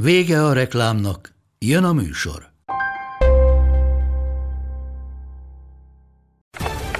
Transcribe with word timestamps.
Vége 0.00 0.44
a 0.44 0.52
reklámnak, 0.52 1.34
jön 1.58 1.84
a 1.84 1.92
műsor. 1.92 2.52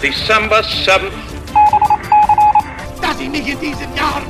December 0.01 0.65
7th. 0.65 1.12
Das 3.01 3.20
ich 3.20 3.30
nicht 3.30 3.48
in 3.48 3.59
diesem 3.59 3.95
Jahr. 3.97 4.23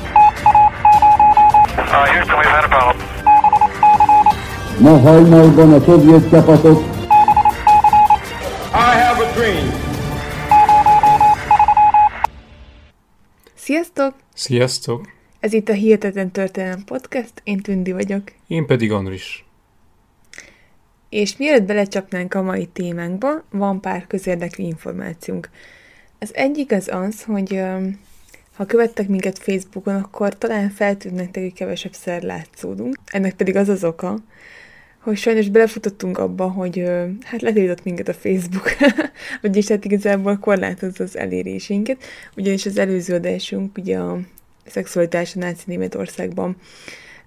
Uh, 1.77 2.05
Houston, 2.13 2.37
we've 2.37 2.51
had 2.51 2.63
a 2.63 2.67
problem. 2.67 3.07
Ma 4.79 4.99
hajnalban 4.99 5.73
a 5.73 5.79
szovjet 5.79 6.29
csapatok 6.29 6.83
I 8.73 8.95
have 9.03 9.25
a 9.25 9.33
dream. 9.33 9.71
Sziasztok! 13.55 14.13
Sziasztok! 14.33 15.18
Ez 15.39 15.53
itt 15.53 15.69
a 15.69 15.73
Hihetetlen 15.73 16.31
Történelem 16.31 16.83
Podcast, 16.85 17.33
én 17.43 17.59
Tündi 17.59 17.91
vagyok. 17.91 18.23
Én 18.47 18.65
pedig 18.65 18.91
Andris. 18.91 19.45
És 21.09 21.37
mielőtt 21.37 21.63
belecsapnánk 21.63 22.33
a 22.33 22.41
mai 22.41 22.65
témánkba, 22.65 23.43
van 23.51 23.81
pár 23.81 24.07
közérdekű 24.07 24.63
információnk. 24.63 25.49
Az 26.19 26.35
egyik 26.35 26.71
az 26.71 26.87
az, 26.87 27.23
hogy 27.23 27.61
ha 28.55 28.65
követtek 28.65 29.07
minket 29.07 29.39
Facebookon, 29.39 29.95
akkor 29.95 30.37
talán 30.37 30.69
feltűnt 30.69 31.15
nektek, 31.15 31.43
hogy 31.43 31.53
kevesebbszer 31.53 32.21
látszódunk. 32.21 32.95
Ennek 33.05 33.33
pedig 33.33 33.55
az 33.55 33.69
az 33.69 33.83
oka, 33.83 34.17
hogy 34.99 35.17
sajnos 35.17 35.49
belefutottunk 35.49 36.17
abba, 36.17 36.49
hogy 36.49 36.83
hát 37.21 37.41
letiltott 37.41 37.83
minket 37.83 38.07
a 38.07 38.13
Facebook, 38.13 38.69
vagyis 39.41 39.67
hát 39.67 39.85
igazából 39.85 40.37
korlátozza 40.37 41.03
az 41.03 41.17
elérésünket, 41.17 42.03
ugyanis 42.35 42.65
az 42.65 42.77
előző 42.77 43.13
adásunk 43.13 43.77
ugye 43.77 43.97
a 43.97 44.19
szexualitás 44.69 45.35
a 45.35 45.39
náci 45.39 45.63
Németországban 45.65 46.55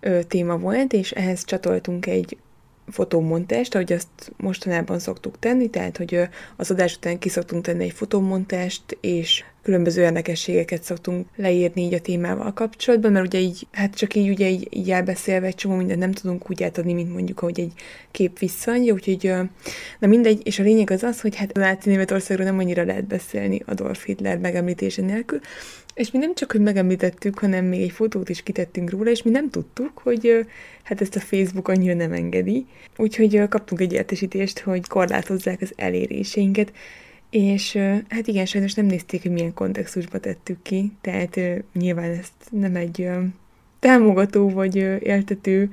ö, 0.00 0.22
téma 0.22 0.58
volt, 0.58 0.92
és 0.92 1.10
ehhez 1.10 1.44
csatoltunk 1.44 2.06
egy 2.06 2.36
fotómontást, 2.88 3.74
ahogy 3.74 3.92
azt 3.92 4.32
mostanában 4.36 4.98
szoktuk 4.98 5.38
tenni, 5.38 5.70
tehát, 5.70 5.96
hogy 5.96 6.20
az 6.56 6.70
adás 6.70 6.96
után 6.96 7.18
kiszoktunk 7.18 7.64
tenni 7.64 7.84
egy 7.84 7.92
fotómontást, 7.92 8.98
és 9.00 9.44
különböző 9.62 10.02
érdekességeket 10.02 10.82
szoktunk 10.82 11.26
leírni 11.36 11.82
így 11.82 11.94
a 11.94 12.00
témával 12.00 12.52
kapcsolatban, 12.52 13.12
mert 13.12 13.26
ugye 13.26 13.38
így, 13.38 13.66
hát 13.70 13.94
csak 13.94 14.14
így 14.14 14.28
ugye 14.28 14.48
így, 14.48 14.68
így 14.70 14.90
elbeszélve 14.90 15.46
egy 15.46 15.54
csomó 15.54 15.76
mindent 15.76 16.00
nem 16.00 16.12
tudunk 16.12 16.50
úgy 16.50 16.62
átadni, 16.62 16.92
mint 16.92 17.12
mondjuk, 17.12 17.40
ahogy 17.42 17.60
egy 17.60 17.72
kép 18.10 18.38
visszaadja, 18.38 18.92
úgyhogy 18.92 19.32
na 19.98 20.06
mindegy, 20.06 20.40
és 20.46 20.58
a 20.58 20.62
lényeg 20.62 20.90
az 20.90 21.02
az, 21.02 21.20
hogy 21.20 21.36
hát 21.36 21.52
náci 21.52 21.88
Németországról 21.88 22.46
nem 22.46 22.58
annyira 22.58 22.84
lehet 22.84 23.06
beszélni 23.06 23.62
Adolf 23.66 24.04
Hitler 24.04 24.38
megemlítése 24.38 25.02
nélkül, 25.02 25.40
és 25.94 26.10
mi 26.10 26.18
nem 26.18 26.34
csak, 26.34 26.52
hogy 26.52 26.60
megemlítettük, 26.60 27.38
hanem 27.38 27.64
még 27.64 27.82
egy 27.82 27.90
fotót 27.90 28.28
is 28.28 28.42
kitettünk 28.42 28.90
róla, 28.90 29.10
és 29.10 29.22
mi 29.22 29.30
nem 29.30 29.50
tudtuk, 29.50 29.98
hogy 29.98 30.46
hát 30.82 31.00
ezt 31.00 31.16
a 31.16 31.20
Facebook 31.20 31.68
annyira 31.68 31.94
nem 31.94 32.12
engedi. 32.12 32.66
Úgyhogy 32.96 33.48
kaptunk 33.48 33.80
egy 33.80 33.92
értesítést, 33.92 34.58
hogy 34.58 34.88
korlátozzák 34.88 35.60
az 35.60 35.72
eléréseinket, 35.76 36.72
és 37.32 37.78
hát 38.08 38.26
igen, 38.26 38.46
sajnos 38.46 38.74
nem 38.74 38.86
nézték, 38.86 39.22
hogy 39.22 39.30
milyen 39.30 39.54
kontextusba 39.54 40.18
tettük 40.18 40.62
ki, 40.62 40.92
tehát 41.00 41.40
nyilván 41.72 42.10
ezt 42.10 42.32
nem 42.50 42.76
egy 42.76 43.08
támogató 43.78 44.50
vagy 44.50 44.76
éltető 45.00 45.70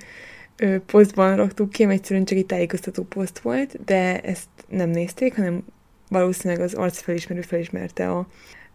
posztban 0.86 1.36
raktuk 1.36 1.70
ki, 1.70 1.84
egyszerűen 1.84 2.26
csak 2.26 2.38
egy 2.38 2.46
tájékoztató 2.46 3.04
poszt 3.04 3.40
volt, 3.40 3.84
de 3.86 4.22
ezt 4.22 4.48
nem 4.68 4.90
nézték, 4.90 5.36
hanem 5.36 5.64
valószínűleg 6.10 6.64
az 6.64 6.74
arcfelismerő 6.74 7.42
felismerte 7.42 8.12
a, 8.12 8.28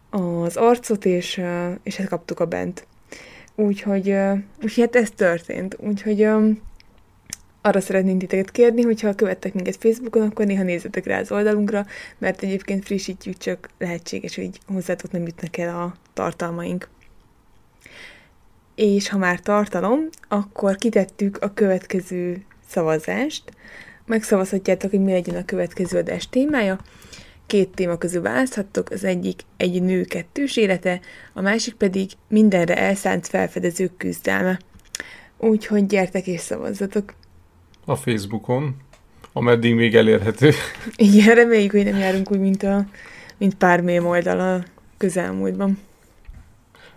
az 0.09 0.55
arcot, 0.55 1.05
és, 1.05 1.41
és 1.83 1.99
ezt 1.99 2.09
kaptuk 2.09 2.39
a 2.39 2.45
bent. 2.45 2.87
Úgyhogy, 3.55 4.15
úgyhogy 4.63 4.83
hát 4.83 4.95
ez 4.95 5.11
történt. 5.11 5.77
Úgyhogy 5.79 6.27
arra 7.65 7.81
szeretném 7.81 8.17
titeket 8.17 8.51
kérni, 8.51 8.81
hogyha 8.81 9.15
követtek 9.15 9.53
minket 9.53 9.75
Facebookon, 9.75 10.21
akkor 10.21 10.45
néha 10.45 10.63
nézzetek 10.63 11.05
rá 11.05 11.19
az 11.19 11.31
oldalunkra, 11.31 11.85
mert 12.17 12.43
egyébként 12.43 12.85
frissítjük, 12.85 13.37
csak 13.37 13.69
lehetséges, 13.77 14.35
hogy 14.35 14.59
hozzátok 14.67 15.11
nem 15.11 15.25
jutnak 15.25 15.57
el 15.57 15.79
a 15.79 15.95
tartalmaink. 16.13 16.89
És 18.75 19.09
ha 19.09 19.17
már 19.17 19.39
tartalom, 19.39 19.99
akkor 20.27 20.75
kitettük 20.75 21.37
a 21.41 21.53
következő 21.53 22.45
szavazást. 22.69 23.43
Megszavazhatjátok, 24.05 24.89
hogy 24.89 25.01
mi 25.01 25.11
legyen 25.11 25.35
a 25.35 25.45
következő 25.45 25.97
adás 25.97 26.29
témája. 26.29 26.79
Két 27.45 27.69
téma 27.69 27.97
közül 27.97 28.21
választhattok, 28.21 28.89
az 28.89 29.03
egyik 29.03 29.41
egy 29.57 29.81
nő 29.81 30.03
kettős 30.03 30.57
élete, 30.57 30.99
a 31.33 31.41
másik 31.41 31.73
pedig 31.73 32.11
mindenre 32.27 32.77
elszánt 32.77 33.27
felfedezők 33.27 33.97
küzdelme. 33.97 34.59
Úgyhogy 35.37 35.85
gyertek 35.85 36.27
és 36.27 36.39
szavazzatok! 36.39 37.13
A 37.85 37.95
Facebookon, 37.95 38.75
ameddig 39.33 39.75
még 39.75 39.95
elérhető. 39.95 40.51
Igen, 40.95 41.35
reméljük, 41.35 41.71
hogy 41.71 41.83
nem 41.83 41.97
járunk 41.97 42.31
úgy, 42.31 42.39
mint, 42.39 42.63
a, 42.63 42.85
mint 43.37 43.55
pár 43.55 43.81
mém 43.81 44.05
oldal 44.05 44.39
a 44.39 44.63
közelmúltban. 44.97 45.79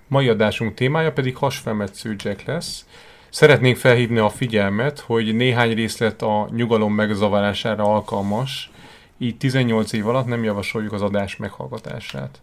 Mai 0.09 0.28
adásunk 0.28 0.75
témája 0.75 1.12
pedig 1.12 1.37
hasfelmetsző 1.37 2.16
Jack 2.19 2.44
lesz. 2.44 2.87
Szeretnénk 3.31 3.76
felhívni 3.76 4.19
a 4.19 4.28
figyelmet, 4.28 4.99
hogy 4.99 5.34
néhány 5.34 5.75
részlet 5.75 6.22
a 6.22 6.49
nyugalom 6.53 6.94
megzavarására 6.94 7.84
alkalmas, 7.84 8.70
így 9.19 9.37
18 9.37 9.93
év 9.93 10.06
alatt 10.06 10.26
nem 10.26 10.44
javasoljuk 10.44 10.93
az 10.93 11.03
adás 11.03 11.37
meghallgatását. 11.37 12.41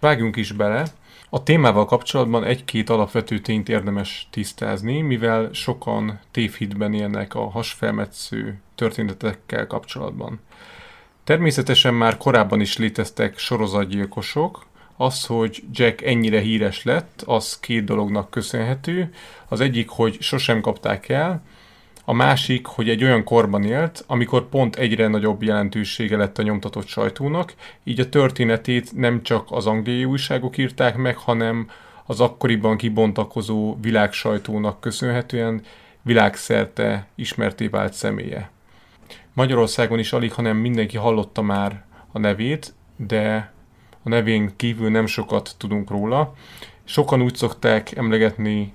Vágjunk 0.00 0.36
is 0.36 0.52
bele. 0.52 0.84
A 1.30 1.42
témával 1.42 1.84
kapcsolatban 1.84 2.44
egy-két 2.44 2.90
alapvető 2.90 3.38
tényt 3.38 3.68
érdemes 3.68 4.28
tisztázni, 4.30 5.00
mivel 5.00 5.52
sokan 5.52 6.20
tévhitben 6.30 6.94
élnek 6.94 7.34
a 7.34 7.50
hasfelmetsző 7.50 8.60
történetekkel 8.74 9.66
kapcsolatban. 9.66 10.40
Természetesen 11.24 11.94
már 11.94 12.16
korábban 12.16 12.60
is 12.60 12.76
léteztek 12.76 13.38
sorozatgyilkosok, 13.38 14.66
az, 14.96 15.26
hogy 15.26 15.64
Jack 15.72 16.02
ennyire 16.02 16.40
híres 16.40 16.84
lett, 16.84 17.22
az 17.26 17.60
két 17.60 17.84
dolognak 17.84 18.30
köszönhető. 18.30 19.12
Az 19.48 19.60
egyik, 19.60 19.88
hogy 19.88 20.20
sosem 20.20 20.60
kapták 20.60 21.08
el, 21.08 21.42
a 22.08 22.12
másik, 22.12 22.66
hogy 22.66 22.88
egy 22.88 23.04
olyan 23.04 23.24
korban 23.24 23.64
élt, 23.64 24.04
amikor 24.06 24.48
pont 24.48 24.76
egyre 24.76 25.06
nagyobb 25.06 25.42
jelentősége 25.42 26.16
lett 26.16 26.38
a 26.38 26.42
nyomtatott 26.42 26.86
sajtónak, 26.86 27.54
így 27.84 28.00
a 28.00 28.08
történetét 28.08 28.96
nem 28.96 29.22
csak 29.22 29.46
az 29.50 29.66
angliai 29.66 30.04
újságok 30.04 30.58
írták 30.58 30.96
meg, 30.96 31.16
hanem 31.16 31.68
az 32.04 32.20
akkoriban 32.20 32.76
kibontakozó 32.76 33.76
világsajtónak 33.80 34.80
köszönhetően 34.80 35.62
világszerte 36.02 37.06
ismerté 37.14 37.66
vált 37.66 37.92
személye. 37.92 38.50
Magyarországon 39.32 39.98
is 39.98 40.12
alig, 40.12 40.32
hanem 40.32 40.56
mindenki 40.56 40.96
hallotta 40.96 41.42
már 41.42 41.84
a 42.12 42.18
nevét, 42.18 42.74
de 42.96 43.52
a 44.02 44.08
nevén 44.08 44.52
kívül 44.56 44.90
nem 44.90 45.06
sokat 45.06 45.54
tudunk 45.58 45.90
róla. 45.90 46.34
Sokan 46.84 47.22
úgy 47.22 47.34
szokták 47.34 47.96
emlegetni 47.96 48.74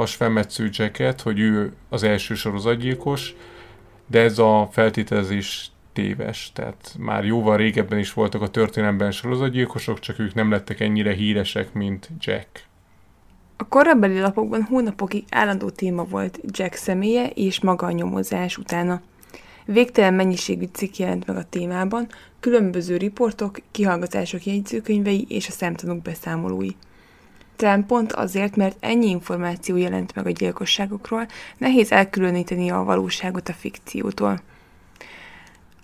hasfelmetsző 0.00 0.68
Jacket, 0.72 1.20
hogy 1.20 1.38
ő 1.38 1.72
az 1.88 2.02
első 2.02 2.34
sorozatgyilkos, 2.34 3.34
de 4.06 4.20
ez 4.20 4.38
a 4.38 4.68
feltételezés 4.72 5.70
téves. 5.92 6.50
Tehát 6.54 6.94
már 6.98 7.24
jóval 7.24 7.56
régebben 7.56 7.98
is 7.98 8.12
voltak 8.12 8.42
a 8.42 8.48
történelemben 8.48 9.10
sorozatgyilkosok, 9.10 9.98
csak 9.98 10.18
ők 10.18 10.34
nem 10.34 10.50
lettek 10.50 10.80
ennyire 10.80 11.12
híresek, 11.12 11.72
mint 11.72 12.10
Jack. 12.20 12.64
A 13.56 13.68
korabeli 13.68 14.20
lapokban 14.20 14.62
hónapokig 14.62 15.24
állandó 15.30 15.70
téma 15.70 16.04
volt 16.04 16.40
Jack 16.50 16.74
személye 16.74 17.26
és 17.26 17.60
maga 17.60 17.86
a 17.86 17.90
nyomozás 17.90 18.58
utána. 18.58 19.00
Végtelen 19.64 20.14
mennyiségű 20.14 20.64
cikk 20.72 20.96
jelent 20.96 21.26
meg 21.26 21.36
a 21.36 21.48
témában, 21.48 22.06
különböző 22.40 22.96
riportok, 22.96 23.58
kihallgatások 23.70 24.44
jegyzőkönyvei 24.44 25.26
és 25.28 25.48
a 25.48 25.50
szemtanúk 25.50 26.02
beszámolói. 26.02 26.70
Talán 27.60 27.86
pont 27.86 28.12
azért, 28.12 28.56
mert 28.56 28.76
ennyi 28.80 29.08
információ 29.08 29.76
jelent 29.76 30.14
meg 30.14 30.26
a 30.26 30.30
gyilkosságokról, 30.30 31.26
nehéz 31.58 31.92
elkülöníteni 31.92 32.70
a 32.70 32.82
valóságot 32.82 33.48
a 33.48 33.52
fikciótól. 33.52 34.40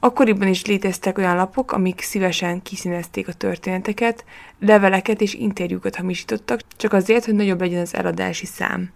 Akkoriban 0.01 0.49
is 0.49 0.65
léteztek 0.67 1.19
olyan 1.19 1.37
lapok, 1.37 1.73
amik 1.73 2.01
szívesen 2.01 2.63
kiszínezték 2.63 3.29
a 3.29 3.33
történeteket, 3.33 4.25
leveleket 4.59 5.21
és 5.21 5.35
interjúkat 5.35 5.97
hamisítottak, 5.97 6.61
csak 6.77 6.93
azért, 6.93 7.25
hogy 7.25 7.35
nagyobb 7.35 7.61
legyen 7.61 7.81
az 7.81 7.95
eladási 7.95 8.47
szám. 8.47 8.91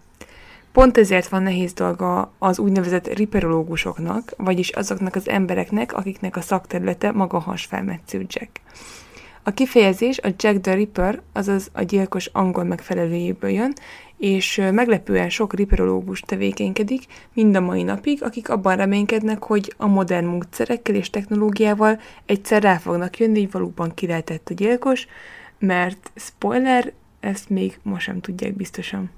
Pont 0.71 0.97
ezért 0.97 1.27
van 1.27 1.43
nehéz 1.43 1.73
dolga 1.73 2.33
az 2.37 2.59
úgynevezett 2.59 3.13
riperológusoknak, 3.13 4.33
vagyis 4.37 4.69
azoknak 4.69 5.15
az 5.15 5.29
embereknek, 5.29 5.93
akiknek 5.93 6.35
a 6.35 6.41
szakterülete 6.41 7.11
maga 7.11 7.39
hasfelmetsző 7.39 8.25
Jack. 8.27 8.61
A 9.43 9.51
kifejezés 9.51 10.19
a 10.19 10.27
Jack 10.37 10.61
the 10.61 10.73
Ripper, 10.73 11.21
azaz 11.33 11.69
a 11.73 11.81
gyilkos 11.81 12.25
angol 12.25 12.63
megfelelőjéből 12.63 13.49
jön, 13.49 13.73
és 14.17 14.61
meglepően 14.71 15.29
sok 15.29 15.53
riperológus 15.53 16.19
tevékenykedik 16.19 17.05
mind 17.33 17.55
a 17.55 17.59
mai 17.59 17.83
napig, 17.83 18.23
akik 18.23 18.49
abban 18.49 18.75
reménykednek, 18.75 19.43
hogy 19.43 19.73
a 19.77 19.87
modern 19.87 20.25
módszerekkel 20.25 20.95
és 20.95 21.09
technológiával 21.09 21.99
egyszer 22.25 22.61
rá 22.61 22.77
fognak 22.77 23.17
jönni, 23.17 23.39
hogy 23.39 23.51
valóban 23.51 23.93
ki 23.93 24.07
lehetett 24.07 24.49
a 24.49 24.53
gyilkos, 24.53 25.07
mert 25.59 26.11
spoiler, 26.15 26.91
ezt 27.19 27.49
még 27.49 27.79
ma 27.83 27.99
sem 27.99 28.21
tudják 28.21 28.55
biztosan. 28.55 29.09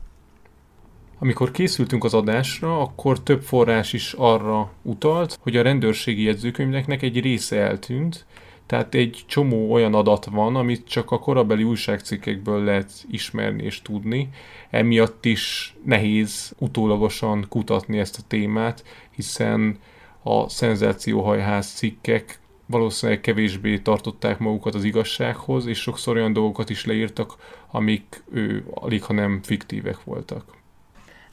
Amikor 1.20 1.52
készültünk 1.52 2.04
az 2.04 2.14
adásra, 2.14 2.80
akkor 2.80 3.24
több 3.24 3.42
forrás 3.42 3.94
is 3.94 4.14
arra 4.14 4.72
utalt, 4.81 5.40
hogy 5.42 5.56
a 5.56 5.62
rendőrségi 5.62 6.24
jegyzőkönyveknek 6.24 7.02
egy 7.02 7.20
része 7.20 7.58
eltűnt, 7.58 8.25
tehát 8.65 8.95
egy 8.95 9.24
csomó 9.27 9.71
olyan 9.71 9.94
adat 9.94 10.25
van, 10.25 10.56
amit 10.56 10.88
csak 10.88 11.12
a 11.12 11.19
korabeli 11.19 11.63
újságcikkekből 11.63 12.63
lehet 12.63 12.92
ismerni 13.12 13.63
és 13.63 13.81
tudni. 13.81 14.30
Emiatt 14.69 15.25
is 15.25 15.75
nehéz 15.86 16.54
utólagosan 16.57 17.45
kutatni 17.50 18.00
ezt 18.00 18.18
a 18.18 18.27
témát, 18.27 18.83
hiszen 19.15 19.80
a 20.24 20.50
szenzációhajház 20.50 21.68
cikkek 21.68 22.39
valószínűleg 22.65 23.21
kevésbé 23.21 23.80
tartották 23.80 24.39
magukat 24.39 24.75
az 24.75 24.83
igazsághoz, 24.83 25.65
és 25.65 25.80
sokszor 25.80 26.15
olyan 26.15 26.33
dolgokat 26.33 26.69
is 26.69 26.86
leírtak, 26.86 27.36
amik 27.71 28.24
ő 28.31 28.65
alig, 28.74 29.04
ha 29.04 29.13
nem 29.13 29.39
fiktívek 29.44 30.04
voltak. 30.04 30.62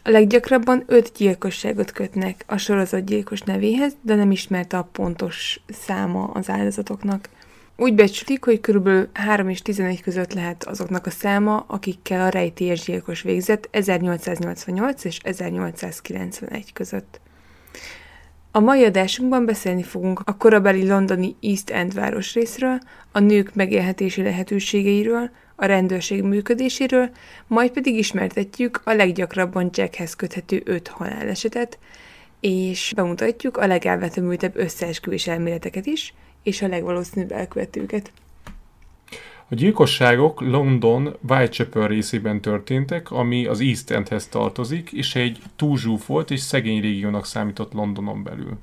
A 0.04 0.10
leggyakrabban 0.10 0.82
öt 0.86 1.12
gyilkosságot 1.16 1.92
kötnek 1.92 2.44
a 2.46 2.56
sorozatgyilkos 2.56 3.40
nevéhez, 3.40 3.92
de 4.02 4.14
nem 4.14 4.30
ismerte 4.30 4.76
a 4.78 4.88
pontos 4.92 5.60
száma 5.68 6.24
az 6.24 6.50
áldozatoknak. 6.50 7.28
Úgy 7.76 7.94
becsülik, 7.94 8.44
hogy 8.44 8.60
kb. 8.60 8.88
3 9.12 9.48
és 9.48 9.62
11 9.62 10.02
között 10.02 10.32
lehet 10.32 10.64
azoknak 10.64 11.06
a 11.06 11.10
száma, 11.10 11.64
akikkel 11.66 12.20
a 12.20 12.28
rejtélyes 12.28 12.84
gyilkos 12.84 13.22
végzett 13.22 13.68
1888 13.70 15.04
és 15.04 15.18
1891 15.22 16.72
között. 16.72 17.20
A 18.52 18.60
mai 18.60 18.84
adásunkban 18.84 19.44
beszélni 19.44 19.82
fogunk 19.82 20.20
a 20.24 20.36
korabeli 20.36 20.86
londoni 20.86 21.36
East 21.40 21.70
End 21.70 21.94
városrészről, 21.94 22.78
a 23.12 23.18
nők 23.18 23.54
megélhetési 23.54 24.22
lehetőségeiről, 24.22 25.30
a 25.60 25.66
rendőrség 25.66 26.22
működéséről, 26.22 27.10
majd 27.46 27.70
pedig 27.70 27.94
ismertetjük 27.94 28.80
a 28.84 28.92
leggyakrabban 28.92 29.70
Jackhez 29.72 30.16
köthető 30.16 30.62
öt 30.64 30.88
halálesetet, 30.88 31.78
és 32.40 32.92
bemutatjuk 32.96 33.56
a 33.56 33.66
legelvetemültebb 33.66 34.56
összeesküvés 34.56 35.26
elméleteket 35.26 35.86
is, 35.86 36.14
és 36.42 36.62
a 36.62 36.68
legvalószínűbb 36.68 37.32
elkövetőket. 37.32 38.12
A 39.48 39.54
gyilkosságok 39.54 40.40
London 40.40 41.16
Whitechapel 41.28 41.88
részében 41.88 42.40
történtek, 42.40 43.10
ami 43.10 43.46
az 43.46 43.60
East 43.60 43.90
Endhez 43.90 44.28
tartozik, 44.28 44.92
és 44.92 45.14
egy 45.14 45.38
túlzsúfolt 45.56 46.30
és 46.30 46.40
szegény 46.40 46.80
régiónak 46.80 47.26
számított 47.26 47.72
Londonon 47.72 48.22
belül. 48.22 48.58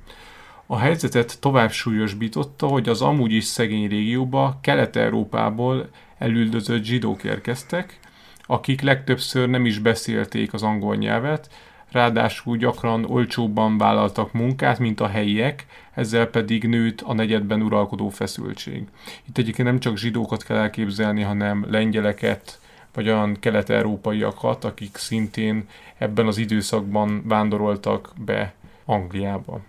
A 0.65 0.77
helyzetet 0.77 1.39
tovább 1.39 1.71
súlyosbította, 1.71 2.67
hogy 2.67 2.89
az 2.89 3.01
amúgy 3.01 3.31
is 3.31 3.43
szegény 3.43 3.87
régióba 3.87 4.57
Kelet-Európából 4.61 5.89
elüldözött 6.17 6.83
zsidók 6.83 7.23
érkeztek, 7.23 7.99
akik 8.45 8.81
legtöbbször 8.81 9.49
nem 9.49 9.65
is 9.65 9.79
beszélték 9.79 10.53
az 10.53 10.63
angol 10.63 10.95
nyelvet, 10.95 11.49
ráadásul 11.91 12.57
gyakran 12.57 13.05
olcsóbban 13.05 13.77
vállaltak 13.77 14.33
munkát, 14.33 14.79
mint 14.79 14.99
a 14.99 15.07
helyiek, 15.07 15.65
ezzel 15.93 16.25
pedig 16.25 16.63
nőtt 16.63 17.01
a 17.01 17.13
negyedben 17.13 17.61
uralkodó 17.61 18.09
feszültség. 18.09 18.83
Itt 19.27 19.37
egyébként 19.37 19.67
nem 19.67 19.79
csak 19.79 19.97
zsidókat 19.97 20.43
kell 20.43 20.57
elképzelni, 20.57 21.21
hanem 21.21 21.65
lengyeleket, 21.69 22.59
vagy 22.93 23.07
olyan 23.07 23.39
kelet-európaiakat, 23.39 24.63
akik 24.63 24.95
szintén 24.95 25.67
ebben 25.97 26.27
az 26.27 26.37
időszakban 26.37 27.23
vándoroltak 27.27 28.11
be 28.25 28.53
Angliába. 28.85 29.61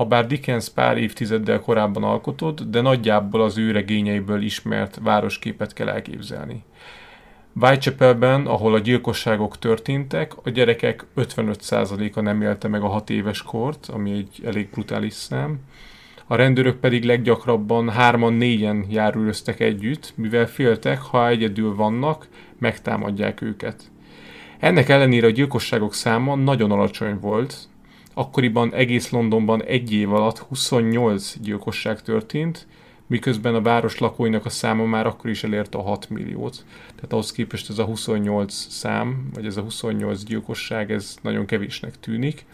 Habár 0.00 0.26
Dickens 0.26 0.68
pár 0.68 0.96
évtizeddel 0.98 1.60
korábban 1.60 2.02
alkotott, 2.04 2.62
de 2.62 2.80
nagyjából 2.80 3.42
az 3.42 3.58
ő 3.58 3.70
regényeiből 3.70 4.42
ismert 4.42 4.98
városképet 5.02 5.72
kell 5.72 5.88
elképzelni. 5.88 6.62
Whitechapelben, 7.52 8.46
ahol 8.46 8.74
a 8.74 8.78
gyilkosságok 8.78 9.58
történtek, 9.58 10.32
a 10.42 10.50
gyerekek 10.50 11.06
55%-a 11.16 12.20
nem 12.20 12.42
élte 12.42 12.68
meg 12.68 12.82
a 12.82 12.88
6 12.88 13.10
éves 13.10 13.42
kort, 13.42 13.86
ami 13.86 14.10
egy 14.10 14.40
elég 14.44 14.70
brutális 14.70 15.12
szám. 15.12 15.58
A 16.26 16.34
rendőrök 16.34 16.76
pedig 16.76 17.04
leggyakrabban 17.04 17.90
hárman-négyen 17.90 18.86
járőröztek 18.88 19.60
együtt, 19.60 20.12
mivel 20.16 20.46
féltek, 20.46 21.00
ha 21.00 21.28
egyedül 21.28 21.74
vannak, 21.74 22.28
megtámadják 22.58 23.40
őket. 23.40 23.82
Ennek 24.58 24.88
ellenére 24.88 25.26
a 25.26 25.30
gyilkosságok 25.30 25.94
száma 25.94 26.34
nagyon 26.34 26.70
alacsony 26.70 27.18
volt, 27.18 27.68
akkoriban 28.20 28.74
egész 28.74 29.10
Londonban 29.10 29.62
egy 29.62 29.92
év 29.92 30.12
alatt 30.12 30.38
28 30.38 31.38
gyilkosság 31.38 32.02
történt, 32.02 32.66
miközben 33.06 33.54
a 33.54 33.60
város 33.60 33.98
lakóinak 33.98 34.44
a 34.44 34.48
száma 34.48 34.84
már 34.84 35.06
akkor 35.06 35.30
is 35.30 35.44
elérte 35.44 35.78
a 35.78 35.82
6 35.82 36.10
milliót. 36.10 36.64
Tehát 36.94 37.12
ahhoz 37.12 37.32
képest 37.32 37.70
ez 37.70 37.78
a 37.78 37.84
28 37.84 38.54
szám, 38.54 39.28
vagy 39.34 39.46
ez 39.46 39.56
a 39.56 39.62
28 39.62 40.24
gyilkosság, 40.24 40.92
ez 40.92 41.16
nagyon 41.22 41.46
kevésnek 41.46 42.00
tűnik. 42.00 42.44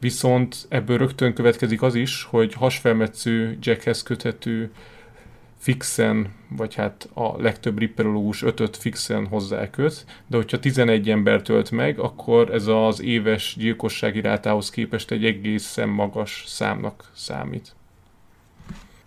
Viszont 0.00 0.56
ebből 0.68 0.98
rögtön 0.98 1.34
következik 1.34 1.82
az 1.82 1.94
is, 1.94 2.22
hogy 2.22 2.52
hasfelmetsző 2.52 3.58
Jackhez 3.60 4.02
köthető 4.02 4.70
fixen, 5.58 6.34
vagy 6.48 6.74
hát 6.74 7.08
a 7.14 7.42
legtöbb 7.42 7.78
ripperológus 7.78 8.42
ötöt 8.42 8.76
fixen 8.76 9.26
hozzáköt, 9.26 10.04
de 10.26 10.36
hogyha 10.36 10.58
11 10.58 11.10
ember 11.10 11.42
tölt 11.42 11.70
meg, 11.70 11.98
akkor 11.98 12.54
ez 12.54 12.66
az 12.66 13.00
éves 13.00 13.54
gyilkossági 13.58 14.20
rátához 14.20 14.70
képest 14.70 15.10
egy 15.10 15.24
egészen 15.24 15.88
magas 15.88 16.44
számnak 16.46 17.10
számít. 17.14 17.74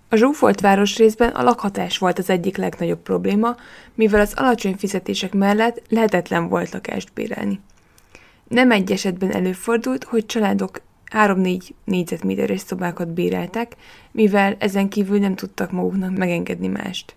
A 0.10 0.16
zsúfolt 0.16 0.60
városrészben 0.60 1.30
a 1.30 1.44
lakhatás 1.44 1.98
volt 1.98 2.20
az 2.20 2.30
egyik 2.30 2.58
legnagyobb 2.58 3.00
probléma, 3.02 3.56
mivel 3.96 4.22
az 4.22 4.34
alacsony 4.36 4.76
fizetések 4.76 5.34
mellett 5.34 5.82
lehetetlen 5.90 6.48
volt 6.48 6.70
lakást 6.70 7.14
bérelni. 7.14 7.60
Nem 8.48 8.72
egy 8.72 8.92
esetben 8.92 9.32
előfordult, 9.32 10.04
hogy 10.04 10.26
családok 10.26 10.82
3-4 11.12 11.70
négyzetméteres 11.84 12.60
szobákat 12.60 13.14
béreltek, 13.14 13.76
mivel 14.12 14.56
ezen 14.60 14.90
kívül 14.90 15.20
nem 15.20 15.36
tudtak 15.36 15.72
maguknak 15.72 16.18
megengedni 16.18 16.68
mást. 16.68 17.16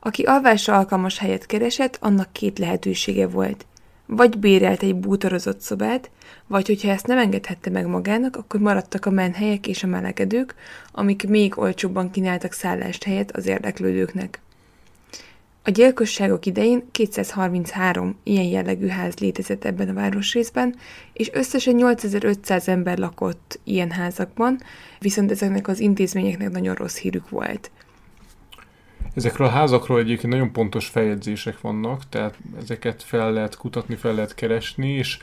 Aki 0.00 0.22
alvásra 0.22 0.76
alkalmas 0.76 1.18
helyet 1.18 1.46
keresett, 1.46 1.98
annak 2.00 2.32
két 2.32 2.58
lehetősége 2.58 3.26
volt. 3.26 3.66
Vagy 4.06 4.38
bérelt 4.38 4.82
egy 4.82 4.94
bútorozott 4.94 5.60
szobát, 5.60 6.10
vagy 6.46 6.66
hogyha 6.66 6.90
ezt 6.90 7.06
nem 7.06 7.18
engedhette 7.18 7.70
meg 7.70 7.86
magának, 7.86 8.36
akkor 8.36 8.60
maradtak 8.60 9.06
a 9.06 9.10
menhelyek 9.10 9.66
és 9.66 9.82
a 9.82 9.86
melegedők, 9.86 10.54
amik 10.92 11.28
még 11.28 11.58
olcsóbban 11.58 12.10
kínáltak 12.10 12.52
szállást 12.52 13.04
helyet 13.04 13.36
az 13.36 13.46
érdeklődőknek. 13.46 14.40
A 15.68 15.70
gyilkosságok 15.70 16.46
idején 16.46 16.88
233 16.90 18.16
ilyen 18.22 18.44
jellegű 18.44 18.86
ház 18.86 19.18
létezett 19.18 19.64
ebben 19.64 19.88
a 19.88 19.92
városrészben, 19.92 20.74
és 21.12 21.30
összesen 21.32 21.74
8500 21.74 22.68
ember 22.68 22.98
lakott 22.98 23.60
ilyen 23.64 23.90
házakban, 23.90 24.60
viszont 24.98 25.30
ezeknek 25.30 25.68
az 25.68 25.80
intézményeknek 25.80 26.50
nagyon 26.50 26.74
rossz 26.74 26.98
hírük 26.98 27.28
volt. 27.28 27.70
Ezekről 29.14 29.46
a 29.46 29.50
házakról 29.50 29.98
egyébként 29.98 30.32
nagyon 30.32 30.52
pontos 30.52 30.86
feljegyzések 30.86 31.60
vannak, 31.60 32.08
tehát 32.08 32.38
ezeket 32.62 33.02
fel 33.02 33.32
lehet 33.32 33.56
kutatni, 33.56 33.94
fel 33.94 34.14
lehet 34.14 34.34
keresni, 34.34 34.88
és 34.88 35.18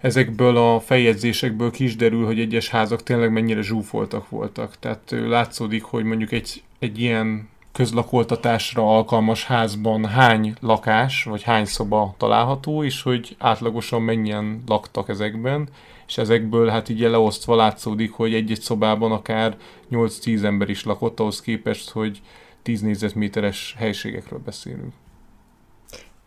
ezekből 0.00 0.56
a 0.56 0.80
feljegyzésekből 0.80 1.70
kisderül, 1.70 2.24
hogy 2.24 2.40
egyes 2.40 2.68
házak 2.68 3.02
tényleg 3.02 3.32
mennyire 3.32 3.62
zsúfoltak 3.62 4.28
voltak. 4.28 4.78
Tehát 4.78 5.02
látszódik, 5.10 5.82
hogy 5.82 6.04
mondjuk 6.04 6.32
egy, 6.32 6.62
egy 6.78 7.00
ilyen 7.00 7.48
közlakoltatásra 7.78 8.96
alkalmas 8.96 9.44
házban 9.44 10.06
hány 10.06 10.54
lakás, 10.60 11.24
vagy 11.24 11.42
hány 11.42 11.64
szoba 11.64 12.14
található, 12.16 12.84
és 12.84 13.02
hogy 13.02 13.36
átlagosan 13.38 14.02
mennyien 14.02 14.62
laktak 14.66 15.08
ezekben, 15.08 15.68
és 16.06 16.18
ezekből 16.18 16.68
hát 16.68 16.88
így 16.88 17.00
leosztva 17.00 17.56
látszódik, 17.56 18.12
hogy 18.12 18.34
egy-egy 18.34 18.60
szobában 18.60 19.12
akár 19.12 19.56
8-10 19.90 20.42
ember 20.44 20.68
is 20.68 20.84
lakott, 20.84 21.20
ahhoz 21.20 21.40
képest, 21.40 21.90
hogy 21.90 22.20
10 22.62 22.80
négyzetméteres 22.80 23.74
helységekről 23.78 24.40
beszélünk. 24.44 24.92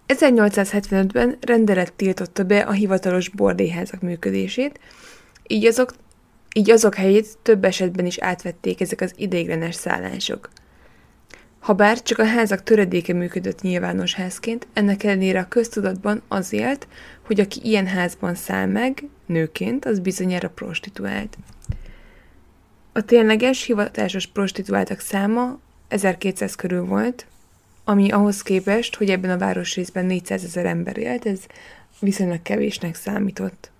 1875-ben 0.08 1.38
rendelet 1.42 1.94
tiltotta 1.94 2.44
be 2.44 2.60
a 2.60 2.72
hivatalos 2.72 3.30
bordélyházak 3.30 4.02
működését, 4.02 4.80
így 5.48 5.66
azok, 5.66 5.94
így 6.56 6.72
azok 6.72 6.96
helyét 6.96 7.38
több 7.42 7.64
esetben 7.64 8.06
is 8.06 8.20
átvették 8.20 8.82
ezek 8.82 9.02
az 9.02 9.14
ideiglenes 9.16 9.76
szállások. 9.76 10.50
Habár 11.62 12.02
csak 12.02 12.20
a 12.20 12.26
házak 12.26 12.64
töredéke 12.64 13.14
működött 13.14 13.62
nyilvános 13.62 14.14
házként, 14.14 14.68
ennek 14.74 15.04
ellenére 15.04 15.40
a 15.40 15.48
köztudatban 15.48 16.22
az 16.28 16.54
élt, 16.54 16.88
hogy 17.26 17.40
aki 17.40 17.60
ilyen 17.64 17.88
házban 17.88 18.36
száll 18.36 18.66
meg, 18.66 19.04
nőként, 19.26 19.86
az 19.86 20.00
bizonyára 20.00 20.50
prostituált. 20.50 21.38
A 22.94 23.02
tényleges, 23.02 23.64
hivatásos 23.64 24.28
prostituáltak 24.28 25.00
száma 25.00 25.60
1200 25.88 26.56
körül 26.56 26.86
volt, 26.86 27.26
ami 27.84 28.12
ahhoz 28.12 28.42
képest, 28.42 28.96
hogy 28.96 29.10
ebben 29.10 29.32
a 29.32 29.38
városrészben 29.38 30.06
400 30.06 30.44
ezer 30.44 30.66
ember 30.66 30.98
élt, 30.98 31.26
ez 31.26 31.40
viszonylag 32.00 32.42
kevésnek 32.42 32.96
számított. 32.96 33.72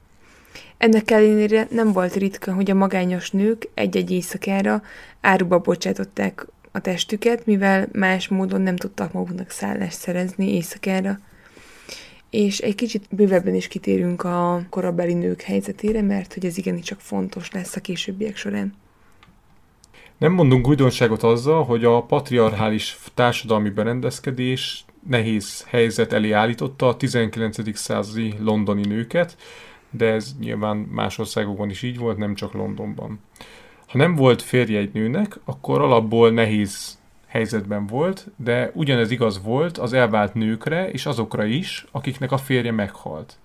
Ennek 0.78 1.12
ellenére 1.12 1.68
nem 1.70 1.92
volt 1.92 2.16
ritka, 2.16 2.54
hogy 2.54 2.72
a 2.72 2.76
magányos 2.76 3.32
nők 3.32 3.70
egy-egy 3.74 4.12
éjszakára 4.12 4.82
áruba 5.22 5.60
bocsátották 5.60 6.46
a 6.72 6.80
testüket, 6.80 7.46
mivel 7.46 7.88
más 7.92 8.28
módon 8.28 8.62
nem 8.62 8.76
tudtak 8.76 9.12
maguknak 9.12 9.50
szállást 9.50 9.98
szerezni 9.98 10.54
éjszakára. 10.54 11.20
És 12.30 12.60
egy 12.60 12.76
kicsit 12.76 13.08
bővebben 13.10 13.56
is 13.56 13.68
kitérünk 13.68 14.24
a 14.24 14.62
korabeli 14.70 15.14
nők 15.14 15.42
helyzetére, 15.42 16.02
mert 16.02 16.34
hogy 16.34 16.46
ez 16.46 16.58
igenicsak 16.58 17.00
fontos 17.00 17.52
lesz 17.52 17.76
a 17.76 17.82
későbbiek 17.82 18.36
során. 18.36 18.74
Nem 20.18 20.32
mondunk 20.32 20.68
újdonságot 20.68 21.24
azzal, 21.24 21.64
hogy 21.64 21.86
a 21.86 22.04
patriarchális 22.04 22.98
társadalmi 23.14 23.70
berendezkedés 23.70 24.86
nehéz 25.08 25.66
helyzet 25.68 26.14
elé 26.14 26.32
állította 26.32 26.88
a 26.88 26.98
19. 26.98 27.78
századi 27.78 28.34
londoni 28.40 28.86
nőket, 28.86 29.38
de 29.90 30.06
ez 30.06 30.36
nyilván 30.40 30.78
más 30.78 31.18
országokban 31.18 31.70
is 31.70 31.82
így 31.82 31.98
volt, 31.98 32.18
nem 32.18 32.36
csak 32.36 32.54
Londonban. 32.54 33.20
Ha 33.92 33.98
nem 33.98 34.16
volt 34.16 34.42
férje 34.42 34.80
egy 34.80 34.94
nőnek, 34.94 35.40
akkor 35.46 35.82
alapból 35.82 36.32
nehéz 36.32 37.00
helyzetben 37.28 37.88
volt, 37.88 38.28
de 38.36 38.72
ugyanez 38.74 39.12
igaz 39.12 39.44
volt 39.44 39.78
az 39.78 39.94
elvált 39.94 40.34
nőkre 40.34 40.90
és 40.90 41.06
azokra 41.06 41.44
is, 41.44 41.86
akiknek 41.92 42.32
a 42.32 42.38
férje 42.38 42.72
meghalt. 42.72 43.38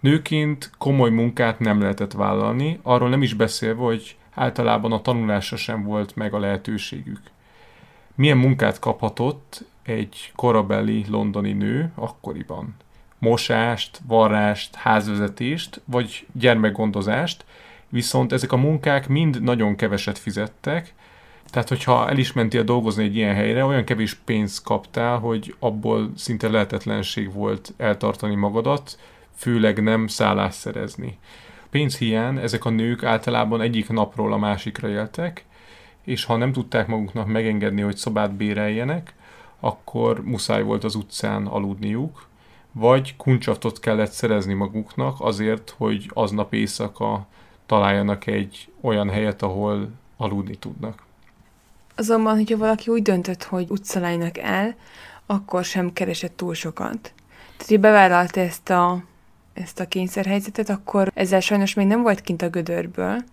Nőként 0.00 0.70
komoly 0.78 1.10
munkát 1.10 1.58
nem 1.58 1.80
lehetett 1.80 2.12
vállalni, 2.12 2.78
arról 2.82 3.08
nem 3.08 3.22
is 3.22 3.34
beszélve, 3.34 3.82
hogy 3.82 4.16
általában 4.34 4.92
a 4.92 5.02
tanulásra 5.02 5.56
sem 5.56 5.82
volt 5.82 6.16
meg 6.16 6.34
a 6.34 6.38
lehetőségük. 6.38 7.20
Milyen 8.14 8.38
munkát 8.38 8.78
kaphatott 8.78 9.64
egy 9.82 10.32
korabeli 10.36 11.04
londoni 11.08 11.52
nő 11.52 11.92
akkoriban? 11.94 12.76
Mosást, 13.18 14.00
varrást, 14.06 14.74
házvezetést 14.74 15.80
vagy 15.84 16.26
gyermekgondozást, 16.32 17.44
viszont 17.88 18.32
ezek 18.32 18.52
a 18.52 18.56
munkák 18.56 19.08
mind 19.08 19.42
nagyon 19.42 19.76
keveset 19.76 20.18
fizettek, 20.18 20.94
tehát, 21.50 21.68
hogyha 21.68 22.08
el 22.08 22.18
is 22.18 22.32
mentél 22.32 22.62
dolgozni 22.62 23.04
egy 23.04 23.16
ilyen 23.16 23.34
helyre, 23.34 23.64
olyan 23.64 23.84
kevés 23.84 24.14
pénzt 24.14 24.62
kaptál, 24.62 25.18
hogy 25.18 25.54
abból 25.58 26.12
szinte 26.16 26.48
lehetetlenség 26.48 27.32
volt 27.32 27.74
eltartani 27.76 28.34
magadat, 28.34 28.98
főleg 29.34 29.82
nem 29.82 30.06
szállás 30.06 30.54
szerezni. 30.54 31.18
Pénzhiány 31.70 32.36
ezek 32.36 32.64
a 32.64 32.70
nők 32.70 33.02
általában 33.04 33.60
egyik 33.60 33.88
napról 33.88 34.32
a 34.32 34.36
másikra 34.36 34.88
éltek, 34.88 35.44
és 36.04 36.24
ha 36.24 36.36
nem 36.36 36.52
tudták 36.52 36.86
maguknak 36.86 37.26
megengedni, 37.26 37.80
hogy 37.80 37.96
szobát 37.96 38.32
béreljenek, 38.32 39.14
akkor 39.60 40.24
muszáj 40.24 40.62
volt 40.62 40.84
az 40.84 40.94
utcán 40.94 41.46
aludniuk, 41.46 42.26
vagy 42.72 43.16
kuncsaftot 43.16 43.80
kellett 43.80 44.10
szerezni 44.10 44.54
maguknak 44.54 45.16
azért, 45.20 45.74
hogy 45.76 46.10
aznap 46.12 46.54
éjszaka 46.54 47.26
találjanak 47.68 48.26
egy 48.26 48.68
olyan 48.80 49.10
helyet, 49.10 49.42
ahol 49.42 49.88
aludni 50.16 50.56
tudnak. 50.56 51.02
Azonban, 51.96 52.34
hogyha 52.34 52.56
valaki 52.56 52.90
úgy 52.90 53.02
döntött, 53.02 53.42
hogy 53.42 53.66
utcalánynak 53.70 54.38
el, 54.38 54.74
akkor 55.26 55.64
sem 55.64 55.92
keresett 55.92 56.36
túl 56.36 56.54
sokat. 56.54 57.12
Tehát, 57.56 57.68
hogy 57.68 57.80
bevállalta 57.80 58.40
ezt 58.40 58.70
a, 58.70 59.02
ezt 59.52 59.80
a 59.80 59.86
kényszerhelyzetet, 59.86 60.68
akkor 60.68 61.10
ezzel 61.14 61.40
sajnos 61.40 61.74
még 61.74 61.86
nem 61.86 62.02
volt 62.02 62.20
kint 62.20 62.42
a 62.42 62.48
gödörből, 62.48 63.24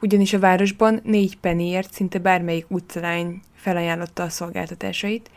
ugyanis 0.00 0.32
a 0.32 0.38
városban 0.38 1.00
négy 1.04 1.38
pennyért 1.38 1.92
szinte 1.92 2.18
bármelyik 2.18 2.66
utcalány 2.68 3.40
felajánlotta 3.54 4.22
a 4.22 4.28
szolgáltatásait, 4.28 5.30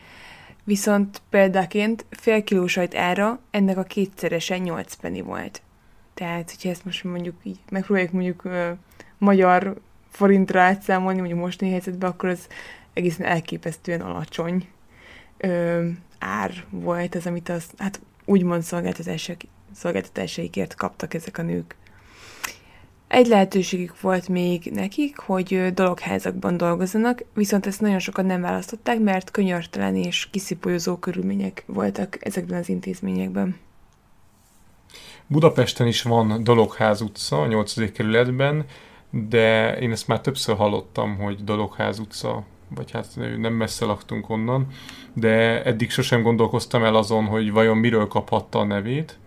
viszont 0.64 1.22
példaként 1.30 2.04
fél 2.10 2.44
kiló 2.44 2.66
sajt 2.66 2.94
ára 2.94 3.40
ennek 3.50 3.76
a 3.76 3.82
kétszeresen 3.82 4.60
8 4.60 4.94
penny 4.94 5.22
volt. 5.22 5.62
Tehát, 6.16 6.50
hogyha 6.50 6.68
ezt 6.68 6.84
most 6.84 7.04
mondjuk 7.04 7.34
így 7.42 7.58
megpróbáljuk 7.70 8.12
mondjuk 8.12 8.44
ö, 8.44 8.70
magyar 9.18 9.76
forintra 10.10 10.60
átszámolni, 10.60 11.18
mondjuk 11.18 11.40
most 11.40 11.60
helyzetben, 11.60 12.10
akkor 12.10 12.28
az 12.28 12.46
egészen 12.92 13.26
elképesztően 13.26 14.00
alacsony 14.00 14.68
ö, 15.36 15.88
ár 16.18 16.52
volt 16.70 17.14
az, 17.14 17.26
amit 17.26 17.48
az, 17.48 17.64
hát 17.76 18.00
úgymond 18.24 18.62
szolgáltatások, 18.62 19.36
szolgáltatásaikért 19.74 20.74
kaptak 20.74 21.14
ezek 21.14 21.38
a 21.38 21.42
nők. 21.42 21.76
Egy 23.08 23.26
lehetőségük 23.26 24.00
volt 24.00 24.28
még 24.28 24.70
nekik, 24.72 25.18
hogy 25.18 25.74
dologházakban 25.74 26.56
dolgozzanak, 26.56 27.24
viszont 27.34 27.66
ezt 27.66 27.80
nagyon 27.80 27.98
sokan 27.98 28.26
nem 28.26 28.40
választották, 28.40 28.98
mert 28.98 29.30
könyörtelen 29.30 29.96
és 29.96 30.30
kiszipolyozó 30.30 30.96
körülmények 30.96 31.62
voltak 31.66 32.24
ezekben 32.24 32.58
az 32.58 32.68
intézményekben. 32.68 33.56
Budapesten 35.28 35.86
is 35.86 36.02
van 36.02 36.44
Dologház 36.44 37.00
utca, 37.00 37.40
a 37.40 37.46
8. 37.46 37.92
kerületben, 37.92 38.64
de 39.10 39.76
én 39.78 39.90
ezt 39.90 40.08
már 40.08 40.20
többször 40.20 40.56
hallottam, 40.56 41.16
hogy 41.16 41.44
Dologház 41.44 41.98
utca, 41.98 42.44
vagy 42.68 42.90
hát 42.90 43.06
nem 43.38 43.52
messze 43.52 43.84
laktunk 43.84 44.30
onnan, 44.30 44.66
de 45.12 45.64
eddig 45.64 45.90
sosem 45.90 46.22
gondolkoztam 46.22 46.84
el 46.84 46.94
azon, 46.94 47.24
hogy 47.24 47.52
vajon 47.52 47.76
miről 47.76 48.08
kaphatta 48.08 48.58
a 48.58 48.64
nevét. 48.64 49.18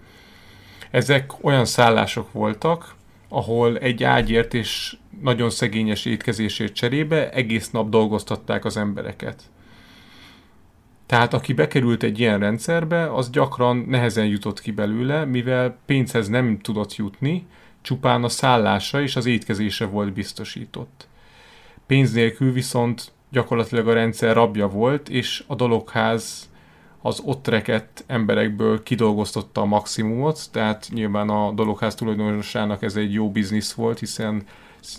Ezek 0.91 1.33
olyan 1.41 1.65
szállások 1.65 2.31
voltak, 2.31 2.95
ahol 3.29 3.77
egy 3.77 4.03
ágyért 4.03 4.53
és 4.53 4.97
nagyon 5.21 5.49
szegényes 5.49 6.05
étkezésért 6.05 6.73
cserébe 6.73 7.31
egész 7.31 7.69
nap 7.69 7.89
dolgoztatták 7.89 8.65
az 8.65 8.77
embereket. 8.77 9.43
Tehát 11.09 11.33
aki 11.33 11.53
bekerült 11.53 12.03
egy 12.03 12.19
ilyen 12.19 12.39
rendszerbe, 12.39 13.13
az 13.13 13.29
gyakran 13.29 13.77
nehezen 13.77 14.25
jutott 14.25 14.61
ki 14.61 14.71
belőle, 14.71 15.25
mivel 15.25 15.77
pénzhez 15.85 16.27
nem 16.27 16.59
tudott 16.59 16.95
jutni, 16.95 17.45
csupán 17.81 18.23
a 18.23 18.29
szállása 18.29 19.01
és 19.01 19.15
az 19.15 19.25
étkezése 19.25 19.85
volt 19.85 20.13
biztosított. 20.13 21.07
Pénz 21.85 22.11
nélkül 22.11 22.51
viszont 22.51 23.11
gyakorlatilag 23.29 23.87
a 23.87 23.93
rendszer 23.93 24.35
rabja 24.35 24.67
volt, 24.67 25.09
és 25.09 25.43
a 25.47 25.55
dologház 25.55 26.49
az 27.01 27.21
ott 27.25 27.47
rekett 27.47 28.03
emberekből 28.07 28.83
kidolgoztatta 28.83 29.61
a 29.61 29.65
maximumot, 29.65 30.39
tehát 30.51 30.87
nyilván 30.93 31.29
a 31.29 31.51
dologház 31.51 31.95
tulajdonosának 31.95 32.83
ez 32.83 32.95
egy 32.95 33.13
jó 33.13 33.31
biznisz 33.31 33.73
volt, 33.73 33.99
hiszen 33.99 34.43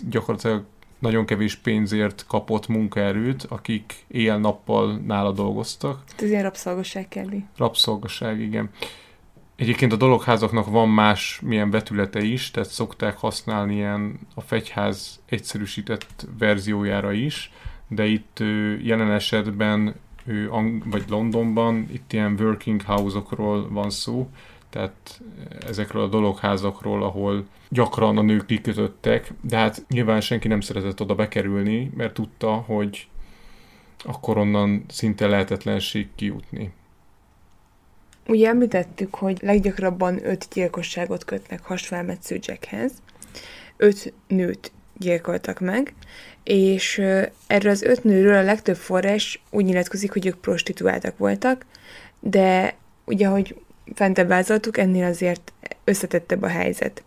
gyakorlatilag 0.09 0.63
nagyon 1.01 1.25
kevés 1.25 1.55
pénzért 1.55 2.25
kapott 2.27 2.67
munkaerőt, 2.67 3.43
akik 3.43 4.05
éjjel-nappal 4.07 4.97
nála 4.97 5.31
dolgoztak. 5.31 6.03
Ez 6.17 6.29
ilyen 6.29 6.43
rabszolgaság 6.43 7.07
kelli. 7.07 7.45
Rabszolgaság, 7.57 8.39
igen. 8.39 8.69
Egyébként 9.55 9.91
a 9.91 9.95
dologházaknak 9.95 10.69
van 10.69 10.89
más 10.89 11.39
milyen 11.43 11.69
vetülete 11.69 12.21
is, 12.21 12.51
tehát 12.51 12.69
szokták 12.69 13.17
használni 13.17 13.75
ilyen 13.75 14.19
a 14.35 14.41
fegyház 14.41 15.19
egyszerűsített 15.25 16.27
verziójára 16.37 17.11
is, 17.11 17.51
de 17.87 18.05
itt 18.05 18.39
jelen 18.81 19.11
esetben 19.11 19.95
vagy 20.83 21.03
Londonban 21.09 21.87
itt 21.91 22.13
ilyen 22.13 22.37
working 22.39 22.81
house-okról 22.81 23.69
van 23.69 23.89
szó, 23.89 24.29
tehát 24.69 25.21
ezekről 25.67 26.03
a 26.03 26.07
dologházakról, 26.07 27.03
ahol 27.03 27.45
gyakran 27.73 28.17
a 28.17 28.21
nők 28.21 28.45
kikötöttek, 28.45 29.31
de 29.41 29.57
hát 29.57 29.85
nyilván 29.89 30.21
senki 30.21 30.47
nem 30.47 30.61
szeretett 30.61 31.01
oda 31.01 31.15
bekerülni, 31.15 31.91
mert 31.95 32.13
tudta, 32.13 32.51
hogy 32.51 33.07
akkor 34.03 34.37
onnan 34.37 34.85
szinte 34.87 35.27
lehetetlenség 35.27 36.07
kijutni. 36.15 36.73
Ugye 38.27 38.47
említettük, 38.47 39.15
hogy 39.15 39.37
leggyakrabban 39.41 40.25
öt 40.25 40.47
gyilkosságot 40.53 41.25
kötnek 41.25 41.63
hasfelmetsző 41.63 42.39
Jackhez. 42.41 42.91
Öt 43.77 44.13
nőt 44.27 44.71
gyilkoltak 44.97 45.59
meg, 45.59 45.93
és 46.43 46.97
erről 47.47 47.71
az 47.71 47.81
öt 47.81 48.03
nőről 48.03 48.35
a 48.35 48.41
legtöbb 48.41 48.75
forrás 48.75 49.41
úgy 49.49 49.65
nyilatkozik, 49.65 50.11
hogy 50.11 50.25
ők 50.25 50.39
prostituáltak 50.39 51.17
voltak, 51.17 51.65
de 52.19 52.75
ugye, 53.05 53.27
ahogy 53.27 53.55
fentebb 53.93 54.27
vázoltuk, 54.27 54.77
ennél 54.77 55.05
azért 55.05 55.53
összetettebb 55.83 56.41
a 56.41 56.47
helyzet. 56.47 57.03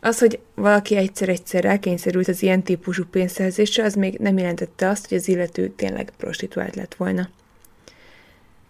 Az, 0.00 0.18
hogy 0.18 0.38
valaki 0.54 0.96
egyszer-egyszer 0.96 1.62
rákényszerült 1.62 2.28
az 2.28 2.42
ilyen 2.42 2.62
típusú 2.62 3.04
pénzszerzésre, 3.04 3.84
az 3.84 3.94
még 3.94 4.18
nem 4.18 4.38
jelentette 4.38 4.88
azt, 4.88 5.08
hogy 5.08 5.18
az 5.18 5.28
illető 5.28 5.68
tényleg 5.68 6.12
prostituált 6.16 6.74
lett 6.74 6.94
volna. 6.94 7.28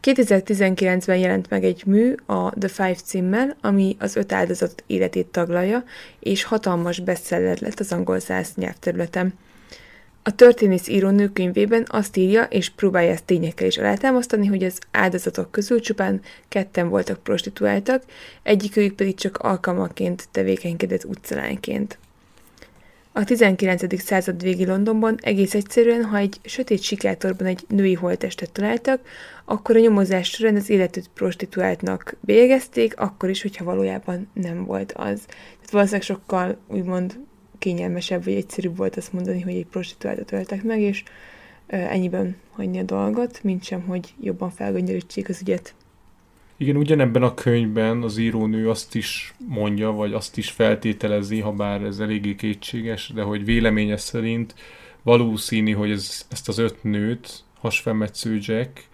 2019-ben 0.02 1.16
jelent 1.16 1.50
meg 1.50 1.64
egy 1.64 1.82
mű 1.86 2.14
a 2.26 2.58
The 2.58 2.68
Five 2.68 2.94
címmel, 2.94 3.56
ami 3.60 3.96
az 3.98 4.16
öt 4.16 4.32
áldozat 4.32 4.84
életét 4.86 5.26
taglalja, 5.26 5.84
és 6.20 6.42
hatalmas 6.42 7.00
bestseller 7.00 7.60
lett 7.60 7.80
az 7.80 7.92
angol 7.92 8.18
száz 8.18 8.52
nyelvterületen. 8.54 9.34
A 10.28 10.34
történész 10.34 10.88
író 10.88 11.08
nőkönyvében 11.08 11.84
azt 11.88 12.16
írja, 12.16 12.42
és 12.42 12.70
próbálja 12.70 13.10
ezt 13.10 13.24
tényekkel 13.24 13.66
is 13.66 13.78
alátámasztani, 13.78 14.46
hogy 14.46 14.64
az 14.64 14.78
áldozatok 14.90 15.50
közül 15.50 15.80
csupán 15.80 16.20
ketten 16.48 16.88
voltak 16.88 17.22
prostituáltak, 17.22 18.02
egyikőjük 18.42 18.94
pedig 18.94 19.14
csak 19.14 19.36
alkalmaként 19.36 20.28
tevékenykedett 20.30 21.04
utcalányként. 21.04 21.98
A 23.12 23.24
19. 23.24 24.02
század 24.02 24.42
végi 24.42 24.66
Londonban 24.66 25.18
egész 25.22 25.54
egyszerűen, 25.54 26.04
ha 26.04 26.16
egy 26.16 26.36
sötét 26.44 26.82
sikátorban 26.82 27.46
egy 27.46 27.64
női 27.68 27.94
holttestet 27.94 28.52
találtak, 28.52 29.00
akkor 29.44 29.76
a 29.76 29.80
nyomozás 29.80 30.28
során 30.28 30.56
az 30.56 30.70
életet 30.70 31.10
prostituáltnak 31.14 32.16
bélyegezték, 32.20 33.00
akkor 33.00 33.28
is, 33.28 33.42
hogyha 33.42 33.64
valójában 33.64 34.28
nem 34.32 34.64
volt 34.64 34.92
az. 34.92 35.20
Tehát 35.26 35.70
valószínűleg 35.70 36.06
sokkal 36.06 36.58
úgymond 36.66 37.18
kényelmesebb 37.58 38.24
vagy 38.24 38.34
egyszerűbb 38.34 38.76
volt 38.76 38.96
azt 38.96 39.12
mondani, 39.12 39.40
hogy 39.40 39.54
egy 39.54 39.66
prostituáltat 39.66 40.32
öltek 40.32 40.62
meg, 40.62 40.80
és 40.80 41.02
ennyiben 41.66 42.36
hagyni 42.50 42.78
a 42.78 42.82
dolgot, 42.82 43.42
mint 43.42 43.64
sem, 43.64 43.80
hogy 43.80 44.14
jobban 44.20 44.50
felgöngyörítsék 44.50 45.28
az 45.28 45.40
ügyet. 45.40 45.74
Igen, 46.56 46.76
ugyanebben 46.76 47.22
a 47.22 47.34
könyvben 47.34 48.02
az 48.02 48.16
írónő 48.16 48.70
azt 48.70 48.94
is 48.94 49.34
mondja, 49.48 49.90
vagy 49.90 50.12
azt 50.12 50.36
is 50.36 50.50
feltételezi, 50.50 51.40
ha 51.40 51.52
bár 51.52 51.82
ez 51.82 51.98
eléggé 51.98 52.34
kétséges, 52.34 53.10
de 53.14 53.22
hogy 53.22 53.44
véleménye 53.44 53.96
szerint 53.96 54.54
valószínű, 55.02 55.72
hogy 55.72 55.90
ez, 55.90 56.26
ezt 56.30 56.48
az 56.48 56.58
öt 56.58 56.82
nőt, 56.82 57.44
hasfemmetsző 57.60 58.38
Jack, 58.40 58.84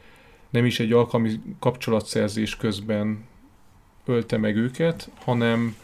nem 0.51 0.65
is 0.65 0.81
egy 0.81 0.93
alkalmi 0.93 1.31
kapcsolatszerzés 1.59 2.57
közben 2.57 3.25
ölte 4.05 4.37
meg 4.37 4.57
őket, 4.57 5.11
hanem 5.25 5.77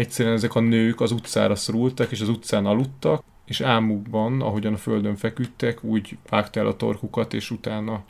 egyszerűen 0.00 0.34
ezek 0.34 0.54
a 0.54 0.60
nők 0.60 1.00
az 1.00 1.12
utcára 1.12 1.54
szorultak, 1.54 2.10
és 2.10 2.20
az 2.20 2.28
utcán 2.28 2.66
aludtak, 2.66 3.22
és 3.44 3.60
álmukban, 3.60 4.40
ahogyan 4.40 4.72
a 4.72 4.76
földön 4.76 5.16
feküdtek, 5.16 5.84
úgy 5.84 6.16
vágta 6.28 6.60
el 6.60 6.66
a 6.66 6.76
torkukat, 6.76 7.34
és 7.34 7.50
utána 7.50 8.04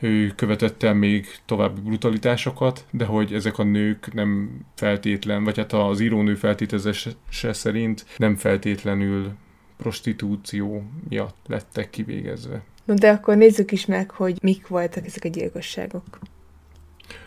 ő 0.00 0.32
követett 0.36 0.82
el 0.82 0.94
még 0.94 1.26
további 1.44 1.80
brutalitásokat, 1.80 2.84
de 2.90 3.04
hogy 3.04 3.32
ezek 3.32 3.58
a 3.58 3.62
nők 3.62 4.12
nem 4.12 4.60
feltétlen, 4.74 5.44
vagy 5.44 5.56
hát 5.56 5.72
az 5.72 6.00
írónő 6.00 6.34
feltételezése 6.34 7.12
szerint 7.52 8.06
nem 8.16 8.36
feltétlenül 8.36 9.32
prostitúció 9.76 10.82
miatt 11.08 11.36
lettek 11.46 11.90
kivégezve. 11.90 12.62
No, 12.84 12.94
de 12.94 13.10
akkor 13.10 13.36
nézzük 13.36 13.72
is 13.72 13.86
meg, 13.86 14.10
hogy 14.10 14.38
mik 14.42 14.66
voltak 14.68 15.06
ezek 15.06 15.24
a 15.24 15.28
gyilkosságok. 15.28 16.18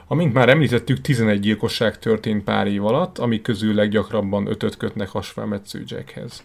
Amint 0.07 0.33
már 0.33 0.49
említettük, 0.49 1.01
11 1.01 1.39
gyilkosság 1.39 1.99
történt 1.99 2.43
pár 2.43 2.67
év 2.67 2.85
alatt, 2.85 3.17
amik 3.17 3.41
közül 3.41 3.73
leggyakrabban 3.73 4.47
ötöt 4.47 4.77
kötnek 4.77 5.09
hasfelmetsző 5.09 5.83
Jackhez. 5.85 6.43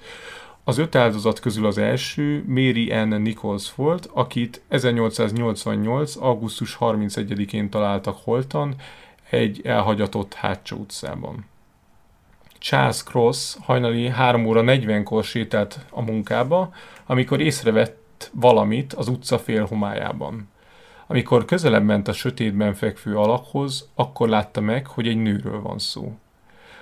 Az 0.65 0.79
öt 0.79 0.95
áldozat 0.95 1.41
közül 1.41 1.67
az 1.67 1.79
első 1.79 2.45
Mary 2.47 2.91
Ann 2.91 3.15
Nichols 3.15 3.75
volt, 3.75 4.09
akit 4.13 4.63
1888. 4.69 6.17
augusztus 6.17 6.77
31-én 6.81 7.71
találtak 7.71 8.19
holtan 8.25 8.75
egy 9.31 9.61
elhagyatott 9.65 10.35
hátsó 10.35 10.77
utcában. 10.77 11.45
Charles 12.59 13.03
Cross 13.03 13.57
hajnali 13.61 14.09
3 14.09 14.47
óra 14.47 14.63
40-kor 14.65 15.25
sétált 15.25 15.79
a 15.91 16.03
munkába, 16.03 16.73
amikor 17.07 17.41
észrevett 17.41 18.31
valamit 18.35 18.93
az 18.93 19.09
utca 19.09 19.39
fél 19.39 19.65
homályában. 19.65 20.49
Amikor 21.11 21.45
közelebb 21.45 21.85
ment 21.85 22.09
a 22.09 22.13
sötétben 22.13 22.75
fekvő 22.75 23.17
alakhoz, 23.17 23.91
akkor 23.95 24.29
látta 24.29 24.61
meg, 24.61 24.87
hogy 24.87 25.09
egy 25.09 25.17
nőről 25.17 25.61
van 25.61 25.79
szó. 25.79 26.17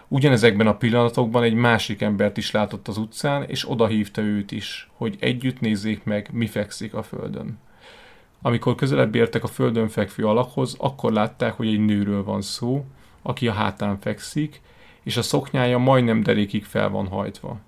Ugyanezekben 0.09 0.67
a 0.67 0.77
pillanatokban 0.77 1.43
egy 1.43 1.55
másik 1.55 2.01
embert 2.03 2.37
is 2.37 2.51
látott 2.51 2.89
az 2.89 2.97
utcán, 2.97 3.43
és 3.43 3.71
odahívta 3.71 4.23
őt 4.23 4.53
is, 4.53 4.91
hogy 4.97 5.17
együtt 5.21 5.61
nézzék 5.61 6.05
meg, 6.05 6.29
mi 6.33 6.47
fekszik 6.47 6.95
a 6.95 7.03
földön. 7.03 7.59
Amikor 8.43 8.75
közelebb 8.75 9.15
értek 9.15 9.45
a 9.45 9.47
földön 9.47 9.89
fekvő 9.89 10.27
alakhoz, 10.27 10.77
akkor 10.79 11.13
látták, 11.13 11.53
hogy 11.53 11.67
egy 11.67 11.85
nőről 11.85 12.25
van 12.25 12.43
szó, 12.43 12.85
aki 13.23 13.49
a 13.49 13.53
hátán 13.53 13.99
fekszik, 14.01 14.61
és 15.03 15.17
a 15.17 15.23
szoknyája 15.23 15.79
majdnem 15.79 16.23
derékig 16.23 16.65
fel 16.65 16.89
van 16.89 17.07
hajtva. 17.07 17.59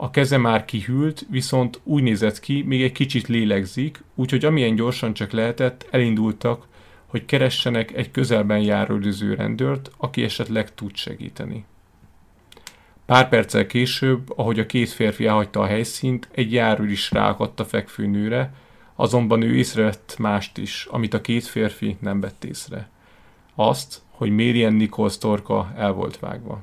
A 0.00 0.10
keze 0.10 0.36
már 0.36 0.64
kihűlt, 0.64 1.26
viszont 1.30 1.80
úgy 1.84 2.02
nézett 2.02 2.40
ki, 2.40 2.62
még 2.62 2.82
egy 2.82 2.92
kicsit 2.92 3.28
lélegzik, 3.28 4.02
úgyhogy 4.14 4.44
amilyen 4.44 4.74
gyorsan 4.74 5.14
csak 5.14 5.30
lehetett, 5.32 5.86
elindultak, 5.90 6.66
hogy 7.06 7.24
keressenek 7.24 7.92
egy 7.92 8.10
közelben 8.10 8.60
járó 8.60 8.98
rendőrt, 9.36 9.90
aki 9.96 10.22
esetleg 10.22 10.74
tud 10.74 10.96
segíteni. 10.96 11.64
Pár 13.06 13.28
perccel 13.28 13.66
később, 13.66 14.32
ahogy 14.36 14.58
a 14.58 14.66
két 14.66 14.90
férfi 14.90 15.26
elhagyta 15.26 15.60
a 15.60 15.66
helyszínt, 15.66 16.28
egy 16.32 16.52
járőr 16.52 16.90
is 16.90 17.10
ráakadt 17.10 17.60
a 17.60 17.64
fekvő 17.64 18.06
nőre, 18.06 18.52
azonban 18.94 19.42
ő 19.42 19.56
észrevett 19.56 20.16
mást 20.18 20.58
is, 20.58 20.86
amit 20.90 21.14
a 21.14 21.20
két 21.20 21.44
férfi 21.44 21.96
nem 22.00 22.20
vett 22.20 22.44
észre. 22.44 22.88
Azt, 23.54 24.02
hogy 24.10 24.30
Marian 24.30 24.72
Nichols 24.72 25.18
torka 25.18 25.72
el 25.76 25.92
volt 25.92 26.18
vágva. 26.18 26.62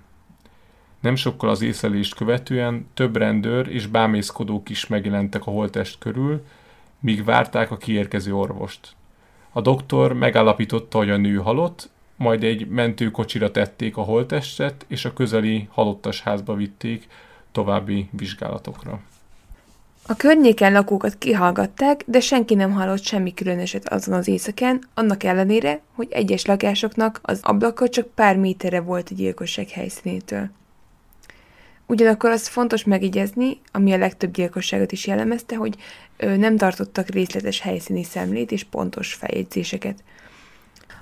Nem 1.06 1.16
sokkal 1.16 1.50
az 1.50 1.62
észlelést 1.62 2.16
követően 2.16 2.88
több 2.94 3.16
rendőr 3.16 3.68
és 3.68 3.88
bámészkodók 3.88 4.70
is 4.70 4.88
megjelentek 4.88 5.46
a 5.46 5.52
holtest 5.52 5.98
körül, 6.00 6.46
míg 7.00 7.24
várták 7.24 7.72
a 7.72 7.78
kiérkező 7.78 8.36
orvost. 8.36 8.96
A 9.52 9.62
doktor 9.62 10.14
megállapította, 10.14 10.98
hogy 10.98 11.10
a 11.10 11.18
nő 11.18 11.36
halott, 11.36 11.90
majd 12.16 12.44
egy 12.44 12.68
mentőkocsira 12.68 13.52
tették 13.52 13.98
a 13.98 14.02
holttestet, 14.02 14.86
és 14.88 15.06
a 15.06 15.14
közeli 15.14 15.68
halottas 15.72 16.22
házba 16.22 16.56
vitték 16.56 17.08
további 17.52 18.10
vizsgálatokra. 18.12 19.00
A 20.08 20.16
környéken 20.16 20.72
lakókat 20.72 21.18
kihallgatták, 21.18 22.04
de 22.06 22.20
senki 22.20 22.56
nem 22.56 22.72
hallott 22.72 23.04
semmi 23.04 23.34
különöset 23.34 23.90
azon 23.90 24.16
az 24.16 24.28
éjszakán, 24.28 24.84
annak 24.94 25.24
ellenére, 25.24 25.82
hogy 25.94 26.08
egyes 26.10 26.46
lakásoknak 26.46 27.20
az 27.22 27.40
ablaka 27.42 27.90
csak 27.90 28.08
pár 28.08 28.38
méterre 28.38 28.82
volt 28.82 29.10
a 29.12 29.16
gyilkosság 29.16 29.70
helyszínétől. 29.70 30.50
Ugyanakkor 31.88 32.30
az 32.30 32.48
fontos 32.48 32.84
megigyezni, 32.84 33.60
ami 33.72 33.94
a 33.94 33.98
legtöbb 33.98 34.34
gyilkosságot 34.34 34.92
is 34.92 35.08
jellemezte, 35.08 35.56
hogy 35.56 35.76
nem 36.18 36.58
tartottak 36.58 37.10
részletes 37.10 37.60
helyszíni 37.60 38.04
szemlét 38.04 38.52
és 38.52 38.64
pontos 38.64 39.14
feljegyzéseket. 39.14 40.04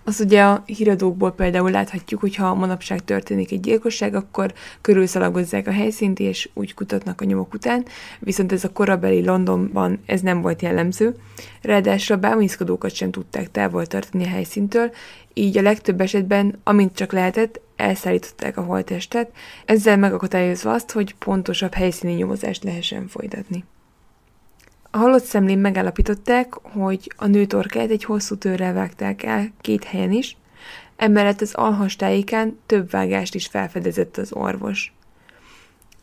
Az 0.06 0.20
ugye 0.20 0.44
a 0.44 0.64
híradókból 0.66 1.32
például 1.32 1.72
láthatjuk, 1.72 2.20
hogy 2.20 2.36
ha 2.36 2.54
manapság 2.54 3.04
történik 3.04 3.52
egy 3.52 3.60
gyilkosság, 3.60 4.16
akkor 4.16 4.54
körülszalagozzák 4.82 5.68
a 5.68 5.72
helyszínt, 5.72 6.20
és 6.20 6.50
úgy 6.54 6.74
kutatnak 6.74 7.22
a 7.22 7.26
nyomok 7.26 7.54
után, 7.54 7.86
viszont 8.20 8.52
ez 8.52 8.64
a 8.64 8.72
korabeli 8.72 9.26
Londonban 9.26 10.00
ez 10.06 10.22
nem 10.22 10.42
volt 10.42 10.62
jellemző. 10.62 11.16
Ráadásul 11.62 12.16
a 12.16 12.20
bámészkodókat 12.20 12.94
sem 12.94 13.12
tudták 13.12 13.52
távol 13.52 13.86
tartani 13.86 14.24
a 14.24 14.30
helyszíntől, 14.30 14.92
így 15.34 15.58
a 15.58 15.62
legtöbb 15.62 16.02
esetben, 16.02 16.60
amint 16.64 16.96
csak 16.96 17.12
lehetett, 17.12 17.62
elszállították 17.76 18.58
a 18.58 18.62
holttestet, 18.62 19.32
ezzel 19.66 19.98
megakadályozva 19.98 20.74
azt, 20.74 20.92
hogy 20.92 21.16
pontosabb 21.16 21.74
helyszíni 21.74 22.14
nyomozást 22.14 22.64
lehessen 22.64 23.08
folytatni. 23.08 23.64
A 24.96 25.00
halott 25.00 25.24
szemlén 25.24 25.58
megállapították, 25.58 26.54
hogy 26.54 27.12
a 27.16 27.28
nő 27.28 27.46
torkát 27.46 27.90
egy 27.90 28.04
hosszú 28.04 28.36
törrel 28.36 28.74
vágták 28.74 29.24
el 29.24 29.52
két 29.62 29.84
helyen 29.84 30.12
is, 30.12 30.38
emellett 30.96 31.42
az 31.42 31.54
alhastáikán 31.54 32.60
több 32.66 32.90
vágást 32.90 33.36
is 33.36 33.48
felfedezett 33.48 34.18
az 34.18 34.34
orvos. 34.34 34.94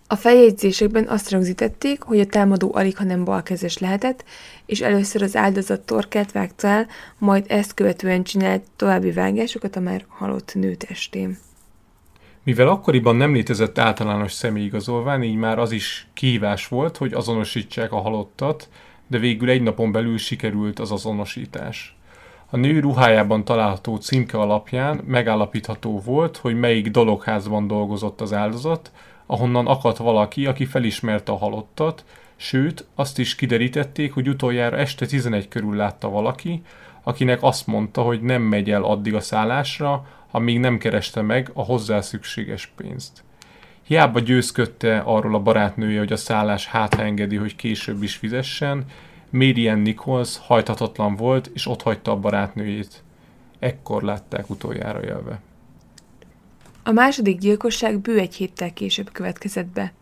A 0.06 0.16
feljegyzésekben 0.16 1.08
azt 1.08 1.30
rögzítették, 1.30 2.02
hogy 2.02 2.20
a 2.20 2.26
támadó 2.26 2.74
alig, 2.74 2.96
ha 2.96 3.04
nem 3.04 3.24
balkezes 3.24 3.78
lehetett, 3.78 4.24
és 4.66 4.80
először 4.80 5.22
az 5.22 5.36
áldozat 5.36 5.80
torkát 5.80 6.32
vágta 6.32 6.68
el, 6.68 6.86
majd 7.18 7.44
ezt 7.48 7.74
követően 7.74 8.22
csinált 8.22 8.62
további 8.76 9.10
vágásokat 9.10 9.76
a 9.76 9.80
már 9.80 10.04
halott 10.08 10.54
nő 10.54 10.74
testén. 10.74 11.38
Mivel 12.42 12.68
akkoriban 12.68 13.16
nem 13.16 13.32
létezett 13.32 13.78
általános 13.78 14.32
személyigazolvány, 14.32 15.22
így 15.22 15.36
már 15.36 15.58
az 15.58 15.72
is 15.72 16.06
kihívás 16.12 16.68
volt, 16.68 16.96
hogy 16.96 17.12
azonosítsák 17.12 17.92
a 17.92 18.00
halottat, 18.00 18.68
de 19.06 19.18
végül 19.18 19.48
egy 19.48 19.62
napon 19.62 19.92
belül 19.92 20.18
sikerült 20.18 20.78
az 20.78 20.90
azonosítás. 20.90 21.96
A 22.50 22.56
nő 22.56 22.80
ruhájában 22.80 23.44
található 23.44 23.96
címke 23.96 24.38
alapján 24.38 25.00
megállapítható 25.06 26.00
volt, 26.00 26.36
hogy 26.36 26.58
melyik 26.58 26.90
dologházban 26.90 27.66
dolgozott 27.66 28.20
az 28.20 28.32
áldozat, 28.32 28.92
ahonnan 29.26 29.66
akadt 29.66 29.96
valaki, 29.96 30.46
aki 30.46 30.64
felismerte 30.64 31.32
a 31.32 31.36
halottat, 31.36 32.04
sőt, 32.36 32.86
azt 32.94 33.18
is 33.18 33.34
kiderítették, 33.34 34.12
hogy 34.12 34.28
utoljára 34.28 34.76
este 34.76 35.06
11 35.06 35.48
körül 35.48 35.76
látta 35.76 36.08
valaki, 36.08 36.62
akinek 37.02 37.42
azt 37.42 37.66
mondta, 37.66 38.02
hogy 38.02 38.20
nem 38.20 38.42
megy 38.42 38.70
el 38.70 38.82
addig 38.82 39.14
a 39.14 39.20
szállásra, 39.20 40.06
amíg 40.30 40.58
nem 40.58 40.78
kereste 40.78 41.22
meg 41.22 41.50
a 41.54 41.62
hozzá 41.62 42.00
szükséges 42.00 42.72
pénzt. 42.76 43.24
Hiába 43.82 44.20
győzködte 44.20 44.98
arról 44.98 45.34
a 45.34 45.42
barátnője, 45.42 45.98
hogy 45.98 46.12
a 46.12 46.16
szállás 46.16 46.70
engedi, 46.98 47.36
hogy 47.36 47.56
később 47.56 48.02
is 48.02 48.16
fizessen, 48.16 48.84
Marian 49.30 49.78
Nichols 49.78 50.38
hajthatatlan 50.38 51.16
volt, 51.16 51.50
és 51.54 51.66
ott 51.66 51.82
hagyta 51.82 52.10
a 52.10 52.16
barátnőjét. 52.16 53.02
Ekkor 53.58 54.02
látták 54.02 54.50
utoljára 54.50 55.04
jelve. 55.04 55.40
A 56.82 56.90
második 56.90 57.38
gyilkosság 57.38 57.98
bő 57.98 58.18
egy 58.18 58.34
héttel 58.34 58.72
később 58.72 59.12
következett 59.12 59.66
be. 59.66 59.92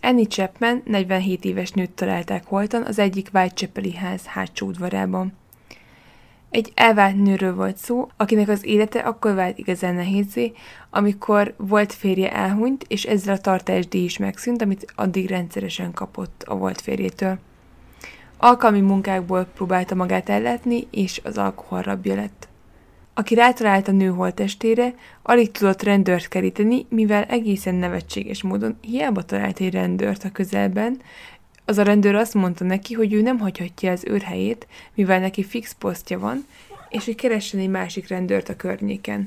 Annie 0.00 0.26
Chapman 0.26 0.82
47 0.84 1.44
éves 1.44 1.70
nőt 1.70 1.90
találták 1.90 2.44
holtan 2.46 2.82
az 2.82 2.98
egyik 2.98 3.30
Whitechapel-i 3.32 3.94
ház 3.94 4.24
hátsó 4.24 4.66
udvarában. 4.66 5.32
Egy 6.50 6.72
elvált 6.74 7.22
nőről 7.22 7.54
volt 7.54 7.76
szó, 7.76 8.08
akinek 8.16 8.48
az 8.48 8.66
élete 8.66 8.98
akkor 8.98 9.34
vált 9.34 9.58
igazán 9.58 9.94
nehézé, 9.94 10.52
amikor 10.90 11.54
volt 11.56 11.92
férje 11.92 12.32
elhunyt, 12.32 12.84
és 12.88 13.04
ezzel 13.04 13.34
a 13.34 13.38
tartásdíj 13.38 14.04
is 14.04 14.18
megszűnt, 14.18 14.62
amit 14.62 14.92
addig 14.94 15.28
rendszeresen 15.28 15.92
kapott 15.92 16.44
a 16.46 16.56
volt 16.56 16.80
férjétől. 16.80 17.38
Alkalmi 18.36 18.80
munkákból 18.80 19.44
próbálta 19.44 19.94
magát 19.94 20.28
ellátni, 20.28 20.86
és 20.90 21.20
az 21.24 21.38
alkohol 21.38 21.82
rabja 21.82 22.14
lett. 22.14 22.48
Aki 23.14 23.34
rátalált 23.34 23.88
a 23.88 23.92
nő 23.92 24.08
holtestére, 24.08 24.94
alig 25.22 25.50
tudott 25.50 25.82
rendőrt 25.82 26.28
keríteni, 26.28 26.86
mivel 26.88 27.22
egészen 27.24 27.74
nevetséges 27.74 28.42
módon 28.42 28.78
hiába 28.80 29.22
talált 29.22 29.60
egy 29.60 29.72
rendőrt 29.72 30.24
a 30.24 30.32
közelben, 30.32 31.00
az 31.68 31.78
a 31.78 31.82
rendőr 31.82 32.14
azt 32.14 32.34
mondta 32.34 32.64
neki, 32.64 32.94
hogy 32.94 33.12
ő 33.12 33.22
nem 33.22 33.38
hagyhatja 33.38 33.90
az 33.90 34.04
őrhelyét, 34.06 34.66
mivel 34.94 35.20
neki 35.20 35.44
fix 35.44 35.74
posztja 35.78 36.18
van, 36.18 36.46
és 36.88 37.04
hogy 37.04 37.14
keressen 37.14 37.60
egy 37.60 37.68
másik 37.68 38.08
rendőrt 38.08 38.48
a 38.48 38.56
környéken. 38.56 39.26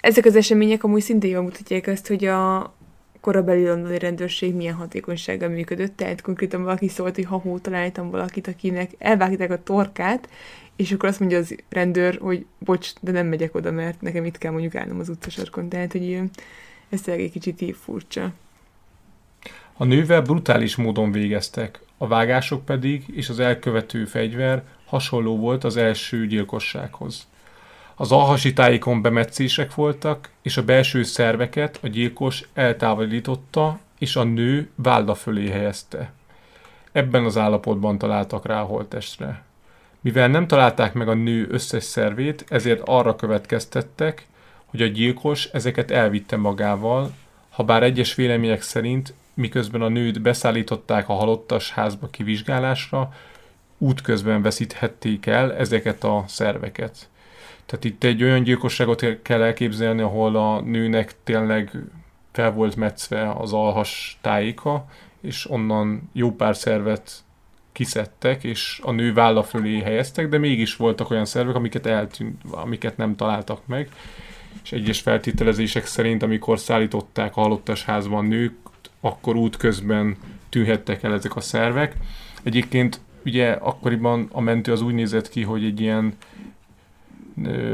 Ezek 0.00 0.24
az 0.24 0.36
események 0.36 0.84
amúgy 0.84 1.02
szintén 1.02 1.30
jól 1.30 1.42
mutatják 1.42 1.86
azt, 1.86 2.06
hogy 2.06 2.24
a 2.24 2.72
korabeli 3.20 3.66
londoni 3.66 3.98
rendőrség 3.98 4.54
milyen 4.54 4.74
hatékonysággal 4.74 5.48
működött, 5.48 5.96
tehát 5.96 6.20
konkrétan 6.20 6.62
valaki 6.62 6.88
szólt, 6.88 7.14
hogy 7.14 7.24
ha 7.24 7.36
hó 7.36 7.58
találtam 7.58 8.10
valakit, 8.10 8.46
akinek 8.46 8.90
elvágták 8.98 9.50
a 9.50 9.62
torkát, 9.62 10.28
és 10.76 10.92
akkor 10.92 11.08
azt 11.08 11.20
mondja 11.20 11.38
az 11.38 11.56
rendőr, 11.68 12.18
hogy 12.20 12.46
bocs, 12.58 12.92
de 13.00 13.12
nem 13.12 13.26
megyek 13.26 13.54
oda, 13.54 13.70
mert 13.70 14.00
nekem 14.00 14.24
itt 14.24 14.38
kell 14.38 14.52
mondjuk 14.52 14.74
állnom 14.74 14.98
az 14.98 15.08
utcasarkon, 15.08 15.68
tehát 15.68 15.92
hogy 15.92 16.20
ez 16.88 17.00
tényleg 17.00 17.24
egy 17.24 17.32
kicsit 17.32 17.60
így 17.60 17.76
furcsa. 17.76 18.32
A 19.80 19.84
nővel 19.84 20.22
brutális 20.22 20.76
módon 20.76 21.12
végeztek, 21.12 21.80
a 21.98 22.06
vágások 22.06 22.64
pedig 22.64 23.04
és 23.12 23.28
az 23.28 23.40
elkövető 23.40 24.04
fegyver 24.04 24.62
hasonló 24.86 25.36
volt 25.36 25.64
az 25.64 25.76
első 25.76 26.26
gyilkossághoz. 26.26 27.28
Az 27.94 28.12
alhasitáikon 28.12 29.02
bemetszések 29.02 29.74
voltak, 29.74 30.30
és 30.42 30.56
a 30.56 30.64
belső 30.64 31.02
szerveket 31.02 31.78
a 31.82 31.86
gyilkos 31.86 32.48
eltávolította, 32.54 33.78
és 33.98 34.16
a 34.16 34.24
nő 34.24 34.70
válda 34.74 35.14
fölé 35.14 35.48
helyezte. 35.48 36.12
Ebben 36.92 37.24
az 37.24 37.36
állapotban 37.36 37.98
találtak 37.98 38.46
rá 38.46 38.60
a 38.60 38.66
holtestre. 38.66 39.42
Mivel 40.00 40.28
nem 40.28 40.46
találták 40.46 40.92
meg 40.92 41.08
a 41.08 41.14
nő 41.14 41.46
összes 41.50 41.84
szervét, 41.84 42.44
ezért 42.48 42.82
arra 42.84 43.16
következtettek, 43.16 44.26
hogy 44.64 44.82
a 44.82 44.86
gyilkos 44.86 45.44
ezeket 45.44 45.90
elvitte 45.90 46.36
magával, 46.36 47.12
ha 47.50 47.64
bár 47.64 47.82
egyes 47.82 48.14
vélemények 48.14 48.62
szerint, 48.62 49.14
miközben 49.38 49.82
a 49.82 49.88
nőt 49.88 50.22
beszállították 50.22 51.08
a 51.08 51.12
halottas 51.12 51.70
házba 51.70 52.06
kivizsgálásra, 52.06 53.12
útközben 53.78 54.42
veszíthették 54.42 55.26
el 55.26 55.54
ezeket 55.54 56.04
a 56.04 56.24
szerveket. 56.26 57.08
Tehát 57.66 57.84
itt 57.84 58.04
egy 58.04 58.22
olyan 58.22 58.42
gyilkosságot 58.42 59.22
kell 59.22 59.42
elképzelni, 59.42 60.02
ahol 60.02 60.36
a 60.36 60.60
nőnek 60.60 61.14
tényleg 61.24 61.70
fel 62.32 62.52
volt 62.52 62.76
metszve 62.76 63.30
az 63.30 63.52
alhas 63.52 64.18
tájéka, 64.20 64.86
és 65.20 65.50
onnan 65.50 66.10
jó 66.12 66.30
pár 66.32 66.56
szervet 66.56 67.12
kiszedtek, 67.72 68.44
és 68.44 68.80
a 68.82 68.90
nő 68.90 69.12
válla 69.12 69.42
fölé 69.42 69.80
helyeztek, 69.80 70.28
de 70.28 70.38
mégis 70.38 70.76
voltak 70.76 71.10
olyan 71.10 71.24
szervek, 71.24 71.54
amiket 71.54 71.86
eltűnt, 71.86 72.42
amiket 72.50 72.96
nem 72.96 73.16
találtak 73.16 73.66
meg. 73.66 73.88
És 74.62 74.72
egyes 74.72 75.00
feltételezések 75.00 75.86
szerint, 75.86 76.22
amikor 76.22 76.58
szállították 76.58 77.36
a 77.36 77.40
halottas 77.40 77.84
házban 77.84 78.24
nők, 78.24 78.67
akkor 79.00 79.36
útközben 79.36 80.16
tűnhettek 80.48 81.02
el 81.02 81.12
ezek 81.12 81.36
a 81.36 81.40
szervek. 81.40 81.96
Egyébként 82.42 83.00
ugye 83.24 83.50
akkoriban 83.50 84.28
a 84.32 84.40
mentő 84.40 84.72
az 84.72 84.80
úgy 84.80 84.94
nézett 84.94 85.28
ki, 85.28 85.42
hogy 85.42 85.64
egy 85.64 85.80
ilyen 85.80 86.14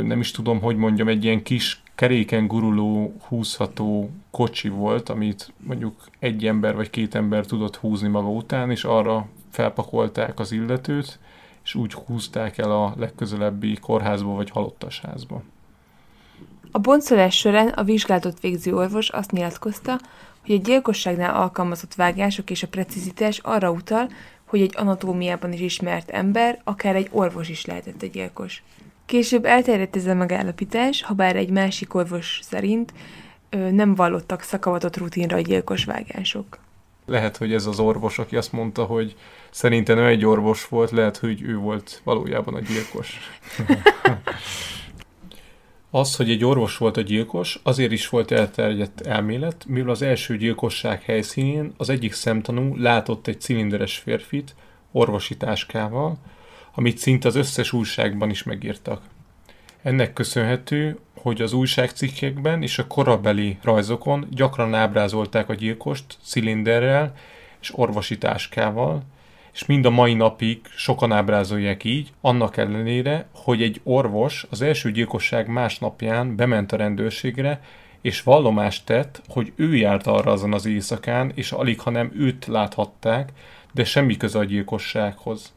nem 0.03 0.21
is 0.21 0.31
tudom, 0.31 0.61
hogy 0.61 0.77
mondjam, 0.77 1.09
egy 1.09 1.25
ilyen 1.25 1.43
kis 1.43 1.83
keréken 1.95 2.47
guruló, 2.47 3.17
húzható 3.29 4.11
kocsi 4.31 4.69
volt, 4.69 5.09
amit 5.09 5.53
mondjuk 5.57 5.95
egy 6.19 6.47
ember 6.47 6.75
vagy 6.75 6.91
két 6.91 7.15
ember 7.15 7.47
tudott 7.47 7.77
húzni 7.77 8.09
maga 8.09 8.29
után, 8.29 8.71
és 8.71 8.85
arra 8.85 9.27
felpakolták 9.51 10.39
az 10.39 10.53
illetőt, 10.53 11.19
és 11.65 11.75
úgy 11.75 11.93
húzták 11.93 12.59
el 12.59 12.71
a 12.71 12.95
legközelebbi 12.99 13.79
kórházba 13.81 14.35
vagy 14.35 14.51
halottasházba. 14.51 15.43
A 16.71 16.79
boncolás 16.79 17.37
során 17.37 17.69
a 17.69 17.83
vizsgálatot 17.83 18.41
végző 18.41 18.75
orvos 18.75 19.09
azt 19.09 19.31
nyilatkozta, 19.31 20.01
hogy 20.47 20.55
a 20.55 20.59
gyilkosságnál 20.59 21.35
alkalmazott 21.35 21.95
vágások 21.95 22.51
és 22.51 22.63
a 22.63 22.69
precizitás 22.69 23.39
arra 23.39 23.71
utal, 23.71 24.09
hogy 24.45 24.61
egy 24.61 24.75
anatómiában 24.77 25.53
is 25.53 25.61
ismert 25.61 26.11
ember, 26.11 26.61
akár 26.65 26.97
egy 26.97 27.09
orvos 27.11 27.49
is 27.49 27.65
lehetett 27.65 28.03
egy 28.03 28.11
gyilkos. 28.11 28.63
Később 29.07 29.45
elterjedt 29.45 29.97
ez 29.97 30.07
a 30.07 30.15
megállapítás, 30.15 31.03
ha 31.03 31.15
bár 31.15 31.37
egy 31.37 31.51
másik 31.51 31.95
orvos 31.95 32.41
szerint 32.43 32.93
ö, 33.51 33.71
nem 33.71 33.95
vallottak 33.95 34.43
szakavatott 34.43 34.97
rutinra 34.97 35.37
a 35.37 35.41
gyilkos 35.41 35.85
vágások. 35.85 36.59
Lehet, 37.07 37.37
hogy 37.37 37.53
ez 37.53 37.67
az 37.67 37.79
orvos, 37.79 38.19
aki 38.19 38.37
azt 38.37 38.53
mondta, 38.53 38.85
hogy 38.85 39.17
szerintem 39.51 39.99
ő 39.99 40.07
egy 40.07 40.25
orvos 40.25 40.69
volt, 40.69 40.91
lehet, 40.91 41.17
hogy 41.17 41.43
ő 41.43 41.57
volt 41.57 42.01
valójában 42.05 42.55
a 42.55 42.61
gyilkos. 42.61 43.19
Az, 45.97 46.17
hogy 46.17 46.31
egy 46.31 46.45
orvos 46.45 46.77
volt 46.77 46.97
a 46.97 47.01
gyilkos, 47.01 47.61
azért 47.63 47.93
is 47.93 48.09
volt 48.09 48.31
elterjedt 48.31 49.01
elmélet, 49.01 49.65
mivel 49.67 49.91
az 49.91 50.03
első 50.03 50.37
gyilkosság 50.37 51.03
helyszínén 51.03 51.75
az 51.77 51.89
egyik 51.89 52.13
szemtanú 52.13 52.77
látott 52.77 53.27
egy 53.27 53.41
cilinderes 53.41 53.97
férfit 53.97 54.55
orvosi 54.93 55.37
táskával, 55.37 56.17
amit 56.75 56.99
szinte 56.99 57.29
az 57.29 57.35
összes 57.35 57.73
újságban 57.73 58.31
is 58.31 58.43
megírtak. 58.43 59.03
Ennek 59.83 60.13
köszönhető, 60.13 60.99
hogy 61.17 61.43
az 61.43 61.53
újságcikkekben 61.53 62.63
és 62.63 62.79
a 62.79 62.87
korabeli 62.87 63.59
rajzokon 63.63 64.27
gyakran 64.31 64.75
ábrázolták 64.75 65.49
a 65.49 65.55
gyilkost 65.55 66.19
cilinderrel 66.23 67.15
és 67.61 67.79
orvosi 67.79 68.19
táskával, 68.19 69.03
és 69.55 69.67
mind 69.67 69.87
a 69.87 69.91
mai 69.91 70.15
napig 70.15 70.61
sokan 70.77 71.13
ábrázolják 71.13 71.85
így, 71.85 72.13
annak 72.21 72.57
ellenére, 72.57 73.29
hogy 73.35 73.63
egy 73.63 73.81
orvos 73.85 74.47
az 74.51 74.63
első 74.63 74.91
gyilkosság 74.91 75.49
másnapján 75.49 76.37
bement 76.37 76.73
a 76.73 76.77
rendőrségre, 76.77 77.61
és 78.01 78.23
vallomást 78.23 78.87
tett, 78.87 79.23
hogy 79.29 79.53
ő 79.57 79.77
járt 79.77 80.07
arra 80.07 80.33
azon 80.33 80.53
az 80.53 80.67
éjszakán, 80.67 81.33
és 81.35 81.53
alig, 81.53 81.81
hanem 81.81 82.13
őt 82.15 82.47
láthatták, 82.47 83.29
de 83.73 83.85
semmi 83.85 84.17
köze 84.17 84.39
a 84.39 84.45
gyilkossághoz. 84.45 85.53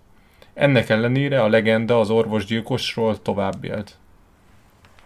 Ennek 0.54 0.90
ellenére 0.90 1.42
a 1.42 1.48
legenda 1.48 2.00
az 2.00 2.10
orvosgyilkosról 2.10 3.22
tovább 3.22 3.64
élt. 3.64 3.98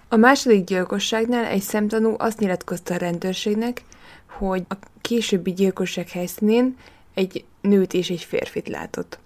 A 0.07 0.15
második 0.15 0.63
gyilkosságnál 0.63 1.45
egy 1.45 1.61
szemtanú 1.61 2.15
azt 2.17 2.39
nyilatkozta 2.39 2.93
a 2.93 2.97
rendőrségnek, 2.97 3.83
hogy 4.25 4.63
a 4.69 4.75
későbbi 5.01 5.53
gyilkosság 5.53 6.09
helyszínén 6.09 6.75
egy 7.13 7.45
nőt 7.61 7.93
és 7.93 8.09
egy 8.09 8.23
férfit 8.23 8.67
látott. 8.67 9.19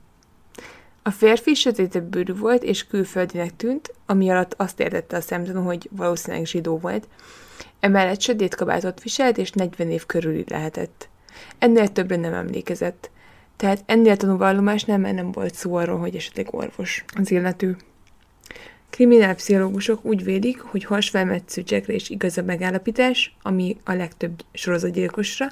A 1.04 1.12
férfi 1.12 1.54
sötétebb 1.54 2.04
bőrű 2.04 2.34
volt 2.34 2.64
és 2.64 2.88
külföldinek 2.88 3.56
tűnt, 3.56 3.94
ami 4.06 4.30
alatt 4.30 4.54
azt 4.58 4.80
értette 4.80 5.18
a 5.18 5.22
szemtanú, 5.22 5.64
hogy 5.64 5.90
valószínűleg 5.92 6.46
zsidó 6.46 6.78
volt. 6.78 7.08
Emellett 7.80 8.22
sötét 8.22 8.56
kabátot 8.56 9.02
viselt 9.04 9.38
és 9.38 9.52
40 9.52 9.92
év 9.92 10.06
körüli 10.06 10.44
lehetett. 10.48 11.10
Ennél 11.58 11.88
többre 11.88 12.16
nem 12.16 12.34
emlékezett. 12.34 13.10
Tehát 13.56 13.84
ennél 13.86 14.18
tanúvallomásnál 14.18 14.98
már 14.98 15.14
nem 15.14 15.32
volt 15.32 15.56
szó 15.56 15.76
arról, 15.76 16.00
hogy 16.00 16.16
esetleg 16.16 16.48
orvos 16.52 17.06
az 17.16 17.32
illető. 17.32 17.78
Kriminálpszichológusok 18.90 20.06
úgy 20.06 20.24
védik, 20.24 20.60
hogy 20.60 20.84
hasfelmetsző 20.84 21.62
Jackre 21.66 21.94
is 21.94 22.10
igaz 22.10 22.38
a 22.38 22.44
megállapítás, 22.44 23.36
ami 23.42 23.78
a 23.84 23.94
legtöbb 23.94 24.44
sorozatgyilkosra, 24.54 25.48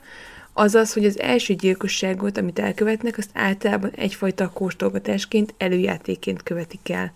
azaz, 0.53 0.93
hogy 0.93 1.05
az 1.05 1.19
első 1.19 1.53
gyilkosságot, 1.53 2.37
amit 2.37 2.59
elkövetnek, 2.59 3.17
azt 3.17 3.29
általában 3.33 3.91
egyfajta 3.95 4.49
kóstolgatásként, 4.49 5.53
előjátéként 5.57 6.43
követik 6.43 6.89
el. 6.89 7.11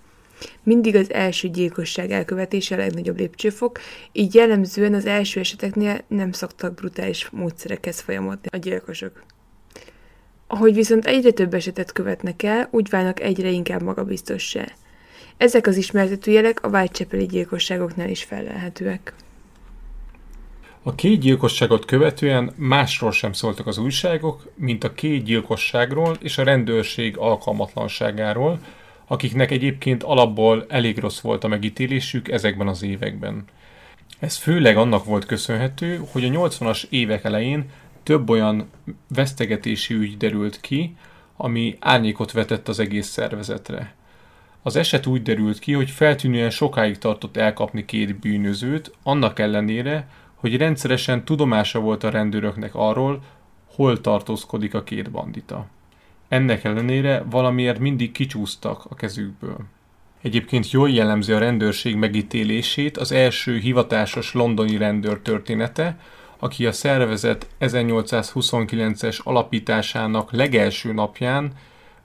Mindig 0.64 0.96
az 0.96 1.14
első 1.14 1.48
gyilkosság 1.48 2.12
elkövetése 2.12 2.76
a 2.76 2.78
legnagyobb 2.78 3.18
lépcsőfok, 3.18 3.80
így 4.12 4.36
jellemzően 4.36 4.94
az 4.94 5.06
első 5.06 5.40
eseteknél 5.40 6.02
nem 6.08 6.32
szoktak 6.32 6.74
brutális 6.74 7.30
módszerekhez 7.30 8.00
folyamodni 8.00 8.48
a 8.52 8.58
gyilkosok. 8.58 9.24
Ahogy 10.48 10.74
viszont 10.74 11.06
egyre 11.06 11.32
több 11.32 11.54
esetet 11.54 11.92
követnek 11.92 12.44
el, 12.44 12.68
úgy 12.72 12.90
válnak 12.90 13.20
egyre 13.20 13.50
inkább 13.50 13.82
magabiztossá. 13.82 14.66
Ezek 15.38 15.68
az 15.68 15.78
ismertető 15.78 16.32
jelek 16.32 16.64
a 16.64 16.68
Whitechapel-i 16.68 17.26
gyilkosságoknál 17.26 18.10
is 18.10 18.24
felelhetőek. 18.24 19.14
A 20.88 20.96
két 20.96 21.20
gyilkosságot 21.20 21.86
követően 21.86 22.54
másról 22.56 23.12
sem 23.12 23.34
szóltak 23.34 23.68
az 23.68 23.78
újságok, 23.78 24.52
mint 24.56 24.84
a 24.84 24.94
két 24.94 25.24
gyilkosságról 25.24 26.18
és 26.20 26.38
a 26.38 26.44
rendőrség 26.44 27.18
alkalmatlanságáról, 27.18 28.60
akiknek 29.08 29.52
egyébként 29.52 30.04
alapból 30.04 30.66
elég 30.70 30.98
rossz 30.98 31.20
volt 31.20 31.44
a 31.44 31.48
megítélésük 31.48 32.32
ezekben 32.32 32.68
az 32.68 32.84
években. 32.84 33.44
Ez 34.20 34.36
főleg 34.36 34.78
annak 34.78 35.06
volt 35.06 35.26
köszönhető, 35.26 36.02
hogy 36.12 36.24
a 36.24 36.30
80-as 36.30 36.84
évek 36.90 37.24
elején 37.24 37.70
több 38.04 38.30
olyan 38.30 38.70
vesztegetési 39.08 39.94
ügy 39.94 40.18
derült 40.18 40.62
ki, 40.62 40.96
ami 41.38 41.78
árnyékot 41.80 42.32
vetett 42.32 42.68
az 42.68 42.80
egész 42.80 43.08
szervezetre. 43.08 43.96
Az 44.62 44.76
eset 44.76 45.06
úgy 45.06 45.22
derült 45.22 45.60
ki, 45.60 45.74
hogy 45.74 45.90
feltűnően 45.90 46.50
sokáig 46.50 46.98
tartott 46.98 47.38
elkapni 47.38 47.86
két 47.86 48.20
bűnözőt, 48.20 48.92
annak 49.04 49.40
ellenére, 49.40 50.08
hogy 50.38 50.58
rendszeresen 50.58 51.26
tudomása 51.26 51.80
volt 51.80 52.04
a 52.04 52.10
rendőröknek 52.10 52.76
arról, 52.76 53.24
hol 53.76 54.02
tartózkodik 54.02 54.74
a 54.74 54.84
két 54.84 55.12
bandita. 55.12 55.68
Ennek 56.28 56.64
ellenére 56.64 57.24
valamiért 57.30 57.80
mindig 57.80 58.12
kicsúsztak 58.12 58.86
a 58.90 58.96
kezükből. 58.96 59.58
Egyébként 60.22 60.72
jól 60.72 60.90
jellemzi 60.90 61.32
a 61.32 61.38
rendőrség 61.38 61.96
megítélését 61.96 62.98
az 62.98 63.12
első 63.12 63.58
hivatásos 63.58 64.34
londoni 64.34 64.78
rendőr 64.78 65.20
története, 65.20 66.00
aki 66.40 66.66
a 66.66 66.72
szervezet 66.72 67.48
1829-es 67.60 69.24
alapításának 69.24 70.32
legelső 70.32 70.94
napján 70.94 71.52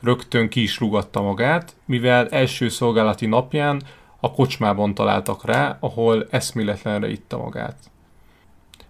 rögtön 0.00 0.48
ki 0.48 0.62
is 0.62 0.78
rugatta 0.78 1.22
magát, 1.22 1.74
mivel 1.84 2.28
első 2.28 2.68
szolgálati 2.68 3.26
napján 3.26 3.82
a 4.20 4.32
kocsmában 4.32 4.94
találtak 4.94 5.44
rá, 5.44 5.76
ahol 5.80 6.26
eszméletlenre 6.30 7.10
itta 7.10 7.38
magát. 7.38 7.76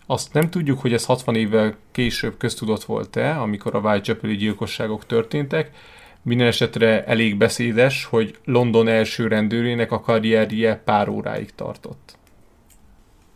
Azt 0.06 0.32
nem 0.32 0.50
tudjuk, 0.50 0.80
hogy 0.80 0.92
ez 0.92 1.04
60 1.04 1.34
évvel 1.34 1.76
később 1.92 2.36
köztudott 2.36 2.84
volt-e, 2.84 3.40
amikor 3.40 3.74
a 3.74 3.78
Whitechapel-i 3.78 4.36
gyilkosságok 4.36 5.06
történtek, 5.06 5.70
minden 6.22 6.46
esetre 6.46 7.04
elég 7.04 7.36
beszédes, 7.36 8.04
hogy 8.04 8.38
London 8.44 8.88
első 8.88 9.26
rendőrének 9.26 9.92
a 9.92 10.00
karrierje 10.00 10.76
pár 10.84 11.08
óráig 11.08 11.54
tartott. 11.54 12.20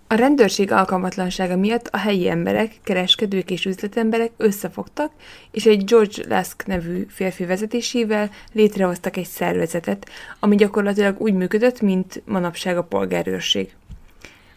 A 0.09 0.15
rendőrség 0.15 0.73
alkalmatlansága 0.73 1.57
miatt 1.57 1.87
a 1.87 1.97
helyi 1.97 2.29
emberek, 2.29 2.73
kereskedők 2.83 3.51
és 3.51 3.65
üzletemberek 3.65 4.33
összefogtak, 4.37 5.13
és 5.51 5.67
egy 5.67 5.85
George 5.85 6.23
Lask 6.29 6.67
nevű 6.67 7.07
férfi 7.09 7.45
vezetésével 7.45 8.31
létrehoztak 8.53 9.17
egy 9.17 9.27
szervezetet, 9.27 10.09
ami 10.41 10.57
gyakorlatilag 10.57 11.21
úgy 11.21 11.35
működött, 11.35 11.81
mint 11.81 12.23
manapság 12.27 12.77
a 12.77 12.85
polgárőrség. 12.85 13.75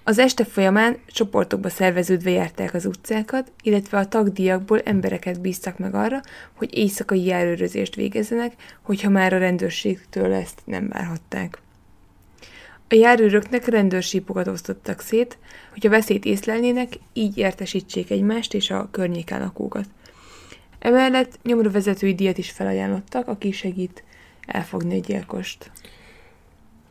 Az 0.03 0.19
este 0.19 0.45
folyamán 0.45 0.97
csoportokba 1.07 1.69
szerveződve 1.69 2.29
járták 2.29 2.73
az 2.73 2.85
utcákat, 2.85 3.51
illetve 3.63 3.97
a 3.97 4.07
tagdíjakból 4.07 4.81
embereket 4.81 5.41
bíztak 5.41 5.77
meg 5.77 5.95
arra, 5.95 6.21
hogy 6.53 6.77
éjszakai 6.77 7.23
járőrözést 7.23 7.95
végezzenek, 7.95 8.53
hogyha 8.81 9.09
már 9.09 9.33
a 9.33 9.37
rendőrségtől 9.37 10.33
ezt 10.33 10.61
nem 10.65 10.87
várhatták. 10.87 11.61
A 12.91 12.95
járőröknek 12.95 13.65
rendőrsípokat 13.65 14.47
osztottak 14.47 15.01
szét, 15.01 15.37
hogy 15.71 15.87
a 15.87 15.89
veszélyt 15.89 16.25
észlelnének, 16.25 16.93
így 17.13 17.37
értesítsék 17.37 18.11
egymást 18.11 18.53
és 18.53 18.69
a 18.69 18.87
környéken 18.91 19.39
lakókat. 19.39 19.85
Emellett 20.79 21.39
nyomorvezetői 21.43 22.15
díjat 22.15 22.37
is 22.37 22.51
felajánlottak, 22.51 23.27
aki 23.27 23.51
segít 23.51 24.03
elfogni 24.45 24.97
a 24.97 25.01
gyilkost. 25.01 25.71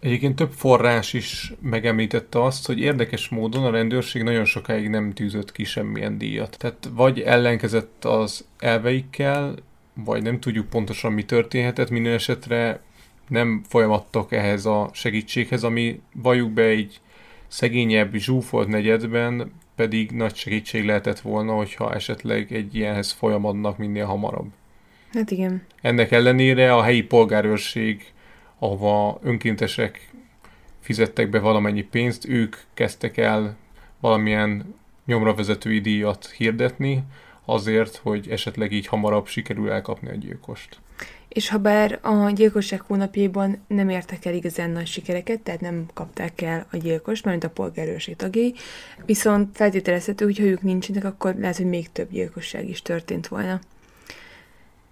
Egyébként 0.00 0.36
több 0.36 0.52
forrás 0.52 1.12
is 1.12 1.52
megemlítette 1.60 2.42
azt, 2.42 2.66
hogy 2.66 2.80
érdekes 2.80 3.28
módon 3.28 3.64
a 3.64 3.70
rendőrség 3.70 4.22
nagyon 4.22 4.44
sokáig 4.44 4.88
nem 4.88 5.12
tűzött 5.12 5.52
ki 5.52 5.64
semmilyen 5.64 6.18
díjat. 6.18 6.56
Tehát 6.58 6.88
vagy 6.94 7.20
ellenkezett 7.20 8.04
az 8.04 8.44
elveikkel, 8.58 9.54
vagy 9.94 10.22
nem 10.22 10.40
tudjuk 10.40 10.68
pontosan 10.68 11.12
mi 11.12 11.24
történhetett, 11.24 11.90
minden 11.90 12.12
esetre 12.12 12.80
nem 13.28 13.62
folyamattak 13.68 14.32
ehhez 14.32 14.66
a 14.66 14.90
segítséghez, 14.92 15.64
ami 15.64 16.00
valljuk 16.12 16.50
be 16.50 16.62
egy 16.62 17.00
szegényebb, 17.48 18.14
zsúfolt 18.14 18.68
negyedben 18.68 19.52
pedig 19.76 20.10
nagy 20.10 20.34
segítség 20.34 20.84
lehetett 20.84 21.20
volna, 21.20 21.52
hogyha 21.52 21.94
esetleg 21.94 22.52
egy 22.52 22.74
ilyenhez 22.74 23.12
folyamadnak 23.12 23.78
minél 23.78 24.04
hamarabb. 24.04 24.48
Hát 25.12 25.30
igen. 25.30 25.62
Ennek 25.80 26.10
ellenére 26.10 26.74
a 26.74 26.82
helyi 26.82 27.02
polgárőrség, 27.02 28.04
ahova 28.58 29.18
önkéntesek 29.22 30.10
fizettek 30.80 31.30
be 31.30 31.38
valamennyi 31.38 31.82
pénzt, 31.82 32.28
ők 32.28 32.56
kezdtek 32.74 33.16
el 33.16 33.56
valamilyen 34.00 34.74
nyomravezetői 35.06 35.80
díjat 35.80 36.30
hirdetni, 36.30 37.02
azért, 37.44 37.96
hogy 37.96 38.28
esetleg 38.28 38.72
így 38.72 38.86
hamarabb 38.86 39.26
sikerül 39.26 39.70
elkapni 39.70 40.08
a 40.08 40.14
gyilkost 40.14 40.80
és 41.28 41.48
ha 41.48 41.58
bár 41.58 41.98
a 42.02 42.30
gyilkosság 42.30 42.80
hónapjában 42.80 43.64
nem 43.66 43.88
értek 43.88 44.24
el 44.24 44.34
igazán 44.34 44.70
nagy 44.70 44.86
sikereket, 44.86 45.40
tehát 45.40 45.60
nem 45.60 45.86
kapták 45.94 46.42
el 46.42 46.66
a 46.70 46.76
gyilkost, 46.76 47.24
mert 47.24 47.44
a 47.44 47.50
polgárőrség 47.50 48.16
tagjai, 48.16 48.54
viszont 49.06 49.56
feltételezhető, 49.56 50.24
hogy 50.24 50.38
ha 50.38 50.44
ők 50.44 50.62
nincsenek, 50.62 51.04
akkor 51.04 51.34
lehet, 51.34 51.56
hogy 51.56 51.66
még 51.66 51.92
több 51.92 52.10
gyilkosság 52.10 52.68
is 52.68 52.82
történt 52.82 53.28
volna. 53.28 53.60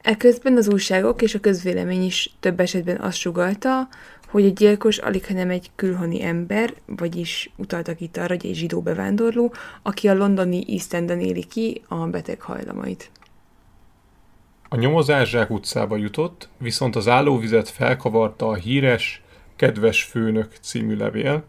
Eközben 0.06 0.56
az 0.56 0.68
újságok 0.68 1.22
és 1.22 1.34
a 1.34 1.40
közvélemény 1.40 2.04
is 2.04 2.30
több 2.40 2.60
esetben 2.60 2.96
azt 2.96 3.16
sugalta, 3.16 3.88
hogy 4.28 4.44
a 4.44 4.48
gyilkos 4.48 4.98
alig 4.98 5.24
nem 5.28 5.50
egy 5.50 5.70
külhoni 5.76 6.22
ember, 6.22 6.74
vagyis 6.86 7.50
utaltak 7.56 8.00
itt 8.00 8.16
arra, 8.16 8.34
hogy 8.34 8.46
egy 8.46 8.54
zsidó 8.54 8.80
bevándorló, 8.80 9.54
aki 9.82 10.08
a 10.08 10.14
londoni 10.14 10.64
East 10.68 10.94
Enden 10.94 11.20
éli 11.20 11.44
ki 11.44 11.82
a 11.88 11.94
beteg 11.94 12.40
hajlamait. 12.40 13.10
A 14.68 14.76
nyomozás 14.76 15.28
Zsák 15.28 15.50
utcába 15.50 15.96
jutott, 15.96 16.48
viszont 16.58 16.96
az 16.96 17.08
állóvizet 17.08 17.68
felkavarta 17.68 18.48
a 18.48 18.54
híres 18.54 19.22
Kedves 19.56 20.02
főnök 20.02 20.52
című 20.60 20.96
levél, 20.96 21.44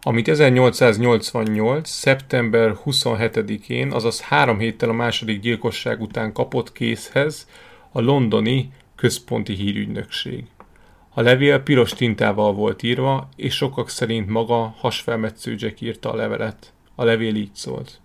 amit 0.00 0.28
1888. 0.28 1.88
szeptember 1.88 2.76
27-én, 2.84 3.92
azaz 3.92 4.20
három 4.20 4.58
héttel 4.58 4.88
a 4.88 4.92
második 4.92 5.40
gyilkosság 5.40 6.00
után 6.00 6.32
kapott 6.32 6.72
készhez 6.72 7.46
a 7.92 8.00
londoni 8.00 8.70
központi 8.96 9.54
hírügynökség. 9.54 10.44
A 11.14 11.20
levél 11.20 11.60
piros 11.60 11.92
tintával 11.92 12.52
volt 12.52 12.82
írva, 12.82 13.28
és 13.36 13.54
sokak 13.54 13.88
szerint 13.88 14.28
maga 14.28 14.74
hasfelmetsző 14.78 15.54
Jack 15.58 15.80
írta 15.80 16.12
a 16.12 16.16
levelet. 16.16 16.72
A 16.94 17.04
levél 17.04 17.34
így 17.34 17.54
szólt. 17.54 18.00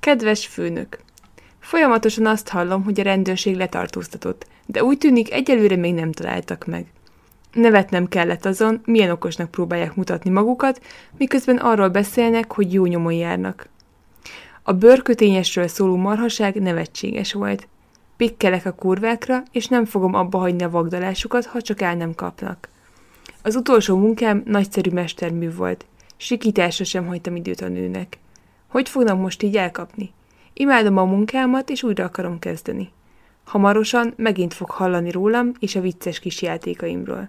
Kedves 0.00 0.46
főnök! 0.46 0.98
Folyamatosan 1.58 2.26
azt 2.26 2.48
hallom, 2.48 2.82
hogy 2.82 3.00
a 3.00 3.02
rendőrség 3.02 3.56
letartóztatott, 3.56 4.46
de 4.66 4.84
úgy 4.84 4.98
tűnik 4.98 5.32
egyelőre 5.32 5.76
még 5.76 5.94
nem 5.94 6.12
találtak 6.12 6.66
meg. 6.66 6.86
Nevetnem 7.52 8.08
kellett 8.08 8.44
azon, 8.44 8.80
milyen 8.84 9.10
okosnak 9.10 9.50
próbálják 9.50 9.94
mutatni 9.94 10.30
magukat, 10.30 10.80
miközben 11.18 11.56
arról 11.56 11.88
beszélnek, 11.88 12.52
hogy 12.52 12.72
jó 12.72 12.86
nyomon 12.86 13.12
járnak. 13.12 13.68
A 14.62 14.72
bőrkötényesről 14.72 15.68
szóló 15.68 15.96
marhaság 15.96 16.54
nevetséges 16.54 17.32
volt. 17.32 17.68
Pikkelek 18.16 18.66
a 18.66 18.72
kurvákra, 18.72 19.42
és 19.52 19.66
nem 19.66 19.84
fogom 19.84 20.14
abba 20.14 20.38
hagyni 20.38 20.62
a 20.62 20.70
vagdalásukat, 20.70 21.46
ha 21.46 21.60
csak 21.60 21.80
el 21.80 21.94
nem 21.94 22.14
kapnak. 22.14 22.68
Az 23.42 23.56
utolsó 23.56 23.96
munkám 23.96 24.42
nagyszerű 24.44 24.90
mestermű 24.90 25.54
volt. 25.54 25.86
Sikításra 26.16 26.84
sem 26.84 27.06
hagytam 27.06 27.36
időt 27.36 27.60
a 27.60 27.68
nőnek. 27.68 28.18
Hogy 28.68 28.88
fognak 28.88 29.20
most 29.20 29.42
így 29.42 29.56
elkapni? 29.56 30.12
Imádom 30.52 30.96
a 30.96 31.04
munkámat, 31.04 31.70
és 31.70 31.82
újra 31.82 32.04
akarom 32.04 32.38
kezdeni. 32.38 32.92
Hamarosan 33.44 34.12
megint 34.16 34.54
fog 34.54 34.70
hallani 34.70 35.10
rólam 35.10 35.52
és 35.58 35.76
a 35.76 35.80
vicces 35.80 36.18
kis 36.18 36.42
játékaimról. 36.42 37.28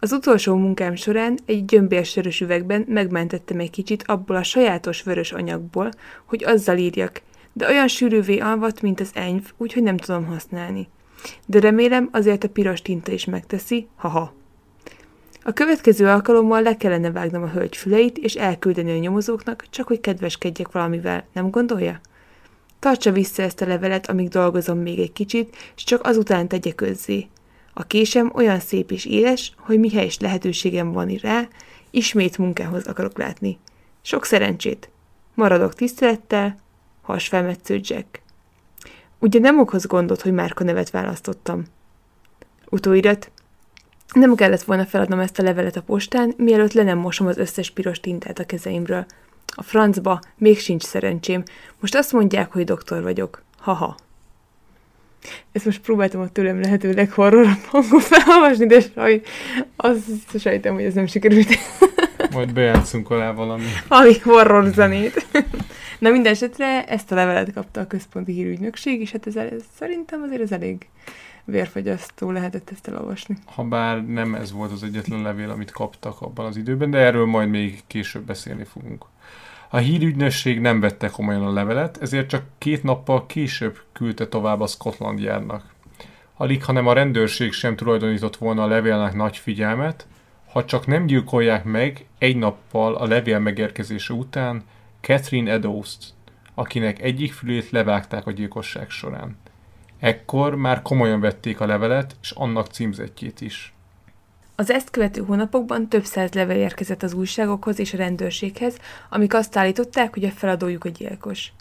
Az 0.00 0.12
utolsó 0.12 0.54
munkám 0.54 0.94
során 0.94 1.38
egy 1.46 1.64
gyömbérsörös 1.64 2.40
üvegben 2.40 2.84
megmentettem 2.88 3.58
egy 3.58 3.70
kicsit 3.70 4.02
abból 4.06 4.36
a 4.36 4.42
sajátos 4.42 5.02
vörös 5.02 5.32
anyagból, 5.32 5.90
hogy 6.24 6.44
azzal 6.44 6.76
írjak, 6.76 7.22
de 7.56 7.68
olyan 7.68 7.88
sűrűvé 7.88 8.38
alvat, 8.38 8.82
mint 8.82 9.00
az 9.00 9.10
enyv, 9.14 9.52
úgyhogy 9.56 9.82
nem 9.82 9.96
tudom 9.96 10.24
használni. 10.24 10.88
De 11.46 11.60
remélem 11.60 12.08
azért 12.12 12.44
a 12.44 12.48
piros 12.48 12.82
tinta 12.82 13.12
is 13.12 13.24
megteszi, 13.24 13.88
haha. 13.96 14.34
A 15.42 15.52
következő 15.52 16.06
alkalommal 16.06 16.62
le 16.62 16.76
kellene 16.76 17.10
vágnom 17.10 17.42
a 17.42 17.48
hölgy 17.48 17.76
füleit, 17.76 18.18
és 18.18 18.34
elküldeni 18.34 18.90
a 18.90 18.98
nyomozóknak, 18.98 19.64
csak 19.70 19.86
hogy 19.86 20.00
kedveskedjek 20.00 20.72
valamivel, 20.72 21.26
nem 21.32 21.50
gondolja? 21.50 22.00
Tartsa 22.78 23.12
vissza 23.12 23.42
ezt 23.42 23.60
a 23.60 23.66
levelet, 23.66 24.08
amíg 24.08 24.28
dolgozom 24.28 24.78
még 24.78 24.98
egy 24.98 25.12
kicsit, 25.12 25.56
és 25.76 25.84
csak 25.84 26.06
azután 26.06 26.48
tegye 26.48 26.72
közzé. 26.72 27.26
A 27.72 27.82
késem 27.82 28.32
olyan 28.34 28.60
szép 28.60 28.90
és 28.90 29.04
éles, 29.04 29.52
hogy 29.58 29.78
mihez 29.78 30.04
is 30.04 30.18
lehetőségem 30.18 30.92
van 30.92 31.18
rá, 31.22 31.48
ismét 31.90 32.38
munkához 32.38 32.86
akarok 32.86 33.18
látni. 33.18 33.58
Sok 34.02 34.24
szerencsét! 34.24 34.88
Maradok 35.34 35.74
tisztelettel, 35.74 36.56
hasfelmetsző 37.04 37.80
Jack. 37.82 38.22
Ugye 39.18 39.38
nem 39.38 39.58
okoz 39.58 39.86
gondot, 39.86 40.20
hogy 40.20 40.32
Márka 40.32 40.64
nevet 40.64 40.90
választottam. 40.90 41.64
Utóirat. 42.68 43.30
Nem 44.12 44.34
kellett 44.34 44.62
volna 44.62 44.84
feladnom 44.84 45.18
ezt 45.18 45.38
a 45.38 45.42
levelet 45.42 45.76
a 45.76 45.82
postán, 45.82 46.34
mielőtt 46.36 46.72
le 46.72 46.82
nem 46.82 46.98
mosom 46.98 47.26
az 47.26 47.36
összes 47.36 47.70
piros 47.70 48.00
tintát 48.00 48.38
a 48.38 48.44
kezeimről. 48.44 49.06
A 49.46 49.62
francba 49.62 50.20
még 50.36 50.58
sincs 50.58 50.82
szerencsém. 50.82 51.42
Most 51.80 51.94
azt 51.94 52.12
mondják, 52.12 52.52
hogy 52.52 52.64
doktor 52.64 53.02
vagyok. 53.02 53.42
Haha. 53.58 53.96
Ezt 55.52 55.64
most 55.64 55.80
próbáltam 55.80 56.20
a 56.20 56.28
tőlem 56.28 56.60
lehetőleg 56.60 57.10
horrorabb 57.10 57.64
hangon 57.66 58.00
felolvasni, 58.00 58.66
de 58.66 58.80
saj, 58.94 59.20
azt 59.76 60.38
sejtem, 60.38 60.74
hogy 60.74 60.84
ez 60.84 60.94
nem 60.94 61.06
sikerült. 61.06 61.48
Majd 62.30 62.52
bejátszunk 62.52 63.10
alá 63.10 63.32
valami. 63.32 63.64
Ami 63.88 64.18
horror 64.18 64.72
zenét. 64.72 65.26
Na 66.04 66.10
minden 66.10 66.32
esetre 66.32 66.84
ezt 66.84 67.12
a 67.12 67.14
levelet 67.14 67.52
kapta 67.52 67.80
a 67.80 67.86
központi 67.86 68.32
hírügynökség, 68.32 69.00
és 69.00 69.12
hát 69.12 69.26
ez, 69.26 69.36
ez 69.36 69.64
szerintem 69.74 70.22
azért 70.22 70.40
ez 70.40 70.52
elég 70.52 70.88
vérfagyasztó 71.44 72.30
lehetett 72.30 72.70
ezt 72.70 72.88
elolvasni. 72.88 73.36
Habár 73.46 74.06
nem 74.06 74.34
ez 74.34 74.52
volt 74.52 74.72
az 74.72 74.82
egyetlen 74.82 75.22
levél, 75.22 75.50
amit 75.50 75.70
kaptak 75.70 76.20
abban 76.20 76.46
az 76.46 76.56
időben, 76.56 76.90
de 76.90 76.98
erről 76.98 77.26
majd 77.26 77.48
még 77.48 77.82
később 77.86 78.22
beszélni 78.22 78.64
fogunk. 78.64 79.04
A 79.70 79.76
hírügynösség 79.76 80.60
nem 80.60 80.80
vette 80.80 81.08
komolyan 81.08 81.46
a 81.46 81.52
levelet, 81.52 81.98
ezért 82.02 82.28
csak 82.28 82.42
két 82.58 82.82
nappal 82.82 83.26
később 83.26 83.78
küldte 83.92 84.28
tovább 84.28 84.60
a 84.60 84.66
Scotland 84.66 85.20
Yardnak. 85.20 85.74
Alig, 86.36 86.64
hanem 86.64 86.86
a 86.86 86.92
rendőrség 86.92 87.52
sem 87.52 87.76
tulajdonított 87.76 88.36
volna 88.36 88.62
a 88.62 88.66
levélnek 88.66 89.14
nagy 89.14 89.36
figyelmet, 89.36 90.06
ha 90.52 90.64
csak 90.64 90.86
nem 90.86 91.06
gyilkolják 91.06 91.64
meg 91.64 92.06
egy 92.18 92.36
nappal 92.36 92.94
a 92.94 93.06
levél 93.06 93.38
megérkezése 93.38 94.12
után 94.12 94.64
Catherine 95.04 95.50
Eddowes-t, 95.50 96.04
akinek 96.54 97.02
egyik 97.02 97.32
fülét 97.32 97.70
levágták 97.70 98.26
a 98.26 98.30
gyilkosság 98.30 98.90
során. 98.90 99.36
Ekkor 99.98 100.54
már 100.54 100.82
komolyan 100.82 101.20
vették 101.20 101.60
a 101.60 101.66
levelet, 101.66 102.16
és 102.22 102.30
annak 102.30 102.66
címzetjét 102.66 103.40
is. 103.40 103.74
Az 104.56 104.70
ezt 104.70 104.90
követő 104.90 105.20
hónapokban 105.20 105.88
több 105.88 106.04
száz 106.04 106.32
level 106.32 106.56
érkezett 106.56 107.02
az 107.02 107.12
újságokhoz 107.12 107.78
és 107.78 107.92
a 107.92 107.96
rendőrséghez, 107.96 108.76
amik 109.10 109.34
azt 109.34 109.56
állították, 109.56 110.14
hogy 110.14 110.24
a 110.24 110.30
feladójuk 110.30 110.84
a 110.84 110.88
gyilkos. 110.88 111.52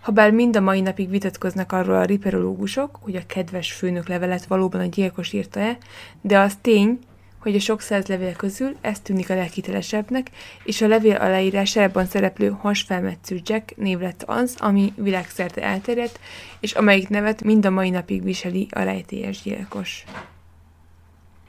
Habár 0.00 0.30
mind 0.30 0.56
a 0.56 0.60
mai 0.60 0.80
napig 0.80 1.10
vitatkoznak 1.10 1.72
arról 1.72 1.96
a 1.96 2.04
riperológusok, 2.04 2.98
hogy 3.00 3.16
a 3.16 3.26
kedves 3.26 3.72
főnök 3.72 4.08
levelet 4.08 4.46
valóban 4.46 4.80
a 4.80 4.86
gyilkos 4.86 5.32
írta-e, 5.32 5.78
de 6.20 6.38
az 6.38 6.58
tény, 6.60 6.98
hogy 7.42 7.54
a 7.54 7.60
sok 7.60 7.80
száz 7.80 8.06
levél 8.06 8.32
közül 8.32 8.76
ez 8.80 9.00
tűnik 9.00 9.30
a 9.30 9.34
leghitelesebbnek, 9.34 10.30
és 10.64 10.82
a 10.82 10.86
levél 10.86 11.16
aláírásában 11.16 12.06
szereplő 12.06 12.48
hasfelmetsző 12.48 13.40
Jack 13.44 13.76
név 13.76 13.98
lett 13.98 14.22
az, 14.26 14.56
ami 14.58 14.92
világszerte 14.96 15.62
elterjedt, 15.62 16.20
és 16.60 16.72
amelyik 16.72 17.08
nevet 17.08 17.44
mind 17.44 17.66
a 17.66 17.70
mai 17.70 17.90
napig 17.90 18.22
viseli 18.22 18.66
a 18.70 18.82
rejtélyes 18.82 19.42
gyilkos. 19.42 20.04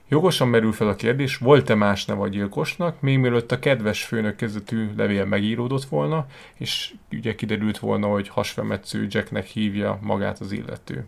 Jogosan 0.07 0.47
merül 0.47 0.71
fel 0.71 0.87
a 0.87 0.95
kérdés, 0.95 1.37
volt-e 1.37 1.75
más 1.75 2.05
neve 2.05 2.21
a 2.21 2.27
gyilkosnak, 2.27 3.01
még 3.01 3.17
mielőtt 3.17 3.51
a 3.51 3.59
kedves 3.59 4.03
főnök 4.03 4.35
kezdetű 4.35 4.89
levél 4.97 5.25
megíródott 5.25 5.83
volna, 5.83 6.27
és 6.57 6.93
ugye 7.11 7.35
kiderült 7.35 7.77
volna, 7.77 8.07
hogy 8.07 8.27
hasfemetsző 8.27 9.07
Jacknek 9.09 9.45
hívja 9.45 9.99
magát 10.01 10.39
az 10.39 10.51
illető. 10.51 11.05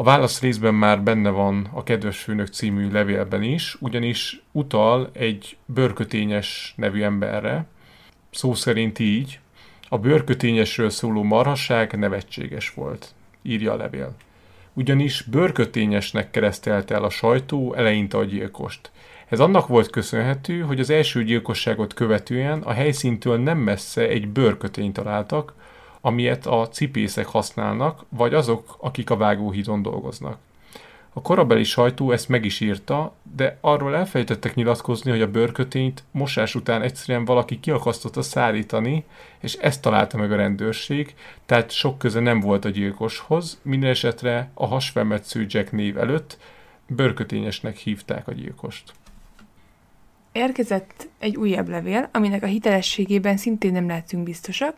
A 0.00 0.02
válasz 0.02 0.40
részben 0.40 0.74
már 0.74 1.02
benne 1.02 1.30
van 1.30 1.68
a 1.72 1.82
Kedves 1.82 2.22
Főnök 2.22 2.46
című 2.46 2.90
levélben 2.90 3.42
is, 3.42 3.76
ugyanis 3.80 4.42
utal 4.52 5.10
egy 5.12 5.56
bőrkötényes 5.66 6.74
nevű 6.76 7.02
emberre, 7.02 7.66
szó 8.30 8.54
szerint 8.54 8.98
így, 8.98 9.40
a 9.88 9.98
bőrkötényesről 9.98 10.90
szóló 10.90 11.22
marhasság 11.22 11.98
nevetséges 11.98 12.74
volt, 12.74 13.14
írja 13.42 13.72
a 13.72 13.76
levél. 13.76 14.14
Ugyanis 14.72 15.22
bőrkötényesnek 15.22 16.30
keresztelte 16.30 16.94
el 16.94 17.04
a 17.04 17.10
sajtó 17.10 17.74
eleinte 17.74 18.18
a 18.18 18.24
gyilkost. 18.24 18.90
Ez 19.28 19.40
annak 19.40 19.66
volt 19.66 19.90
köszönhető, 19.90 20.60
hogy 20.60 20.80
az 20.80 20.90
első 20.90 21.24
gyilkosságot 21.24 21.94
követően 21.94 22.62
a 22.62 22.72
helyszíntől 22.72 23.38
nem 23.38 23.58
messze 23.58 24.08
egy 24.08 24.28
bőrkötényt 24.28 24.92
találtak, 24.92 25.54
amilyet 26.00 26.46
a 26.46 26.68
cipészek 26.68 27.26
használnak, 27.26 28.04
vagy 28.08 28.34
azok, 28.34 28.76
akik 28.80 29.10
a 29.10 29.16
vágóhídon 29.16 29.82
dolgoznak. 29.82 30.38
A 31.12 31.22
korabeli 31.22 31.64
sajtó 31.64 32.10
ezt 32.10 32.28
meg 32.28 32.44
is 32.44 32.60
írta, 32.60 33.14
de 33.36 33.58
arról 33.60 33.96
elfejtettek 33.96 34.54
nyilatkozni, 34.54 35.10
hogy 35.10 35.22
a 35.22 35.30
bőrkötényt 35.30 36.02
mosás 36.10 36.54
után 36.54 36.82
egyszerűen 36.82 37.24
valaki 37.24 37.60
kiakasztotta 37.60 38.22
szállítani, 38.22 39.04
és 39.40 39.54
ezt 39.54 39.82
találta 39.82 40.16
meg 40.16 40.32
a 40.32 40.36
rendőrség, 40.36 41.14
tehát 41.46 41.70
sok 41.70 41.98
köze 41.98 42.20
nem 42.20 42.40
volt 42.40 42.64
a 42.64 42.68
gyilkoshoz, 42.68 43.60
minden 43.62 43.90
esetre 43.90 44.50
a 44.54 44.66
hasfelmetsző 44.66 45.46
Jack 45.48 45.72
név 45.72 45.98
előtt 45.98 46.38
bőrkötényesnek 46.86 47.76
hívták 47.76 48.28
a 48.28 48.32
gyilkost. 48.32 48.92
Érkezett 50.32 51.08
egy 51.18 51.36
újabb 51.36 51.68
levél, 51.68 52.08
aminek 52.12 52.42
a 52.42 52.46
hitelességében 52.46 53.36
szintén 53.36 53.72
nem 53.72 53.86
lehetünk 53.86 54.22
biztosak, 54.22 54.74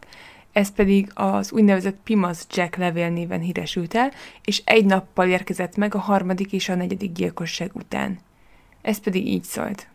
ez 0.53 0.71
pedig 0.71 1.11
az 1.15 1.53
úgynevezett 1.53 1.99
Pimas 2.05 2.39
Jack 2.51 2.77
levél 2.77 3.11
néven 3.11 3.41
híresült 3.41 3.95
el, 3.95 4.13
és 4.45 4.63
egy 4.65 4.85
nappal 4.85 5.29
érkezett 5.29 5.77
meg 5.77 5.95
a 5.95 5.99
harmadik 5.99 6.53
és 6.53 6.69
a 6.69 6.75
negyedik 6.75 7.13
gyilkosság 7.13 7.71
után. 7.75 8.19
Ez 8.83 8.99
pedig 8.99 9.27
így 9.27 9.45
szólt. 9.45 9.87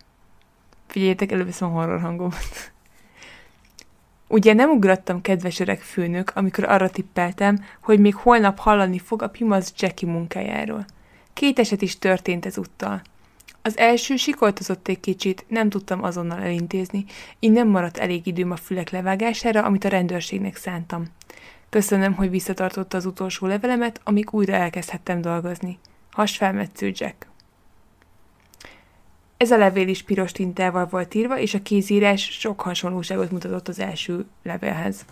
Figyeljétek, 0.88 1.32
előveszem 1.32 1.68
a 1.68 1.72
horror 1.72 2.00
hangomat. 2.00 2.72
Ugye 4.28 4.54
nem 4.54 4.70
ugrattam, 4.70 5.22
kedves 5.22 5.60
öreg 5.60 5.80
főnök, 5.80 6.32
amikor 6.36 6.64
arra 6.64 6.90
tippeltem, 6.90 7.64
hogy 7.82 8.00
még 8.00 8.16
holnap 8.16 8.58
hallani 8.58 9.00
fog 9.00 9.22
a 9.22 9.30
Pimas 9.30 9.72
Jackie 9.78 10.10
munkájáról. 10.10 10.86
Két 11.34 11.60
eset 11.60 11.82
is 11.82 12.00
történt 12.00 12.46
ezúttal. 12.46 13.02
Az 13.68 13.78
első 13.78 14.16
sikoltozott 14.16 14.88
egy 14.88 15.00
kicsit, 15.00 15.46
nem 15.48 15.70
tudtam 15.70 16.04
azonnal 16.04 16.42
elintézni, 16.42 17.06
így 17.40 17.52
nem 17.52 17.68
maradt 17.68 17.98
elég 17.98 18.28
időm 18.28 18.52
a 18.52 18.56
fülek 18.56 18.90
levágására, 18.90 19.64
amit 19.64 19.84
a 19.84 19.90
rendőrségnek 19.90 20.56
szántam. 20.56 21.06
Köszönöm, 21.70 22.14
hogy 22.14 22.30
visszatartotta 22.30 22.98
az 22.98 23.06
utolsó 23.06 23.48
levelemet, 23.48 24.02
amíg 24.04 24.28
újra 24.32 24.54
elkezdhettem 24.54 25.22
dolgozni. 25.22 25.80
Hasfelmetsző 26.12 26.92
Jack. 26.94 27.28
Ez 29.38 29.52
a 29.52 29.58
levél 29.58 29.88
is 29.88 30.04
piros 30.04 30.32
tintával 30.32 30.86
volt 30.86 31.14
írva, 31.14 31.40
és 31.40 31.54
a 31.54 31.62
kézírás 31.62 32.24
sok 32.40 32.62
hasonlóságot 32.62 33.32
mutatott 33.32 33.68
az 33.68 33.80
első 33.80 34.26
levélhez. 34.44 35.06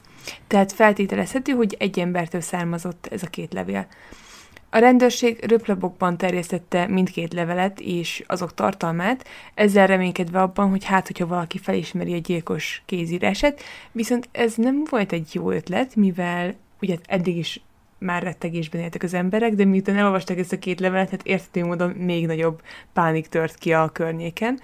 Tehát 0.48 0.72
feltételezhető, 0.72 1.52
hogy 1.52 1.76
egy 1.80 2.00
embertől 2.00 2.42
származott 2.42 3.08
ez 3.12 3.24
a 3.24 3.28
két 3.28 3.54
levél. 3.54 3.88
A 4.70 4.78
rendőrség 4.78 5.46
röplabokban 5.48 6.18
terjesztette 6.18 6.88
mindkét 6.88 7.34
levelet 7.34 7.80
és 7.80 8.24
azok 8.28 8.54
tartalmát, 8.54 9.26
ezzel 9.54 9.88
reménykedve 9.88 10.42
abban, 10.42 10.70
hogy 10.70 10.84
hát, 10.84 11.08
hogyha 11.08 11.28
valaki 11.28 11.58
felismeri 11.58 12.14
a 12.14 12.18
gyilkos 12.18 12.82
kézírását, 12.86 13.62
viszont 13.92 14.30
ez 14.32 14.56
nem 14.56 14.84
volt 14.90 15.12
egy 15.12 15.30
jó 15.34 15.52
ötlet, 15.52 15.96
mivel 15.96 16.56
ugye 16.82 16.96
eddig 17.06 17.38
is 17.38 17.62
már 17.98 18.24
rettegésben 18.24 18.82
éltek 18.82 19.04
az 19.04 19.14
emberek, 19.14 19.54
de 19.54 19.66
miután 19.66 19.96
elolvasták 19.96 20.38
ezt 20.38 20.54
a 20.54 20.60
két 20.60 20.80
levelet, 20.80 21.10
hát 21.10 21.26
értető 21.26 21.66
módon 21.66 21.90
még 21.90 22.26
nagyobb 22.26 22.62
pánik 22.94 23.28
tört 23.28 23.56
ki 23.56 23.74
a 23.74 23.90
környéken, 23.90 24.60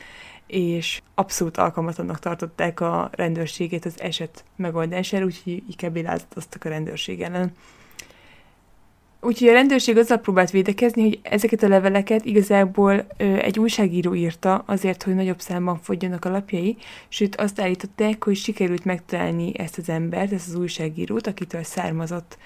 és 0.47 1.01
abszolút 1.15 1.57
alkalmatlannak 1.57 2.19
tartották 2.19 2.79
a 2.79 3.09
rendőrséget 3.11 3.85
az 3.85 4.01
eset 4.01 4.43
megoldására, 4.55 5.25
úgyhogy 5.25 5.63
inkább 5.69 5.95
lázadoztak 5.95 6.65
a 6.65 6.69
rendőrség 6.69 7.21
ellen. 7.21 7.51
Úgyhogy 9.23 9.47
a 9.47 9.53
rendőrség 9.53 9.97
azzal 9.97 10.17
próbált 10.17 10.51
védekezni, 10.51 11.01
hogy 11.01 11.19
ezeket 11.21 11.63
a 11.63 11.67
leveleket 11.67 12.25
igazából 12.25 13.05
ö, 13.17 13.23
egy 13.23 13.59
újságíró 13.59 14.15
írta 14.15 14.63
azért, 14.65 15.03
hogy 15.03 15.15
nagyobb 15.15 15.39
számban 15.39 15.79
fogjanak 15.81 16.25
a 16.25 16.29
lapjai, 16.29 16.77
sőt 17.09 17.35
azt 17.35 17.61
állították, 17.61 18.23
hogy 18.23 18.35
sikerült 18.35 18.85
megtalálni 18.85 19.59
ezt 19.59 19.77
az 19.77 19.89
embert, 19.89 20.31
ezt 20.31 20.47
az 20.47 20.55
újságírót, 20.55 21.27
akitől 21.27 21.63
származott 21.63 22.37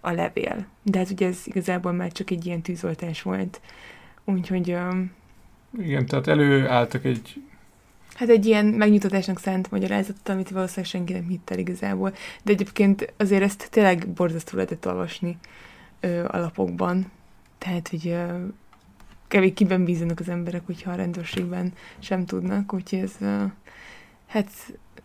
a 0.00 0.10
levél. 0.10 0.66
De 0.82 0.98
hát 0.98 1.10
ugye 1.10 1.26
ez 1.26 1.38
igazából 1.44 1.92
már 1.92 2.12
csak 2.12 2.30
egy 2.30 2.46
ilyen 2.46 2.62
tűzoltás 2.62 3.22
volt. 3.22 3.60
Úgyhogy... 4.24 4.70
Ö, 4.70 4.90
Igen, 5.78 6.06
tehát 6.06 6.26
előálltak 6.26 7.04
egy 7.04 7.42
Hát 8.14 8.28
egy 8.28 8.46
ilyen 8.46 8.66
megnyugtatásnak 8.66 9.38
szánt 9.38 9.70
magyarázat, 9.70 10.28
amit 10.28 10.50
valószínűleg 10.50 10.90
senki 10.90 11.12
nem 11.12 11.28
hitt 11.28 11.50
el 11.50 11.58
igazából. 11.58 12.14
De 12.42 12.52
egyébként 12.52 13.12
azért 13.16 13.42
ezt 13.42 13.68
tényleg 13.70 14.08
borzasztó 14.08 14.56
lehetett 14.56 14.86
olvasni 14.86 15.36
ö, 16.04 16.24
alapokban. 16.28 17.10
Tehát, 17.58 17.88
hogy 17.88 18.08
ö, 18.08 18.46
kevés 19.28 19.52
kiben 19.54 19.84
bízanak 19.84 20.20
az 20.20 20.28
emberek, 20.28 20.66
hogyha 20.66 20.90
a 20.90 20.94
rendőrségben 20.94 21.72
sem 21.98 22.26
tudnak, 22.26 22.72
úgyhogy 22.72 22.98
ez, 22.98 23.12
ö, 23.20 23.44
hát 24.26 24.50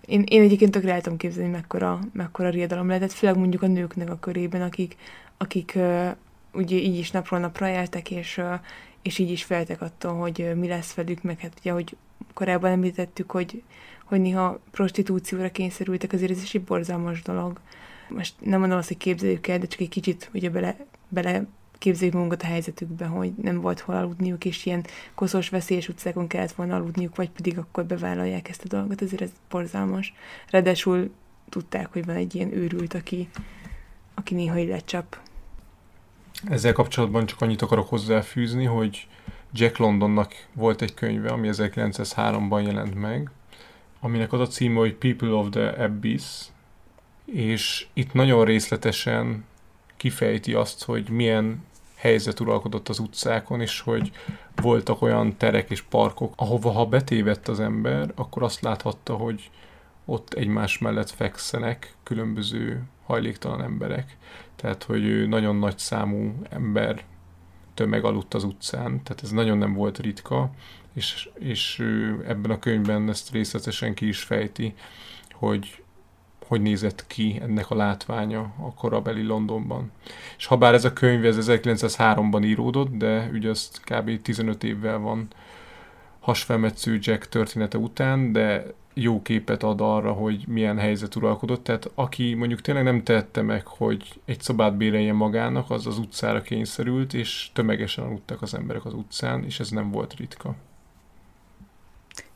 én, 0.05 0.23
én 0.27 0.41
egyébként 0.41 0.71
tökre 0.71 0.93
el 0.93 1.17
képzelni, 1.17 1.49
mekkora, 1.49 1.99
mekkora 2.13 2.49
riadalom 2.49 2.87
lehetett, 2.87 3.11
főleg 3.11 3.37
mondjuk 3.37 3.61
a 3.61 3.67
nőknek 3.67 4.09
a 4.09 4.19
körében, 4.19 4.61
akik, 4.61 4.95
akik 5.37 5.75
ö, 5.75 6.09
ugye 6.53 6.75
így 6.75 6.97
is 6.97 7.11
napról 7.11 7.39
napra 7.39 7.69
éltek, 7.69 8.11
és, 8.11 8.37
ö, 8.37 8.53
és 9.01 9.17
így 9.17 9.31
is 9.31 9.43
feltek 9.43 9.81
attól, 9.81 10.13
hogy 10.13 10.51
mi 10.55 10.67
lesz 10.67 10.93
velük, 10.93 11.23
meg 11.23 11.39
hát 11.39 11.53
ugye, 11.59 11.71
hogy 11.71 11.95
korábban 12.33 12.71
említettük, 12.71 13.31
hogy, 13.31 13.63
hogy 14.05 14.21
néha 14.21 14.59
prostitúcióra 14.71 15.51
kényszerültek, 15.51 16.13
azért 16.13 16.31
ez 16.31 16.43
is 16.43 16.55
egy 16.55 16.63
borzalmas 16.63 17.21
dolog 17.21 17.59
most 18.09 18.33
nem 18.39 18.59
mondom 18.59 18.77
azt, 18.77 18.87
hogy 18.87 18.97
képzeljük 18.97 19.47
el, 19.47 19.57
de 19.57 19.67
csak 19.67 19.79
egy 19.79 19.89
kicsit 19.89 20.29
ugye 20.33 20.49
bele, 20.49 20.77
bele 21.09 21.45
képzeljük 21.79 22.13
magunkat 22.13 22.41
a 22.41 22.45
helyzetükbe, 22.45 23.05
hogy 23.05 23.33
nem 23.41 23.61
volt 23.61 23.79
hol 23.79 23.95
aludniuk, 23.95 24.45
és 24.45 24.65
ilyen 24.65 24.85
koszos, 25.15 25.49
veszélyes 25.49 25.89
utcákon 25.89 26.27
kellett 26.27 26.51
volna 26.51 26.75
aludniuk, 26.75 27.15
vagy 27.15 27.29
pedig 27.29 27.57
akkor 27.57 27.85
bevállalják 27.85 28.49
ezt 28.49 28.63
a 28.63 28.67
dolgot, 28.67 29.01
azért 29.01 29.21
ez 29.21 29.31
borzalmas. 29.49 30.13
Ráadásul 30.49 31.11
tudták, 31.49 31.93
hogy 31.93 32.05
van 32.05 32.15
egy 32.15 32.35
ilyen 32.35 32.53
őrült, 32.53 32.93
aki, 32.93 33.29
aki 34.13 34.33
néha 34.33 34.57
így 34.57 34.67
lecsap. 34.67 35.17
Ezzel 36.47 36.73
kapcsolatban 36.73 37.25
csak 37.25 37.41
annyit 37.41 37.61
akarok 37.61 37.89
hozzáfűzni, 37.89 38.65
hogy 38.65 39.07
Jack 39.53 39.77
Londonnak 39.77 40.33
volt 40.53 40.81
egy 40.81 40.93
könyve, 40.93 41.29
ami 41.29 41.49
1903-ban 41.51 42.65
jelent 42.65 42.95
meg, 42.95 43.31
aminek 43.99 44.33
az 44.33 44.39
a 44.39 44.47
címe, 44.47 44.79
hogy 44.79 44.95
People 44.95 45.33
of 45.33 45.49
the 45.49 45.83
Abyss, 45.83 46.47
és 47.25 47.87
itt 47.93 48.13
nagyon 48.13 48.45
részletesen 48.45 49.45
kifejti 49.99 50.53
azt, 50.53 50.83
hogy 50.83 51.09
milyen 51.09 51.63
helyzet 51.95 52.39
uralkodott 52.39 52.89
az 52.89 52.99
utcákon, 52.99 53.61
és 53.61 53.79
hogy 53.79 54.11
voltak 54.55 55.01
olyan 55.01 55.37
terek 55.37 55.69
és 55.69 55.81
parkok, 55.81 56.33
ahova 56.35 56.71
ha 56.71 56.85
betévedt 56.85 57.47
az 57.47 57.59
ember, 57.59 58.11
akkor 58.15 58.43
azt 58.43 58.61
láthatta, 58.61 59.13
hogy 59.13 59.49
ott 60.05 60.33
egymás 60.33 60.77
mellett 60.77 61.09
fekszenek 61.09 61.93
különböző 62.03 62.83
hajléktalan 63.05 63.61
emberek. 63.61 64.17
Tehát, 64.55 64.83
hogy 64.83 65.27
nagyon 65.27 65.55
nagy 65.55 65.77
számú 65.77 66.33
ember 66.49 67.03
tömeg 67.73 68.03
aludt 68.03 68.33
az 68.33 68.43
utcán, 68.43 69.03
tehát 69.03 69.23
ez 69.23 69.31
nagyon 69.31 69.57
nem 69.57 69.73
volt 69.73 69.99
ritka, 69.99 70.51
és, 70.93 71.29
és 71.33 71.79
ebben 72.27 72.51
a 72.51 72.59
könyvben 72.59 73.09
ezt 73.09 73.31
részletesen 73.31 73.93
ki 73.93 74.07
is 74.07 74.21
fejti, 74.23 74.73
hogy 75.31 75.83
hogy 76.49 76.61
nézett 76.61 77.07
ki 77.07 77.39
ennek 77.41 77.69
a 77.69 77.75
látványa 77.75 78.39
a 78.39 78.73
korabeli 78.73 79.23
Londonban. 79.23 79.91
És 80.37 80.45
ha 80.45 80.57
bár 80.57 80.73
ez 80.73 80.85
a 80.85 80.93
könyv 80.93 81.25
ez 81.25 81.37
1903-ban 81.39 82.45
íródott, 82.45 82.97
de 82.97 83.29
ugye 83.33 83.49
azt 83.49 83.79
kb. 83.83 84.21
15 84.21 84.63
évvel 84.63 84.97
van 84.97 85.27
hasfelmetsző 86.19 86.97
Jack 87.01 87.29
története 87.29 87.77
után, 87.77 88.31
de 88.31 88.65
jó 88.93 89.21
képet 89.21 89.63
ad 89.63 89.81
arra, 89.81 90.11
hogy 90.11 90.43
milyen 90.47 90.77
helyzet 90.77 91.15
uralkodott. 91.15 91.63
Tehát 91.63 91.91
aki 91.95 92.33
mondjuk 92.33 92.61
tényleg 92.61 92.83
nem 92.83 93.03
tette 93.03 93.41
meg, 93.41 93.67
hogy 93.67 94.19
egy 94.25 94.41
szobát 94.41 94.77
béreljen 94.77 95.15
magának, 95.15 95.71
az 95.71 95.87
az 95.87 95.97
utcára 95.97 96.41
kényszerült, 96.41 97.13
és 97.13 97.49
tömegesen 97.53 98.03
aludtak 98.03 98.41
az 98.41 98.53
emberek 98.53 98.85
az 98.85 98.93
utcán, 98.93 99.43
és 99.43 99.59
ez 99.59 99.69
nem 99.69 99.91
volt 99.91 100.15
ritka. 100.15 100.55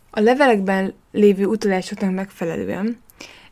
A 0.10 0.20
levelekben 0.20 0.94
lévő 1.12 1.46
utalásoknak 1.46 2.14
megfelelően 2.14 3.02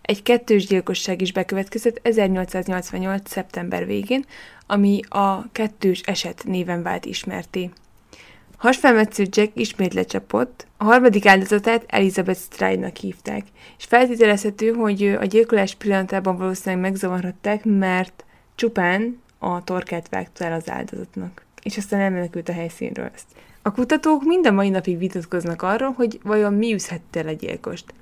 egy 0.02 0.24
kettős 0.24 0.66
gyilkosság 0.66 1.22
is 1.22 1.32
bekövetkezett 1.32 2.00
1888. 2.02 3.30
szeptember 3.30 3.86
végén, 3.86 4.26
ami 4.68 5.00
a 5.10 5.52
kettős 5.52 6.02
eset 6.02 6.44
néven 6.44 6.84
vált 6.84 7.06
ismerté. 7.06 7.70
Hasfelmetsző 8.58 9.26
Jack 9.30 9.52
ismét 9.54 9.94
lecsapott, 9.94 10.68
a 10.78 10.84
harmadik 10.84 11.26
áldozatát 11.26 11.84
Elizabeth 11.88 12.40
Stride-nak 12.40 12.96
hívták, 12.96 13.44
és 13.78 13.86
feltételezhető, 13.86 14.72
hogy 14.72 15.04
a 15.20 15.26
gyilkolás 15.26 15.76
pillanatában 15.76 16.38
valószínűleg 16.38 16.84
megzavarhatták, 16.84 17.66
mert 17.66 18.26
csupán 18.56 19.22
a 19.40 19.64
torkát 19.64 20.10
vágta 20.10 20.46
el 20.46 20.54
az 20.54 20.70
áldozatnak, 20.70 21.46
és 21.64 21.78
aztán 21.78 22.00
elmenekült 22.00 22.50
a 22.50 22.54
helyszínről 22.54 23.10
ezt. 23.14 23.26
A 23.62 23.72
kutatók 23.72 24.24
mind 24.24 24.48
a 24.48 24.52
mai 24.52 24.70
napig 24.70 24.98
vitatkoznak 24.98 25.62
arról, 25.62 25.92
hogy 25.92 26.20
vajon 26.24 26.54
mi 26.54 26.74
üzhette 26.74 27.20
el 27.20 27.28
a 27.28 27.32
gyilkost. 27.32 27.94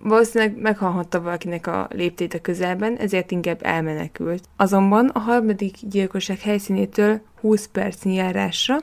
Valószínűleg 0.00 0.56
meghallhatta 0.56 1.20
valakinek 1.20 1.66
a 1.66 1.88
léptét 1.90 2.34
a 2.34 2.40
közelben, 2.40 2.96
ezért 2.96 3.30
inkább 3.30 3.58
elmenekült. 3.62 4.48
Azonban 4.56 5.08
a 5.08 5.18
harmadik 5.18 5.76
gyilkosság 5.80 6.40
helyszínétől 6.40 7.20
20 7.40 7.68
perc 7.72 8.04
járásra 8.04 8.78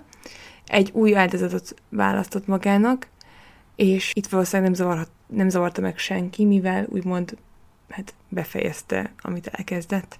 egy 0.65 0.89
új 0.93 1.15
áldozatot 1.15 1.75
választott 1.89 2.47
magának, 2.47 3.07
és 3.75 4.11
itt 4.13 4.27
valószínűleg 4.27 4.71
nem, 4.71 4.79
zavarhat, 4.79 5.09
nem 5.27 5.49
zavarta 5.49 5.81
meg 5.81 5.97
senki, 5.97 6.45
mivel 6.45 6.85
úgymond 6.89 7.37
hát 7.89 8.13
befejezte, 8.29 9.13
amit 9.21 9.47
elkezdett. 9.47 10.19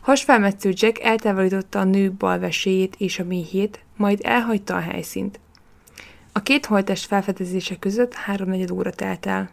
Hasfelmetsző 0.00 0.72
Jack 0.74 0.98
eltávolította 0.98 1.78
a 1.78 1.84
nő 1.84 2.12
balveséjét 2.12 2.94
és 2.98 3.18
a 3.18 3.24
méhét, 3.24 3.80
majd 3.96 4.20
elhagyta 4.22 4.76
a 4.76 4.80
helyszínt. 4.80 5.40
A 6.32 6.40
két 6.40 6.66
holtest 6.66 7.06
felfedezése 7.06 7.78
között 7.78 8.14
háromnegyed 8.14 8.70
óra 8.70 8.90
telt 8.90 9.26
el. 9.26 9.50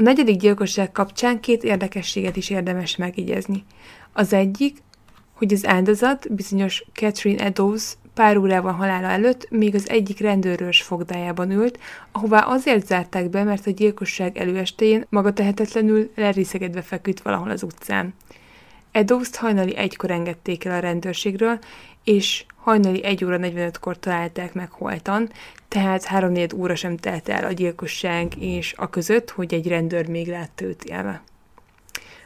A 0.00 0.02
negyedik 0.02 0.36
gyilkosság 0.36 0.92
kapcsán 0.92 1.40
két 1.40 1.64
érdekességet 1.64 2.36
is 2.36 2.50
érdemes 2.50 2.96
megjegyezni. 2.96 3.64
Az 4.12 4.32
egyik, 4.32 4.82
hogy 5.32 5.52
az 5.52 5.66
áldozat, 5.66 6.34
bizonyos 6.34 6.84
Catherine 6.92 7.44
Eddowes 7.44 7.92
pár 8.14 8.36
órával 8.36 8.72
halála 8.72 9.06
előtt 9.06 9.50
még 9.50 9.74
az 9.74 9.88
egyik 9.88 10.20
rendőrös 10.20 10.82
fogdájában 10.82 11.50
ült, 11.50 11.78
ahová 12.12 12.38
azért 12.40 12.86
zárták 12.86 13.30
be, 13.30 13.42
mert 13.44 13.66
a 13.66 13.70
gyilkosság 13.70 14.36
előestéjén 14.36 15.06
maga 15.08 15.32
tehetetlenül 15.32 16.10
lerészegedve 16.14 16.82
feküdt 16.82 17.20
valahol 17.20 17.50
az 17.50 17.62
utcán. 17.62 18.14
Eddowes-t 18.92 19.36
hajnali 19.36 19.76
egykor 19.76 20.10
engedték 20.10 20.64
el 20.64 20.76
a 20.76 20.80
rendőrségről, 20.80 21.58
és 22.08 22.44
hajnali 22.56 23.04
1 23.04 23.24
óra 23.24 23.38
45-kor 23.40 23.98
találták 23.98 24.54
meg 24.54 24.70
holtan, 24.70 25.30
tehát 25.68 26.04
3 26.04 26.34
óra 26.56 26.74
sem 26.74 26.96
telt 26.96 27.28
el 27.28 27.44
a 27.44 27.52
gyilkosság 27.52 28.42
és 28.42 28.74
a 28.76 28.90
között, 28.90 29.30
hogy 29.30 29.54
egy 29.54 29.68
rendőr 29.68 30.08
még 30.08 30.28
látta 30.28 30.64
őt 30.64 30.84
élve. 30.84 31.22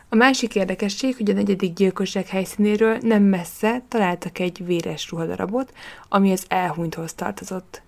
A 0.09 0.15
másik 0.15 0.55
érdekesség, 0.55 1.17
hogy 1.17 1.31
a 1.31 1.35
negyedik 1.35 1.73
gyilkosság 1.73 2.29
helyszínéről 2.29 2.99
nem 3.01 3.23
messze 3.23 3.83
találtak 3.89 4.39
egy 4.39 4.67
véres 4.67 5.11
ruhadarabot, 5.11 5.73
ami 6.09 6.33
az 6.33 6.45
elhunythoz 6.49 7.15
tartozott. 7.15 7.83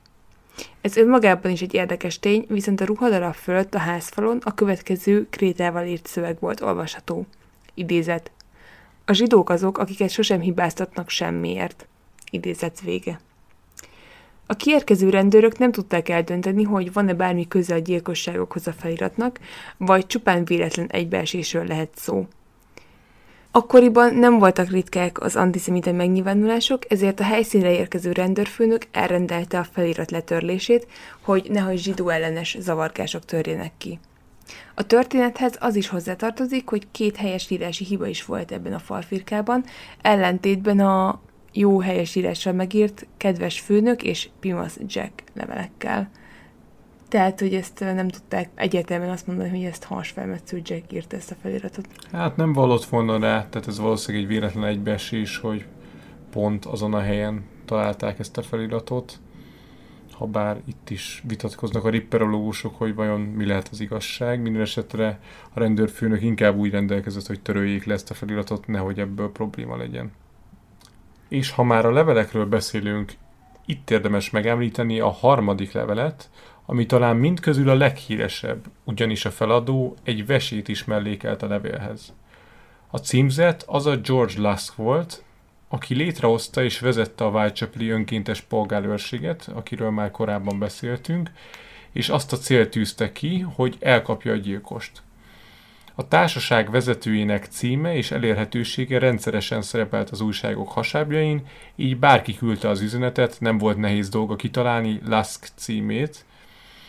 Ez 0.81 0.97
önmagában 0.97 1.51
is 1.51 1.61
egy 1.61 1.75
érdekes 1.75 2.19
tény, 2.19 2.45
viszont 2.49 2.81
a 2.81 2.85
ruhadarab 2.85 3.35
fölött 3.35 3.75
a 3.75 3.79
házfalon 3.79 4.41
a 4.45 4.55
következő 4.55 5.27
krétával 5.31 5.87
írt 5.87 6.07
szöveg 6.07 6.37
volt 6.41 6.61
olvasható. 6.61 7.27
Idézet. 7.75 8.31
A 9.05 9.13
zsidók 9.13 9.51
azok, 9.51 9.79
akiket 9.79 10.11
sosem 10.11 10.41
hibáztatnak 10.41 11.09
semmiért. 11.09 11.87
Idézet 12.31 12.81
vége. 12.81 13.21
A 14.47 14.55
kiérkező 14.55 15.11
rendőrök 15.11 15.59
nem 15.59 15.73
tudták 15.73 16.09
eldönteni, 16.09 16.63
hogy 16.63 16.93
van-e 16.93 17.15
bármi 17.15 17.49
köze 17.49 17.75
a 17.75 17.79
gyilkosságokhoz 17.79 18.67
a 18.67 18.73
feliratnak, 18.73 19.39
vagy 19.77 20.07
csupán 20.07 20.45
véletlen 20.45 20.87
egybeesésről 20.87 21.65
lehet 21.65 21.91
szó. 21.95 22.27
Akkoriban 23.51 24.15
nem 24.15 24.39
voltak 24.39 24.71
ritkák 24.71 25.21
az 25.21 25.37
antiszemita 25.37 25.93
megnyilvánulások, 25.93 26.93
ezért 26.93 27.21
a 27.21 27.25
helyszínre 27.25 27.73
érkező 27.73 28.13
rendőrfőnök 28.13 28.87
elrendelte 28.93 29.59
a 29.59 29.67
felirat 29.73 30.11
letörlését, 30.11 30.87
hogy 31.21 31.51
nehogy 31.51 31.79
zsidó 31.79 32.09
ellenes 32.09 32.57
zavargások 32.61 33.25
törjenek 33.25 33.73
ki. 33.79 33.99
A 34.75 34.83
történethez 34.83 35.57
az 35.61 35.77
is 35.77 35.89
hozzátartozik, 35.89 36.69
hogy 36.69 36.87
két 36.91 37.17
helyesírási 37.17 37.85
hiba 37.85 38.07
is 38.07 38.25
volt 38.25 38.53
ebben 38.53 38.73
a 38.73 38.79
falfirkában, 38.79 39.65
ellentétben 40.03 40.81
a 40.81 41.21
jó 41.53 41.81
helyesírással 41.81 42.53
megírt 42.53 43.07
kedves 43.17 43.61
főnök 43.61 44.03
és 44.03 44.29
Pimas 44.41 44.73
Jack 44.87 45.23
levelekkel. 45.35 46.11
Tehát, 47.09 47.41
hogy 47.41 47.55
ezt 47.55 47.81
nem 47.81 48.09
tudták 48.09 48.49
egyértelműen 48.55 49.11
azt 49.11 49.27
mondani, 49.27 49.49
hogy 49.49 49.65
ezt 49.65 49.85
hasfelmetsző 49.85 50.61
Jack 50.65 50.93
írta 50.93 51.17
ezt 51.17 51.31
a 51.31 51.35
feliratot. 51.43 51.87
Hát 52.13 52.37
nem 52.37 52.53
vallott 52.53 52.85
volna 52.85 53.19
rá, 53.19 53.49
tehát 53.49 53.69
ez 53.69 53.79
valószínűleg 53.79 54.27
egy 54.27 54.33
véletlen 54.33 54.65
egybeesés, 54.65 55.39
hogy 55.39 55.67
pont 56.31 56.65
azon 56.65 56.95
a 56.95 57.01
helyen 57.01 57.45
találták 57.65 58.19
ezt 58.19 58.37
a 58.37 58.43
feliratot 58.43 59.21
ha 60.15 60.27
bár 60.27 60.61
itt 60.65 60.91
is 60.91 61.23
vitatkoznak 61.27 61.85
a 61.85 61.89
ripperológusok, 61.89 62.79
hogy 62.79 62.95
vajon 62.95 63.21
mi 63.21 63.47
lehet 63.47 63.69
az 63.69 63.81
igazság. 63.81 64.41
Minden 64.41 64.63
esetre 64.63 65.21
a 65.53 65.59
rendőrfőnök 65.59 66.23
inkább 66.23 66.57
úgy 66.57 66.71
rendelkezett, 66.71 67.27
hogy 67.27 67.41
töröljék 67.41 67.85
le 67.85 67.95
ezt 67.95 68.11
a 68.11 68.15
feliratot, 68.15 68.67
nehogy 68.67 68.99
ebből 68.99 69.33
probléma 69.33 69.77
legyen. 69.77 70.13
És 71.29 71.51
ha 71.51 71.63
már 71.63 71.87
a 71.87 71.93
levelekről 71.93 72.47
beszélünk, 72.47 73.13
itt 73.67 73.91
érdemes 73.91 74.31
megemlíteni 74.31 75.01
a 75.01 75.11
harmadik 75.11 75.73
levelet, 75.73 76.31
ami 76.67 76.87
talán 76.87 77.17
mindközül 77.17 77.69
a 77.69 77.75
leghíresebb, 77.75 78.65
ugyanis 78.85 79.25
a 79.25 79.31
feladó 79.31 79.97
egy 80.03 80.27
vesét 80.27 80.69
is 80.69 80.85
mellékelt 80.85 81.43
a 81.43 81.47
levélhez. 81.47 82.15
A 82.91 82.99
címzet 82.99 83.65
az 83.67 83.87
a 83.87 83.97
George 83.97 84.49
Lusk 84.49 84.75
volt, 84.75 85.25
aki 85.69 85.95
létrehozta 85.95 86.63
és 86.63 86.81
vezette 86.81 87.25
a 87.25 87.31
Whitechapel-i 87.31 87.89
önkéntes 87.89 88.41
polgárőrséget, 88.41 89.51
akiről 89.55 89.91
már 89.91 90.11
korábban 90.11 90.59
beszéltünk, 90.59 91.31
és 91.93 92.09
azt 92.09 92.33
a 92.33 92.37
célt 92.37 92.71
tűzte 92.71 93.13
ki, 93.13 93.41
hogy 93.41 93.77
elkapja 93.81 94.33
a 94.33 94.37
gyilkost. 94.37 95.03
A 95.95 96.09
társaság 96.09 96.71
vezetőjének 96.71 97.45
címe 97.45 97.97
és 97.97 98.11
elérhetősége 98.11 98.99
rendszeresen 98.99 99.63
szerepelt 99.63 100.11
az 100.11 100.21
újságok 100.21 100.69
hasábjain, 100.69 101.47
így 101.77 101.99
bárki 101.99 102.35
küldte 102.35 102.69
az 102.69 102.81
üzenetet, 102.81 103.37
nem 103.41 103.59
volt 103.59 103.77
nehéz 103.77 104.09
dolga 104.09 104.37
kitalálni 104.37 105.01
Lask 105.05 105.49
címét. 105.55 106.25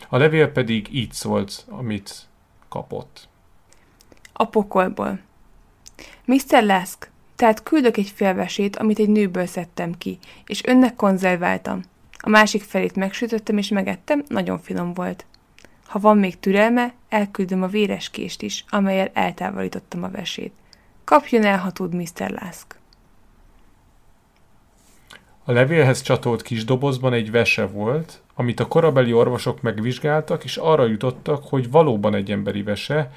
A 0.09 0.17
levél 0.17 0.47
pedig 0.47 0.87
így 0.91 1.11
szólt, 1.11 1.65
amit 1.69 2.27
kapott. 2.69 3.27
A 4.33 4.45
pokolból. 4.45 5.19
Mr. 6.25 6.63
Lask, 6.63 7.09
tehát 7.35 7.63
küldök 7.63 7.97
egy 7.97 8.11
félvesét, 8.15 8.75
amit 8.75 8.99
egy 8.99 9.09
nőből 9.09 9.45
szedtem 9.45 9.97
ki, 9.97 10.17
és 10.45 10.63
önnek 10.63 10.95
konzerváltam. 10.95 11.81
A 12.19 12.29
másik 12.29 12.63
felét 12.63 12.95
megsütöttem 12.95 13.57
és 13.57 13.67
megettem, 13.67 14.23
nagyon 14.27 14.59
finom 14.59 14.93
volt. 14.93 15.25
Ha 15.85 15.99
van 15.99 16.17
még 16.17 16.39
türelme, 16.39 16.93
elküldöm 17.09 17.63
a 17.63 17.67
véres 17.67 18.09
kést 18.09 18.41
is, 18.41 18.65
amelyel 18.69 19.09
eltávolítottam 19.13 20.03
a 20.03 20.09
vesét. 20.09 20.53
Kapjon 21.03 21.45
el, 21.45 21.57
ha 21.57 21.71
tud, 21.71 21.93
Mr. 21.93 22.39
Lask. 22.41 22.79
A 25.43 25.51
levélhez 25.51 26.01
csatolt 26.01 26.41
kis 26.41 26.63
dobozban 26.63 27.13
egy 27.13 27.31
vese 27.31 27.65
volt, 27.65 28.21
amit 28.35 28.59
a 28.59 28.67
korabeli 28.67 29.13
orvosok 29.13 29.61
megvizsgáltak, 29.61 30.43
és 30.43 30.57
arra 30.57 30.85
jutottak, 30.85 31.43
hogy 31.43 31.71
valóban 31.71 32.15
egy 32.15 32.31
emberi 32.31 32.63
vese, 32.63 33.11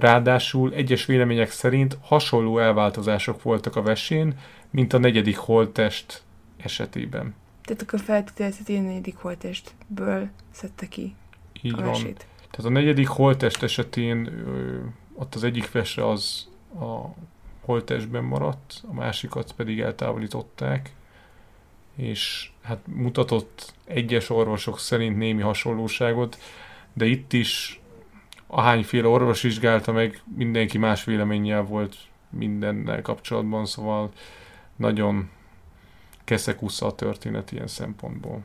Ráadásul 0.00 0.72
egyes 0.74 1.06
vélemények 1.06 1.50
szerint 1.50 1.98
hasonló 2.00 2.58
elváltozások 2.58 3.42
voltak 3.42 3.76
a 3.76 3.82
vesén, 3.82 4.38
mint 4.70 4.92
a 4.92 4.98
negyedik 4.98 5.36
holttest 5.36 6.22
esetében. 6.56 7.34
Tehát 7.62 7.82
akkor 7.82 8.00
feltételezhet, 8.00 8.66
hogy 8.66 8.76
a 8.76 8.80
negyedik 8.80 9.16
holttestből 9.16 10.28
szedte 10.50 10.88
ki 10.88 11.14
Így 11.62 11.72
a 11.72 11.76
van. 11.76 11.86
mesét. 11.86 12.26
Tehát 12.50 12.70
a 12.70 12.74
negyedik 12.74 13.08
holttest 13.08 13.62
esetén 13.62 14.44
ott 15.14 15.34
az 15.34 15.44
egyik 15.44 15.72
vese 15.72 16.08
az 16.08 16.48
a 16.80 17.06
holttestben 17.60 18.24
maradt, 18.24 18.82
a 18.90 18.92
másikat 18.92 19.52
pedig 19.52 19.80
eltávolították, 19.80 20.92
és 21.96 22.50
hát 22.62 22.78
mutatott 22.84 23.74
egyes 23.84 24.30
orvosok 24.30 24.78
szerint 24.78 25.16
némi 25.16 25.42
hasonlóságot, 25.42 26.38
de 26.92 27.06
itt 27.06 27.32
is 27.32 27.79
ahányféle 28.50 29.06
orvos 29.06 29.42
vizsgálta 29.42 29.92
meg, 29.92 30.22
mindenki 30.36 30.78
más 30.78 31.04
véleménnyel 31.04 31.62
volt 31.62 31.96
mindennel 32.30 33.02
kapcsolatban, 33.02 33.66
szóval 33.66 34.10
nagyon 34.76 35.30
keszekusza 36.24 36.86
a 36.86 36.94
történet 36.94 37.52
ilyen 37.52 37.66
szempontból. 37.66 38.42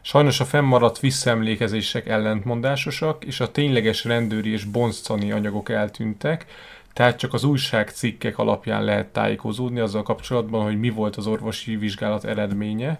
Sajnos 0.00 0.40
a 0.40 0.44
fennmaradt 0.44 1.00
visszaemlékezések 1.00 2.06
ellentmondásosak, 2.08 3.24
és 3.24 3.40
a 3.40 3.50
tényleges 3.50 4.04
rendőri 4.04 4.50
és 4.50 4.64
bonzcani 4.64 5.32
anyagok 5.32 5.68
eltűntek, 5.68 6.46
tehát 6.92 7.18
csak 7.18 7.32
az 7.32 7.44
újságcikkek 7.44 8.38
alapján 8.38 8.84
lehet 8.84 9.06
tájékozódni 9.06 9.80
azzal 9.80 10.02
kapcsolatban, 10.02 10.64
hogy 10.64 10.78
mi 10.78 10.90
volt 10.90 11.16
az 11.16 11.26
orvosi 11.26 11.76
vizsgálat 11.76 12.24
eredménye. 12.24 12.98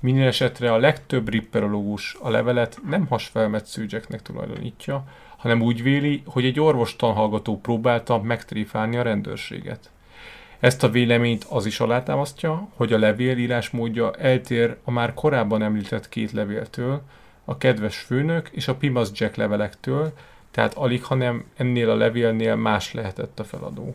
Minden 0.00 0.26
esetre 0.26 0.72
a 0.72 0.78
legtöbb 0.78 1.28
ripperológus 1.28 2.16
a 2.20 2.30
levelet 2.30 2.78
nem 2.88 3.06
hasfelmetsző 3.06 3.84
Jacknek 3.88 4.22
tulajdonítja, 4.22 5.04
hanem 5.36 5.62
úgy 5.62 5.82
véli, 5.82 6.22
hogy 6.26 6.44
egy 6.44 6.60
orvostanhallgató 6.60 7.60
próbálta 7.60 8.22
megtréfálni 8.22 8.96
a 8.96 9.02
rendőrséget. 9.02 9.90
Ezt 10.60 10.82
a 10.82 10.90
véleményt 10.90 11.44
az 11.44 11.66
is 11.66 11.80
alátámasztja, 11.80 12.68
hogy 12.74 12.92
a 12.92 12.98
levél 12.98 13.38
írásmódja 13.38 14.12
eltér 14.12 14.76
a 14.84 14.90
már 14.90 15.14
korábban 15.14 15.62
említett 15.62 16.08
két 16.08 16.32
levéltől, 16.32 17.02
a 17.44 17.56
kedves 17.56 17.96
főnök 17.96 18.48
és 18.48 18.68
a 18.68 18.74
Pimas 18.74 19.08
Jack 19.14 19.36
levelektől, 19.36 20.12
tehát 20.50 20.74
alig, 20.74 21.04
hanem 21.04 21.44
ennél 21.56 21.90
a 21.90 21.96
levélnél 21.96 22.56
más 22.56 22.92
lehetett 22.92 23.38
a 23.38 23.44
feladó. 23.44 23.94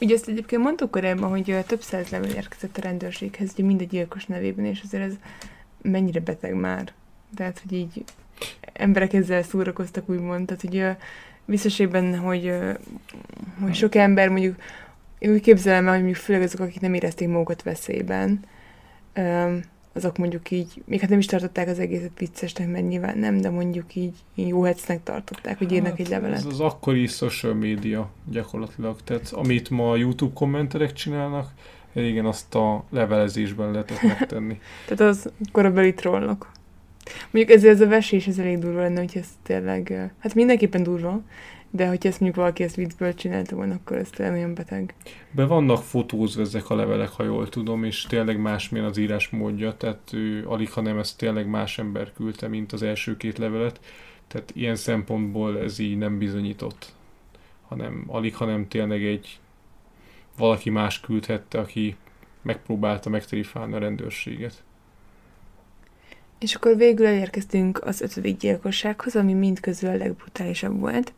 Ugye 0.00 0.14
ezt 0.14 0.28
egyébként 0.28 0.62
mondtuk 0.62 0.90
korábban, 0.90 1.30
hogy 1.30 1.64
több 1.66 1.82
száz 1.82 2.08
levél 2.08 2.34
érkezett 2.34 2.76
a 2.76 2.80
rendőrséghez, 2.80 3.50
ugye 3.52 3.64
mindegy 3.64 3.88
gyilkos 3.88 4.26
nevében, 4.26 4.64
és 4.64 4.80
azért 4.84 5.04
ez 5.04 5.14
mennyire 5.82 6.20
beteg 6.20 6.54
már. 6.54 6.92
Tehát, 7.34 7.60
hogy 7.62 7.72
így 7.72 8.04
emberek 8.72 9.12
ezzel 9.12 9.42
szórakoztak, 9.42 10.08
úgymond. 10.08 10.46
Tehát, 10.46 10.62
hogy 10.62 11.04
biztos 11.44 11.86
benne, 11.86 12.16
hogy, 12.16 12.52
hogy 13.60 13.74
sok 13.74 13.94
ember 13.94 14.28
mondjuk, 14.28 14.56
én 15.18 15.32
úgy 15.32 15.40
képzelem 15.40 15.84
el, 15.84 15.92
hogy 15.92 16.02
mondjuk 16.02 16.24
főleg 16.24 16.42
azok, 16.42 16.60
akik 16.60 16.80
nem 16.80 16.94
érezték 16.94 17.28
magukat 17.28 17.62
veszélyben, 17.62 18.40
azok 19.94 20.18
mondjuk 20.18 20.50
így, 20.50 20.82
még 20.84 21.00
hát 21.00 21.10
nem 21.10 21.18
is 21.18 21.26
tartották 21.26 21.68
az 21.68 21.78
egészet 21.78 22.18
viccesnek, 22.18 22.70
mert 22.70 22.88
nyilván 22.88 23.18
nem, 23.18 23.40
de 23.40 23.50
mondjuk 23.50 23.94
így, 23.94 24.14
így 24.34 24.48
jó 24.48 24.62
hecnek 24.62 25.02
tartották, 25.02 25.58
hogy 25.58 25.72
írnak 25.72 25.98
egy 25.98 26.08
levelet. 26.08 26.36
Hát 26.36 26.46
Ez 26.46 26.52
az 26.52 26.60
akkori 26.60 27.06
social 27.06 27.54
media 27.54 28.10
gyakorlatilag. 28.30 28.96
Tehát 29.04 29.30
amit 29.32 29.70
ma 29.70 29.90
a 29.90 29.96
YouTube 29.96 30.32
kommenterek 30.34 30.92
csinálnak, 30.92 31.50
régen 31.92 32.26
azt 32.26 32.54
a 32.54 32.84
levelezésben 32.90 33.70
lehetett 33.70 34.02
megtenni. 34.18 34.60
Tehát 34.86 35.14
az 35.14 35.30
korabeli 35.52 35.94
trollok. 35.94 36.52
Mondjuk 37.30 37.56
ezért 37.56 37.74
ez 37.74 37.80
a 37.80 37.88
vesés, 37.88 38.26
ez 38.26 38.38
elég 38.38 38.58
durva 38.58 38.80
lenne, 38.80 38.98
hogy 38.98 39.12
ez 39.14 39.28
tényleg, 39.42 40.12
hát 40.18 40.34
mindenképpen 40.34 40.82
durva, 40.82 41.20
de 41.76 41.86
hogyha 41.86 42.08
ezt 42.08 42.20
mondjuk 42.20 42.42
valaki 42.42 42.62
ezt 42.62 42.74
viccből 42.74 43.14
csinálta 43.14 43.56
volna, 43.56 43.74
akkor 43.74 43.96
ez 43.96 44.10
tényleg 44.10 44.34
nagyon 44.34 44.54
beteg. 44.54 44.94
Be 45.30 45.44
vannak 45.44 45.82
fotózva 45.82 46.40
ezek 46.40 46.70
a 46.70 46.74
levelek, 46.74 47.08
ha 47.08 47.24
jól 47.24 47.48
tudom, 47.48 47.84
és 47.84 48.02
tényleg 48.02 48.38
másmilyen 48.38 48.86
az 48.86 48.96
írásmódja, 48.96 49.76
tehát 49.76 50.12
ő, 50.12 50.46
alig, 50.46 50.70
ha 50.70 50.80
nem 50.80 50.98
ezt 50.98 51.18
tényleg 51.18 51.46
más 51.46 51.78
ember 51.78 52.12
küldte, 52.12 52.48
mint 52.48 52.72
az 52.72 52.82
első 52.82 53.16
két 53.16 53.38
levelet, 53.38 53.80
tehát 54.26 54.50
ilyen 54.54 54.76
szempontból 54.76 55.58
ez 55.58 55.78
így 55.78 55.98
nem 55.98 56.18
bizonyított, 56.18 56.92
hanem 57.68 58.04
alig, 58.06 58.34
ha 58.34 58.44
nem 58.44 58.68
tényleg 58.68 59.04
egy 59.04 59.38
valaki 60.36 60.70
más 60.70 61.00
küldhette, 61.00 61.58
aki 61.58 61.96
megpróbálta 62.42 63.10
megtréfálni 63.10 63.74
a 63.74 63.78
rendőrséget. 63.78 64.62
És 66.38 66.54
akkor 66.54 66.76
végül 66.76 67.06
elérkeztünk 67.06 67.84
az 67.84 68.00
ötödik 68.00 68.36
gyilkossághoz, 68.36 69.16
ami 69.16 69.32
mindközül 69.32 69.88
a 69.88 69.96
legbrutálisabb 69.96 70.80
volt. 70.80 71.12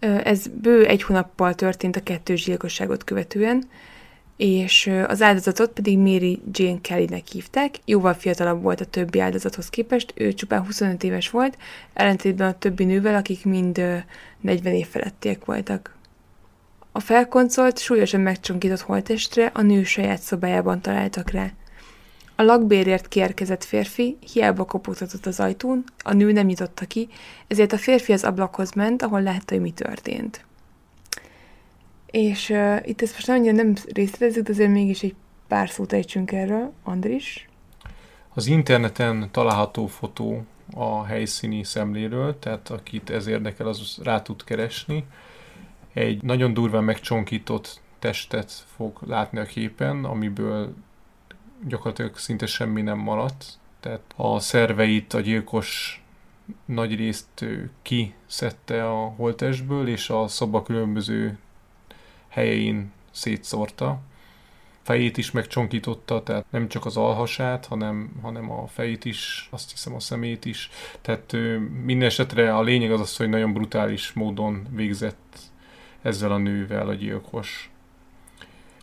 Ez 0.00 0.46
bő 0.46 0.86
egy 0.86 1.02
hónappal 1.02 1.54
történt 1.54 1.96
a 1.96 2.02
kettős 2.02 2.44
gyilkosságot 2.44 3.04
követően, 3.04 3.68
és 4.36 4.90
az 5.06 5.22
áldozatot 5.22 5.70
pedig 5.70 5.98
Mary 5.98 6.40
Jane 6.52 6.80
Kellynek 6.80 7.26
hívták, 7.26 7.74
jóval 7.84 8.14
fiatalabb 8.14 8.62
volt 8.62 8.80
a 8.80 8.84
többi 8.84 9.20
áldozathoz 9.20 9.68
képest, 9.68 10.12
ő 10.16 10.32
csupán 10.32 10.64
25 10.64 11.02
éves 11.02 11.30
volt, 11.30 11.56
ellentétben 11.92 12.48
a 12.48 12.58
többi 12.58 12.84
nővel, 12.84 13.14
akik 13.14 13.44
mind 13.44 13.78
ö, 13.78 13.96
40 14.40 14.72
év 14.72 14.86
felettiek 14.86 15.44
voltak. 15.44 15.96
A 16.92 17.00
felkoncolt, 17.00 17.78
súlyosan 17.78 18.20
megcsonkított 18.20 18.80
holtestre 18.80 19.50
a 19.54 19.62
nő 19.62 19.84
saját 19.84 20.20
szobájában 20.20 20.80
találtak 20.80 21.30
rá. 21.30 21.50
A 22.40 22.42
lakbérért 22.42 23.08
kiérkezett 23.08 23.64
férfi 23.64 24.16
hiába 24.32 24.64
kopogtatott 24.64 25.26
az 25.26 25.40
ajtón, 25.40 25.84
a 26.02 26.12
nő 26.12 26.32
nem 26.32 26.46
nyitotta 26.46 26.86
ki, 26.86 27.08
ezért 27.46 27.72
a 27.72 27.78
férfi 27.78 28.12
az 28.12 28.24
ablakhoz 28.24 28.72
ment, 28.72 29.02
ahol 29.02 29.22
látta, 29.22 29.54
hogy 29.54 29.60
mi 29.60 29.70
történt. 29.70 30.44
És 32.06 32.48
uh, 32.48 32.76
itt 32.84 33.02
ezt 33.02 33.12
most 33.12 33.28
annyira 33.28 33.52
nem 33.52 33.74
részletezzük, 33.92 34.44
de 34.44 34.52
azért 34.52 34.70
mégis 34.70 35.02
egy 35.02 35.14
pár 35.48 35.68
szót 35.68 35.92
ejtsünk 35.92 36.32
erről. 36.32 36.72
Andris? 36.82 37.48
Az 38.34 38.46
interneten 38.46 39.28
található 39.30 39.86
fotó 39.86 40.44
a 40.74 41.04
helyszíni 41.04 41.64
szemléről, 41.64 42.38
tehát 42.38 42.70
akit 42.70 43.10
ez 43.10 43.26
érdekel, 43.26 43.66
az 43.66 43.98
rá 44.02 44.22
tud 44.22 44.44
keresni. 44.44 45.04
Egy 45.92 46.22
nagyon 46.22 46.54
durván 46.54 46.84
megcsonkított 46.84 47.80
testet 47.98 48.52
fog 48.76 48.98
látni 49.06 49.38
a 49.38 49.44
képen, 49.44 50.04
amiből 50.04 50.74
gyakorlatilag 51.66 52.16
szinte 52.16 52.46
semmi 52.46 52.82
nem 52.82 52.98
maradt. 52.98 53.58
Tehát 53.80 54.00
a 54.16 54.38
szerveit 54.38 55.14
a 55.14 55.20
gyilkos 55.20 56.02
nagy 56.64 56.94
részt 56.94 57.46
kiszedte 57.82 58.90
a 58.90 58.96
holtestből, 58.96 59.88
és 59.88 60.10
a 60.10 60.28
szoba 60.28 60.62
különböző 60.62 61.38
helyein 62.28 62.92
szétszórta. 63.10 64.00
Fejét 64.82 65.16
is 65.16 65.30
megcsonkította, 65.30 66.22
tehát 66.22 66.44
nem 66.50 66.68
csak 66.68 66.86
az 66.86 66.96
alhasát, 66.96 67.66
hanem, 67.66 68.18
hanem 68.22 68.50
a 68.50 68.66
fejét 68.66 69.04
is, 69.04 69.48
azt 69.50 69.70
hiszem 69.70 69.94
a 69.94 70.00
szemét 70.00 70.44
is. 70.44 70.70
Tehát 71.00 71.32
minden 71.84 72.08
esetre 72.08 72.56
a 72.56 72.62
lényeg 72.62 72.92
az 72.92 73.00
az, 73.00 73.16
hogy 73.16 73.28
nagyon 73.28 73.52
brutális 73.52 74.12
módon 74.12 74.66
végzett 74.70 75.38
ezzel 76.02 76.32
a 76.32 76.38
nővel 76.38 76.88
a 76.88 76.94
gyilkos. 76.94 77.69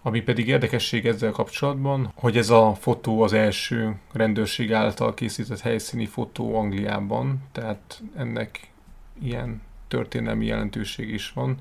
Ami 0.08 0.22
pedig 0.22 0.48
érdekesség 0.48 1.06
ezzel 1.06 1.32
kapcsolatban, 1.32 2.12
hogy 2.16 2.38
ez 2.38 2.50
a 2.50 2.76
fotó 2.80 3.22
az 3.22 3.34
első 3.34 3.96
rendőrség 4.12 4.74
által 4.74 5.14
készített 5.14 5.60
helyszíni 5.60 6.06
fotó 6.06 6.56
Angliában, 6.56 7.42
tehát 7.52 8.02
ennek 8.16 8.72
ilyen 9.22 9.62
történelmi 9.88 10.46
jelentőség 10.46 11.10
is 11.10 11.32
van, 11.32 11.58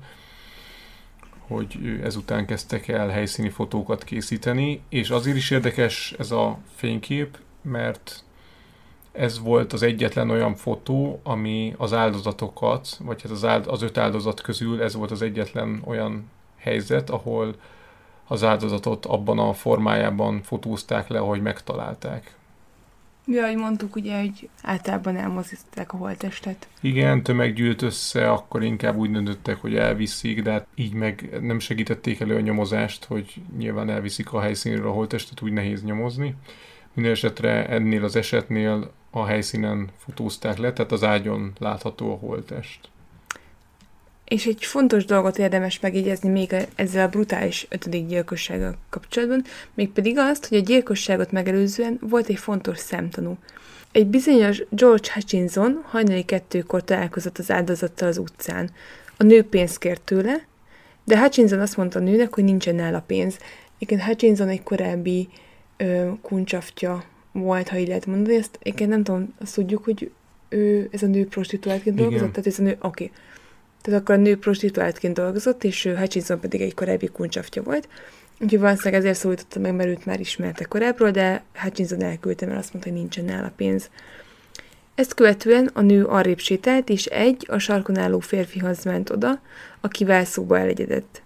hogy 1.39 1.99
ezután 2.03 2.45
kezdtek 2.45 2.87
el 2.87 3.07
helyszíni 3.07 3.49
fotókat 3.49 4.03
készíteni, 4.03 4.81
és 4.89 5.09
azért 5.09 5.37
is 5.37 5.51
érdekes 5.51 6.13
ez 6.17 6.31
a 6.31 6.57
fénykép, 6.75 7.37
mert 7.61 8.23
ez 9.11 9.39
volt 9.39 9.73
az 9.73 9.81
egyetlen 9.81 10.29
olyan 10.29 10.55
fotó, 10.55 11.19
ami 11.23 11.73
az 11.77 11.93
áldozatokat, 11.93 12.99
vagy 13.03 13.21
hát 13.21 13.31
az, 13.31 13.45
áld, 13.45 13.67
az 13.67 13.81
öt 13.81 13.97
áldozat 13.97 14.41
közül 14.41 14.81
ez 14.81 14.95
volt 14.95 15.11
az 15.11 15.21
egyetlen 15.21 15.81
olyan 15.85 16.29
helyzet, 16.57 17.09
ahol 17.09 17.55
az 18.27 18.43
áldozatot 18.43 19.05
abban 19.05 19.39
a 19.39 19.53
formájában 19.53 20.41
fotózták 20.41 21.07
le, 21.07 21.19
ahogy 21.19 21.41
megtalálták. 21.41 22.35
Ja, 23.29 23.43
ahogy 23.43 23.57
mondtuk, 23.57 23.95
ugye, 23.95 24.19
hogy 24.19 24.49
általában 24.61 25.15
elmozdították 25.15 25.93
a 25.93 25.97
holttestet. 25.97 26.67
Igen, 26.81 27.23
tömeg 27.23 27.53
gyűlt 27.53 27.81
össze, 27.81 28.31
akkor 28.31 28.63
inkább 28.63 28.95
úgy 28.95 29.11
döntöttek, 29.11 29.61
hogy 29.61 29.75
elviszik, 29.75 30.41
de 30.41 30.51
hát 30.51 30.67
így 30.75 30.93
meg 30.93 31.37
nem 31.41 31.59
segítették 31.59 32.19
elő 32.19 32.35
a 32.35 32.39
nyomozást, 32.39 33.05
hogy 33.05 33.33
nyilván 33.57 33.89
elviszik 33.89 34.33
a 34.33 34.41
helyszínről 34.41 34.87
a 34.87 34.93
holttestet, 34.93 35.41
úgy 35.41 35.51
nehéz 35.51 35.83
nyomozni. 35.83 36.35
Minden 36.93 37.13
esetre 37.13 37.67
ennél 37.67 38.03
az 38.03 38.15
esetnél 38.15 38.91
a 39.09 39.25
helyszínen 39.25 39.89
fotózták 39.97 40.57
le, 40.57 40.73
tehát 40.73 40.91
az 40.91 41.03
ágyon 41.03 41.53
látható 41.59 42.11
a 42.11 42.17
holttest. 42.17 42.89
És 44.27 44.45
egy 44.45 44.65
fontos 44.65 45.05
dolgot 45.05 45.37
érdemes 45.37 45.79
megjegyezni 45.79 46.29
még 46.29 46.55
ezzel 46.75 47.05
a 47.05 47.09
brutális 47.09 47.67
ötödik 47.69 48.05
gyilkossággal 48.05 48.77
kapcsolatban, 48.89 49.43
mégpedig 49.73 50.17
azt, 50.17 50.47
hogy 50.47 50.57
a 50.57 50.61
gyilkosságot 50.61 51.31
megelőzően 51.31 51.97
volt 52.01 52.27
egy 52.27 52.37
fontos 52.37 52.77
szemtanú. 52.77 53.37
Egy 53.91 54.07
bizonyos 54.07 54.63
George 54.69 55.09
Hutchinson 55.13 55.81
hajnali 55.83 56.23
kettőkor 56.23 56.83
találkozott 56.83 57.37
az 57.37 57.51
áldozattal 57.51 58.07
az 58.07 58.17
utcán. 58.17 58.69
A 59.17 59.23
nő 59.23 59.43
pénzt 59.43 59.77
kért 59.77 60.01
tőle, 60.01 60.45
de 61.03 61.19
Hutchinson 61.19 61.59
azt 61.59 61.77
mondta 61.77 61.99
a 61.99 62.01
nőnek, 62.01 62.33
hogy 62.33 62.43
nincsen 62.43 62.75
nála 62.75 63.03
pénz. 63.07 63.37
Igen, 63.77 64.01
Hutchinson 64.01 64.47
egy 64.47 64.63
korábbi 64.63 65.27
ö, 65.77 66.09
kuncsaftja 66.21 67.03
volt, 67.31 67.69
ha 67.69 67.77
így 67.77 67.87
lehet 67.87 68.05
mondani. 68.05 68.35
Ezt 68.35 68.59
igen, 68.63 68.89
nem 68.89 69.03
tudom, 69.03 69.33
azt 69.39 69.55
tudjuk, 69.55 69.83
hogy 69.83 70.11
ő, 70.49 70.87
ez 70.91 71.03
a 71.03 71.07
nő 71.07 71.27
prostituáltként 71.27 71.95
dolgozott, 71.95 72.31
tehát 72.31 72.47
ez 72.47 72.59
a 72.59 72.63
nő, 72.63 72.77
oké. 72.81 73.03
Okay. 73.03 73.11
Tehát 73.87 74.01
akkor 74.01 74.15
a 74.15 74.17
nő 74.17 74.37
prostituáltként 74.37 75.13
dolgozott, 75.13 75.63
és 75.63 75.85
ő 75.85 75.95
Hutchinson 75.95 76.39
pedig 76.39 76.61
egy 76.61 76.73
korábbi 76.73 77.07
kuncsaftja 77.07 77.63
volt. 77.63 77.87
Úgyhogy 78.39 78.59
valószínűleg 78.59 78.99
ezért 78.99 79.17
szólította 79.17 79.59
meg, 79.59 79.75
mert 79.75 79.89
őt 79.89 80.05
már 80.05 80.19
ismerte 80.19 80.63
korábbról, 80.63 81.11
de 81.11 81.43
Hutchinson 81.53 82.01
elküldte, 82.01 82.45
mert 82.45 82.57
azt 82.57 82.73
mondta, 82.73 82.91
hogy 82.91 82.99
nincsen 82.99 83.25
nála 83.25 83.51
pénz. 83.55 83.89
Ezt 84.95 85.13
követően 85.13 85.69
a 85.73 85.81
nő 85.81 86.05
arrébb 86.05 86.39
sétált, 86.39 86.89
és 86.89 87.05
egy 87.05 87.45
a 87.49 87.57
sarkon 87.57 87.97
álló 87.97 88.19
férfihoz 88.19 88.83
ment 88.83 89.09
oda, 89.09 89.41
akivel 89.81 90.25
szóba 90.25 90.59
elegyedett. 90.59 91.21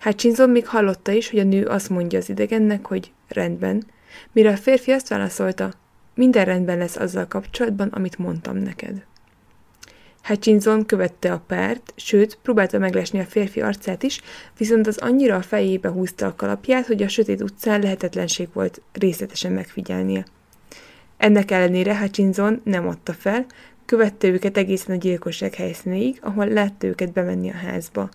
Hutchinson 0.00 0.50
még 0.50 0.66
hallotta 0.66 1.12
is, 1.12 1.30
hogy 1.30 1.38
a 1.38 1.44
nő 1.44 1.64
azt 1.64 1.88
mondja 1.88 2.18
az 2.18 2.28
idegennek, 2.28 2.86
hogy 2.86 3.12
rendben, 3.28 3.86
mire 4.32 4.50
a 4.50 4.56
férfi 4.56 4.90
azt 4.90 5.08
válaszolta, 5.08 5.72
minden 6.14 6.44
rendben 6.44 6.78
lesz 6.78 6.96
azzal 6.96 7.26
kapcsolatban, 7.26 7.88
amit 7.88 8.18
mondtam 8.18 8.56
neked. 8.56 9.04
Hutchinson 10.26 10.86
követte 10.86 11.32
a 11.32 11.42
párt, 11.46 11.92
sőt, 11.96 12.38
próbálta 12.42 12.78
meglesni 12.78 13.18
a 13.18 13.24
férfi 13.24 13.60
arcát 13.60 14.02
is, 14.02 14.20
viszont 14.58 14.86
az 14.86 14.98
annyira 14.98 15.36
a 15.36 15.42
fejébe 15.42 15.88
húzta 15.88 16.26
a 16.26 16.34
kalapját, 16.34 16.86
hogy 16.86 17.02
a 17.02 17.08
sötét 17.08 17.42
utcán 17.42 17.80
lehetetlenség 17.80 18.48
volt 18.52 18.80
részletesen 18.92 19.52
megfigyelnie. 19.52 20.24
Ennek 21.16 21.50
ellenére 21.50 21.98
Hutchinson 21.98 22.60
nem 22.64 22.88
adta 22.88 23.12
fel, 23.12 23.46
követte 23.84 24.28
őket 24.28 24.56
egészen 24.56 24.96
a 24.96 24.98
gyilkosság 24.98 25.54
helyszínéig, 25.54 26.18
ahol 26.20 26.46
látta 26.46 26.86
őket 26.86 27.12
bemenni 27.12 27.50
a 27.50 27.56
házba. 27.56 28.08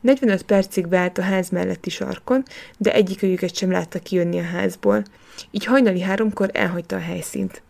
45 0.00 0.42
percig 0.42 0.88
vált 0.88 1.18
a 1.18 1.22
ház 1.22 1.48
melletti 1.48 1.90
sarkon, 1.90 2.42
de 2.78 2.92
egyikőjüket 2.92 3.54
sem 3.54 3.70
látta 3.70 3.98
kijönni 3.98 4.38
a 4.38 4.44
házból, 4.44 5.02
így 5.50 5.64
hajnali 5.64 6.00
háromkor 6.00 6.50
elhagyta 6.52 6.96
a 6.96 7.00
helyszínt. 7.00 7.62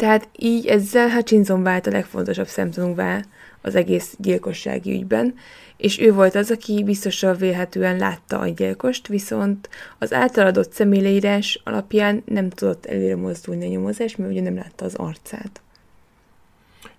Tehát 0.00 0.28
így 0.38 0.66
ezzel 0.66 1.10
Hutchinson 1.10 1.62
vált 1.62 1.86
a 1.86 1.90
legfontosabb 1.90 2.46
szemtanúvá 2.46 3.20
az 3.60 3.74
egész 3.74 4.14
gyilkossági 4.18 4.92
ügyben, 4.92 5.34
és 5.76 6.00
ő 6.00 6.12
volt 6.12 6.34
az, 6.34 6.50
aki 6.50 6.82
biztosan 6.84 7.36
vélhetően 7.36 7.96
látta 7.96 8.38
a 8.38 8.48
gyilkost, 8.48 9.06
viszont 9.06 9.68
az 9.98 10.12
általadott 10.12 10.72
személyleírás 10.72 11.60
alapján 11.64 12.22
nem 12.26 12.50
tudott 12.50 12.86
előre 12.86 13.16
mozdulni 13.16 13.66
a 13.66 13.68
nyomozás, 13.68 14.16
mert 14.16 14.30
ugye 14.30 14.40
nem 14.40 14.54
látta 14.54 14.84
az 14.84 14.94
arcát. 14.94 15.60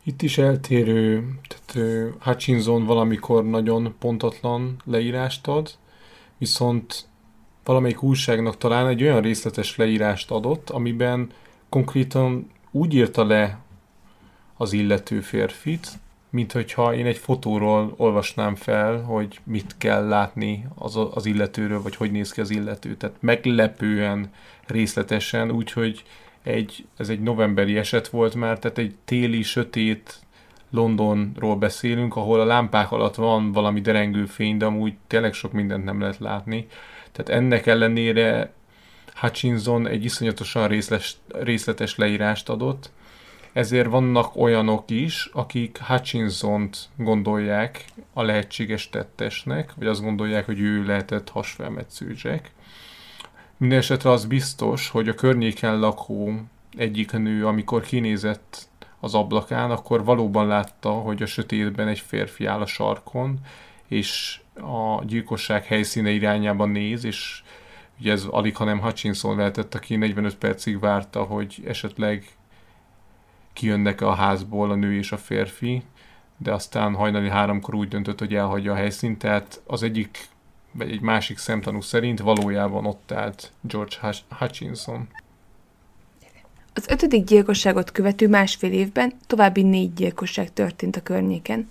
Itt 0.03 0.21
is 0.21 0.37
eltérő, 0.37 1.23
tehát 1.47 1.91
Hutchinson 2.19 2.85
valamikor 2.85 3.45
nagyon 3.45 3.95
pontatlan 3.99 4.81
leírást 4.85 5.47
ad, 5.47 5.69
viszont 6.37 7.05
valamelyik 7.63 8.03
újságnak 8.03 8.57
talán 8.57 8.87
egy 8.87 9.01
olyan 9.03 9.21
részletes 9.21 9.75
leírást 9.75 10.31
adott, 10.31 10.69
amiben 10.69 11.29
konkrétan 11.69 12.49
úgy 12.71 12.93
írta 12.93 13.25
le 13.25 13.57
az 14.57 14.73
illető 14.73 15.21
férfit, 15.21 15.87
mint 16.29 16.51
hogyha 16.51 16.93
én 16.93 17.05
egy 17.05 17.17
fotóról 17.17 17.93
olvasnám 17.97 18.55
fel, 18.55 19.01
hogy 19.01 19.39
mit 19.43 19.75
kell 19.77 20.07
látni 20.07 20.67
az, 20.75 20.99
az 21.13 21.25
illetőről, 21.25 21.81
vagy 21.81 21.95
hogy 21.95 22.11
néz 22.11 22.31
ki 22.31 22.41
az 22.41 22.49
illető. 22.49 22.95
Tehát 22.95 23.15
meglepően 23.19 24.31
részletesen, 24.67 25.51
úgyhogy 25.51 26.03
egy, 26.43 26.85
ez 26.97 27.09
egy 27.09 27.21
novemberi 27.21 27.77
eset 27.77 28.07
volt 28.07 28.35
már, 28.35 28.59
tehát 28.59 28.77
egy 28.77 28.95
téli, 29.05 29.41
sötét 29.41 30.19
Londonról 30.69 31.55
beszélünk, 31.55 32.15
ahol 32.15 32.39
a 32.39 32.45
lámpák 32.45 32.91
alatt 32.91 33.15
van 33.15 33.51
valami 33.51 33.81
derengő 33.81 34.25
fény, 34.25 34.57
de 34.57 34.65
amúgy 34.65 34.93
tényleg 35.07 35.33
sok 35.33 35.51
mindent 35.51 35.83
nem 35.83 35.99
lehet 35.99 36.17
látni. 36.17 36.67
Tehát 37.11 37.41
ennek 37.41 37.65
ellenére 37.65 38.53
Hutchinson 39.21 39.87
egy 39.87 40.03
iszonyatosan 40.03 40.67
részles, 40.67 41.15
részletes 41.27 41.95
leírást 41.95 42.49
adott, 42.49 42.91
ezért 43.53 43.89
vannak 43.89 44.35
olyanok 44.35 44.89
is, 44.89 45.29
akik 45.33 45.77
Hutchinson-t 45.77 46.77
gondolják 46.95 47.85
a 48.13 48.21
lehetséges 48.21 48.89
tettesnek, 48.89 49.73
vagy 49.75 49.87
azt 49.87 50.01
gondolják, 50.01 50.45
hogy 50.45 50.59
ő 50.59 50.85
lehetett 50.85 51.29
hasfelmetsző 51.29 52.13
Jack. 52.17 52.51
Mindenesetre 53.57 54.09
az 54.09 54.25
biztos, 54.25 54.89
hogy 54.89 55.09
a 55.09 55.13
környéken 55.13 55.79
lakó 55.79 56.41
egyik 56.77 57.11
nő, 57.11 57.47
amikor 57.47 57.81
kinézett 57.81 58.67
az 58.99 59.13
ablakán, 59.13 59.71
akkor 59.71 60.03
valóban 60.03 60.47
látta, 60.47 60.91
hogy 60.91 61.21
a 61.21 61.25
sötétben 61.25 61.87
egy 61.87 61.99
férfi 61.99 62.45
áll 62.45 62.61
a 62.61 62.65
sarkon, 62.65 63.39
és 63.87 64.39
a 64.55 65.03
gyilkosság 65.05 65.65
helyszíne 65.65 66.09
irányában 66.09 66.69
néz, 66.69 67.03
és 67.03 67.43
ugye 68.01 68.11
ez 68.11 68.23
alig, 68.23 68.55
hanem 68.55 68.81
Hutchinson 68.81 69.37
lehetett, 69.37 69.75
aki 69.75 69.95
45 69.95 70.35
percig 70.35 70.79
várta, 70.79 71.23
hogy 71.23 71.63
esetleg 71.67 72.25
kijönnek 73.53 74.01
a 74.01 74.13
házból 74.13 74.71
a 74.71 74.75
nő 74.75 74.93
és 74.93 75.11
a 75.11 75.17
férfi, 75.17 75.83
de 76.37 76.53
aztán 76.53 76.95
hajnali 76.95 77.29
háromkor 77.29 77.75
úgy 77.75 77.87
döntött, 77.87 78.19
hogy 78.19 78.35
elhagyja 78.35 78.71
a 78.71 78.75
helyszínt, 78.75 79.19
tehát 79.19 79.61
az 79.65 79.83
egyik, 79.83 80.27
vagy 80.71 80.91
egy 80.91 81.01
másik 81.01 81.37
szemtanú 81.37 81.81
szerint 81.81 82.19
valójában 82.19 82.85
ott 82.85 83.11
állt 83.11 83.51
George 83.61 83.95
Hutchinson. 84.37 85.07
Az 86.73 86.87
ötödik 86.87 87.23
gyilkosságot 87.23 87.91
követő 87.91 88.27
másfél 88.27 88.71
évben 88.71 89.13
további 89.27 89.61
négy 89.61 89.93
gyilkosság 89.93 90.53
történt 90.53 90.95
a 90.95 91.01
környéken, 91.01 91.67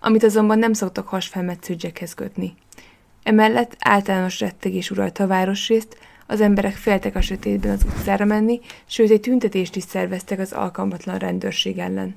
amit 0.00 0.24
azonban 0.24 0.58
nem 0.58 0.72
szoktak 0.72 1.08
hasfelmetsző 1.08 1.74
Jackhez 1.78 2.14
kötni. 2.14 2.54
Emellett 3.22 3.76
általános 3.78 4.40
rettegés 4.40 4.90
uralta 4.90 5.24
a 5.24 5.26
városrészt, 5.26 5.98
az 6.26 6.40
emberek 6.40 6.74
féltek 6.74 7.16
a 7.16 7.20
sötétben 7.20 7.72
az 7.72 7.84
utcára 7.84 8.24
menni, 8.24 8.60
sőt 8.86 9.10
egy 9.10 9.20
tüntetést 9.20 9.76
is 9.76 9.82
szerveztek 9.82 10.38
az 10.38 10.52
alkalmatlan 10.52 11.18
rendőrség 11.18 11.78
ellen. 11.78 12.14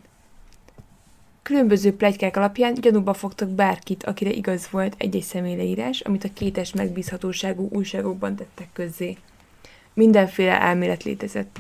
Különböző 1.44 1.96
plegykák 1.96 2.38
alapján 2.38 2.74
gyanúba 2.74 3.14
fogtak 3.14 3.50
bárkit, 3.50 4.04
akire 4.04 4.30
igaz 4.30 4.68
volt 4.72 4.96
egy-egy 4.98 5.24
személyleírás, 5.24 6.00
amit 6.00 6.24
a 6.24 6.34
kétes 6.34 6.74
megbízhatóságú 6.74 7.70
újságokban 7.72 8.36
tettek 8.36 8.68
közzé. 8.74 9.18
Mindenféle 9.94 10.62
elmélet 10.62 11.04
létezett. 11.04 11.58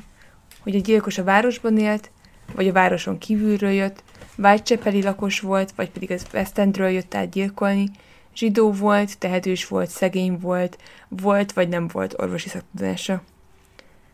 Hogy 0.60 0.76
a 0.76 0.80
gyilkos 0.80 1.18
a 1.18 1.24
városban 1.24 1.78
élt, 1.78 2.12
vagy 2.56 2.68
a 2.68 2.74
városon 2.74 3.18
kívülről 3.18 3.72
jött, 3.72 4.04
Whitechapeli 4.38 5.02
lakos 5.02 5.39
volt, 5.39 5.72
vagy 5.76 5.89
pedig 5.89 6.12
az 6.12 6.26
West 6.34 6.58
Endről 6.58 6.89
jött 6.89 7.16
át 7.16 7.30
gyilkolni, 7.30 7.89
zsidó 8.36 8.72
volt, 8.72 9.18
tehetős 9.18 9.68
volt, 9.68 9.90
szegény 9.90 10.38
volt, 10.40 10.78
volt 11.08 11.54
vagy 11.54 11.70
nem 11.70 11.88
volt 11.88 12.14
orvosi 12.18 12.50
szaktudása. 12.50 13.22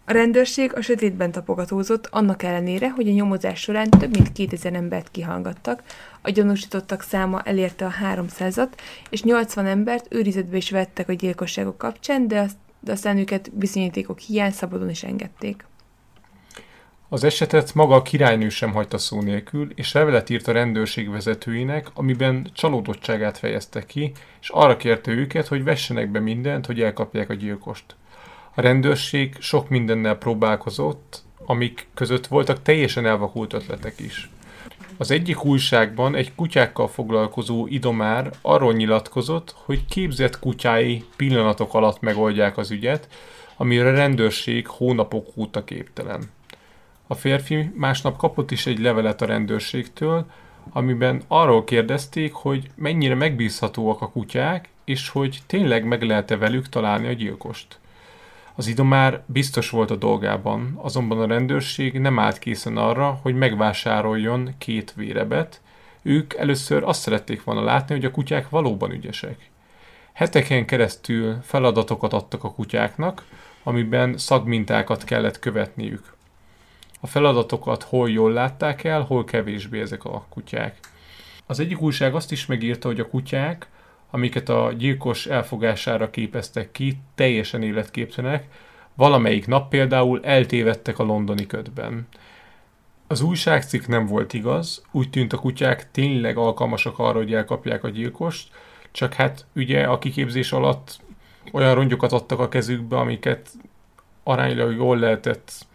A 0.10 0.12
rendőrség 0.12 0.76
a 0.76 0.82
sötétben 0.82 1.32
tapogatózott, 1.32 2.08
annak 2.12 2.44
ellenére, 2.44 2.90
hogy 2.90 3.08
a 3.08 3.12
nyomozás 3.12 3.60
során 3.60 3.90
több 3.90 4.12
mint 4.12 4.32
2000 4.32 4.74
embert 4.74 5.12
kihallgattak, 5.12 5.84
a 6.22 6.30
gyanúsítottak 6.30 7.02
száma 7.02 7.42
elérte 7.42 7.86
a 7.86 7.94
300-at, 8.04 8.70
és 9.10 9.24
80 9.24 9.66
embert 9.66 10.08
őrizetbe 10.10 10.58
is 10.58 10.72
vettek 10.72 11.10
a 11.10 11.14
gyilkosságok 11.14 11.78
kapcsán, 11.78 12.28
de, 12.28 12.40
azt, 12.40 12.58
de 12.80 12.92
aztán 12.92 13.18
őket 13.18 13.52
bizonyítékok 13.54 14.20
hiány 14.20 14.52
szabadon 14.52 14.90
is 14.90 15.04
engedték. 15.04 15.66
Az 17.12 17.24
esetet 17.24 17.74
maga 17.74 17.96
a 17.96 18.02
királynő 18.02 18.50
sem 18.50 18.72
hagyta 18.72 18.98
szó 18.98 19.22
nélkül, 19.22 19.72
és 19.76 19.92
levelet 19.92 20.30
írt 20.30 20.48
a 20.48 20.52
rendőrség 20.52 21.10
vezetőinek, 21.10 21.88
amiben 21.94 22.50
csalódottságát 22.54 23.38
fejezte 23.38 23.86
ki, 23.86 24.12
és 24.42 24.50
arra 24.50 24.78
kérte 24.78 25.12
őket, 25.12 25.48
hogy 25.48 25.64
vessenek 25.64 26.12
be 26.12 26.20
mindent, 26.20 26.66
hogy 26.66 26.82
elkapják 26.82 27.30
a 27.30 27.34
gyilkost. 27.34 27.96
A 28.56 28.62
rendőrség 28.62 29.36
sok 29.40 29.70
mindennel 29.70 30.16
próbálkozott, 30.16 31.24
amik 31.46 31.88
között 31.94 32.28
voltak 32.28 32.62
teljesen 32.62 33.06
elvakult 33.06 33.54
ötletek 33.54 34.00
is. 34.00 34.30
Az 34.98 35.12
egyik 35.12 35.44
újságban 35.44 36.16
egy 36.16 36.36
kutyákkal 36.36 36.88
foglalkozó 36.88 37.68
idomár 37.68 38.32
arról 38.42 38.74
nyilatkozott, 38.74 39.56
hogy 39.66 39.86
képzett 39.86 40.40
kutyái 40.40 41.04
pillanatok 41.16 41.74
alatt 41.74 42.00
megoldják 42.00 42.58
az 42.58 42.72
ügyet, 42.72 43.08
amire 43.58 43.88
a 43.88 43.92
rendőrség 43.92 44.68
hónapok 44.68 45.28
óta 45.36 45.64
képtelen. 45.64 46.38
A 47.12 47.16
férfi 47.16 47.72
másnap 47.76 48.18
kapott 48.18 48.52
is 48.52 48.66
egy 48.66 48.80
levelet 48.80 49.22
a 49.22 49.26
rendőrségtől, 49.26 50.26
amiben 50.72 51.22
arról 51.28 51.64
kérdezték, 51.64 52.34
hogy 52.34 52.70
mennyire 52.76 53.16
megbízhatóak 53.16 54.02
a 54.02 54.10
kutyák, 54.10 54.70
és 54.86 55.10
hogy 55.10 55.40
tényleg 55.46 55.86
meg 55.86 56.02
lehet-e 56.04 56.38
velük 56.38 56.70
találni 56.70 57.08
a 57.08 57.14
gyilkost. 57.14 57.80
Az 58.56 58.68
idomár 58.68 59.24
biztos 59.26 59.70
volt 59.70 59.92
a 59.92 59.96
dolgában, 59.96 60.80
azonban 60.82 61.20
a 61.20 61.28
rendőrség 61.28 62.00
nem 62.00 62.20
állt 62.20 62.40
készen 62.40 62.78
arra, 62.78 63.20
hogy 63.22 63.36
megvásároljon 63.36 64.54
két 64.58 64.94
vérebet. 64.96 65.62
Ők 66.02 66.34
először 66.34 66.84
azt 66.84 67.02
szerették 67.02 67.44
volna 67.44 67.64
látni, 67.64 67.96
hogy 67.96 68.06
a 68.06 68.12
kutyák 68.12 68.50
valóban 68.50 68.92
ügyesek. 68.92 69.50
Heteken 70.14 70.66
keresztül 70.66 71.38
feladatokat 71.42 72.14
adtak 72.14 72.44
a 72.44 72.54
kutyáknak, 72.54 73.26
amiben 73.64 74.18
szagmintákat 74.18 75.04
kellett 75.04 75.40
követniük. 75.40 76.18
A 77.00 77.08
feladatokat 77.08 77.84
hol 77.84 78.10
jól 78.10 78.32
látták 78.32 78.84
el, 78.84 79.02
hol 79.02 79.24
kevésbé 79.24 79.80
ezek 79.82 80.04
a 80.04 80.26
kutyák. 80.30 80.80
Az 81.46 81.60
egyik 81.60 81.82
újság 81.82 82.16
azt 82.16 82.32
is 82.32 82.46
megírta, 82.46 82.88
hogy 82.88 83.00
a 83.00 83.08
kutyák, 83.08 83.68
amiket 84.10 84.50
a 84.50 84.74
gyilkos 84.78 85.26
elfogására 85.26 86.10
képeztek 86.10 86.72
ki, 86.72 86.98
teljesen 87.16 87.64
életképtelenek, 87.64 88.48
valamelyik 88.94 89.48
nap 89.48 89.70
például 89.70 90.20
eltévedtek 90.24 91.00
a 91.00 91.04
londoni 91.04 91.46
ködben. 91.48 92.08
Az 93.08 93.22
újságcikk 93.22 93.86
nem 93.86 94.06
volt 94.06 94.34
igaz, 94.34 94.86
úgy 94.92 95.10
tűnt 95.10 95.34
a 95.34 95.38
kutyák 95.38 95.92
tényleg 95.92 96.38
alkalmasak 96.38 97.00
arra, 97.00 97.18
hogy 97.18 97.34
elkapják 97.34 97.84
a 97.84 97.90
gyilkost, 97.90 98.52
csak 98.92 99.14
hát 99.14 99.46
ugye 99.56 99.84
a 99.84 100.00
kiképzés 100.00 100.52
alatt 100.52 101.00
olyan 101.52 101.76
rongyokat 101.76 102.12
adtak 102.12 102.40
a 102.40 102.50
kezükbe, 102.50 102.98
amiket 102.98 103.50
aránylag 104.24 104.76
jól 104.76 104.98
lehetett 104.98 105.68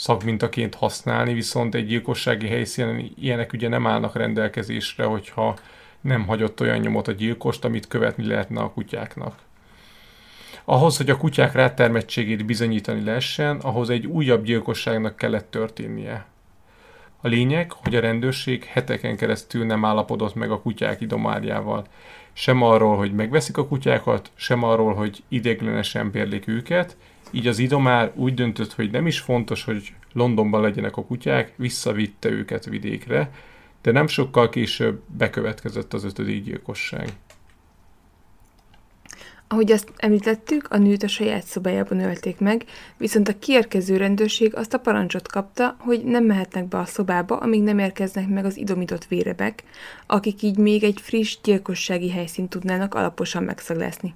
szakmintaként 0.00 0.74
használni, 0.74 1.34
viszont 1.34 1.74
egy 1.74 1.86
gyilkossági 1.86 2.46
helyszínen 2.46 3.10
ilyenek 3.20 3.52
ugye 3.52 3.68
nem 3.68 3.86
állnak 3.86 4.16
rendelkezésre, 4.16 5.04
hogyha 5.04 5.56
nem 6.00 6.26
hagyott 6.26 6.60
olyan 6.60 6.78
nyomot 6.78 7.08
a 7.08 7.12
gyilkost, 7.12 7.64
amit 7.64 7.88
követni 7.88 8.26
lehetne 8.26 8.60
a 8.60 8.70
kutyáknak. 8.70 9.38
Ahhoz, 10.64 10.96
hogy 10.96 11.10
a 11.10 11.16
kutyák 11.16 11.52
rátermettségét 11.52 12.46
bizonyítani 12.46 13.04
lehessen, 13.04 13.56
ahhoz 13.56 13.90
egy 13.90 14.06
újabb 14.06 14.44
gyilkosságnak 14.44 15.16
kellett 15.16 15.50
történnie. 15.50 16.24
A 17.20 17.28
lényeg, 17.28 17.72
hogy 17.72 17.94
a 17.94 18.00
rendőrség 18.00 18.64
heteken 18.64 19.16
keresztül 19.16 19.66
nem 19.66 19.84
állapodott 19.84 20.34
meg 20.34 20.50
a 20.50 20.60
kutyák 20.60 21.00
idomárjával. 21.00 21.84
Sem 22.32 22.62
arról, 22.62 22.96
hogy 22.96 23.14
megveszik 23.14 23.56
a 23.56 23.66
kutyákat, 23.66 24.30
sem 24.34 24.62
arról, 24.62 24.94
hogy 24.94 25.22
idéglenesen 25.28 26.10
bérlik 26.10 26.48
őket, 26.48 26.96
így 27.30 27.46
az 27.46 27.58
idomár 27.58 28.12
úgy 28.14 28.34
döntött, 28.34 28.72
hogy 28.72 28.90
nem 28.90 29.06
is 29.06 29.20
fontos, 29.20 29.64
hogy 29.64 29.94
Londonban 30.12 30.60
legyenek 30.60 30.96
a 30.96 31.04
kutyák, 31.04 31.52
visszavitte 31.56 32.28
őket 32.28 32.64
vidékre, 32.64 33.30
de 33.82 33.92
nem 33.92 34.06
sokkal 34.06 34.48
később 34.48 35.02
bekövetkezett 35.06 35.94
az 35.94 36.04
ötödik 36.04 36.44
gyilkosság. 36.44 37.12
Ahogy 39.52 39.72
azt 39.72 39.92
említettük, 39.96 40.66
a 40.70 40.76
nőt 40.76 41.02
a 41.02 41.08
saját 41.08 41.44
szobájában 41.44 42.00
ölték 42.00 42.38
meg, 42.38 42.64
viszont 42.96 43.28
a 43.28 43.38
kiérkező 43.38 43.96
rendőrség 43.96 44.54
azt 44.54 44.74
a 44.74 44.78
parancsot 44.78 45.28
kapta, 45.28 45.76
hogy 45.78 46.04
nem 46.04 46.24
mehetnek 46.24 46.68
be 46.68 46.78
a 46.78 46.84
szobába, 46.84 47.36
amíg 47.36 47.62
nem 47.62 47.78
érkeznek 47.78 48.28
meg 48.28 48.44
az 48.44 48.56
idomított 48.56 49.04
vérebek, 49.04 49.64
akik 50.06 50.42
így 50.42 50.56
még 50.56 50.84
egy 50.84 51.00
friss 51.00 51.38
gyilkossági 51.42 52.10
helyszínt 52.10 52.50
tudnának 52.50 52.94
alaposan 52.94 53.42
megszaglázni. 53.42 54.14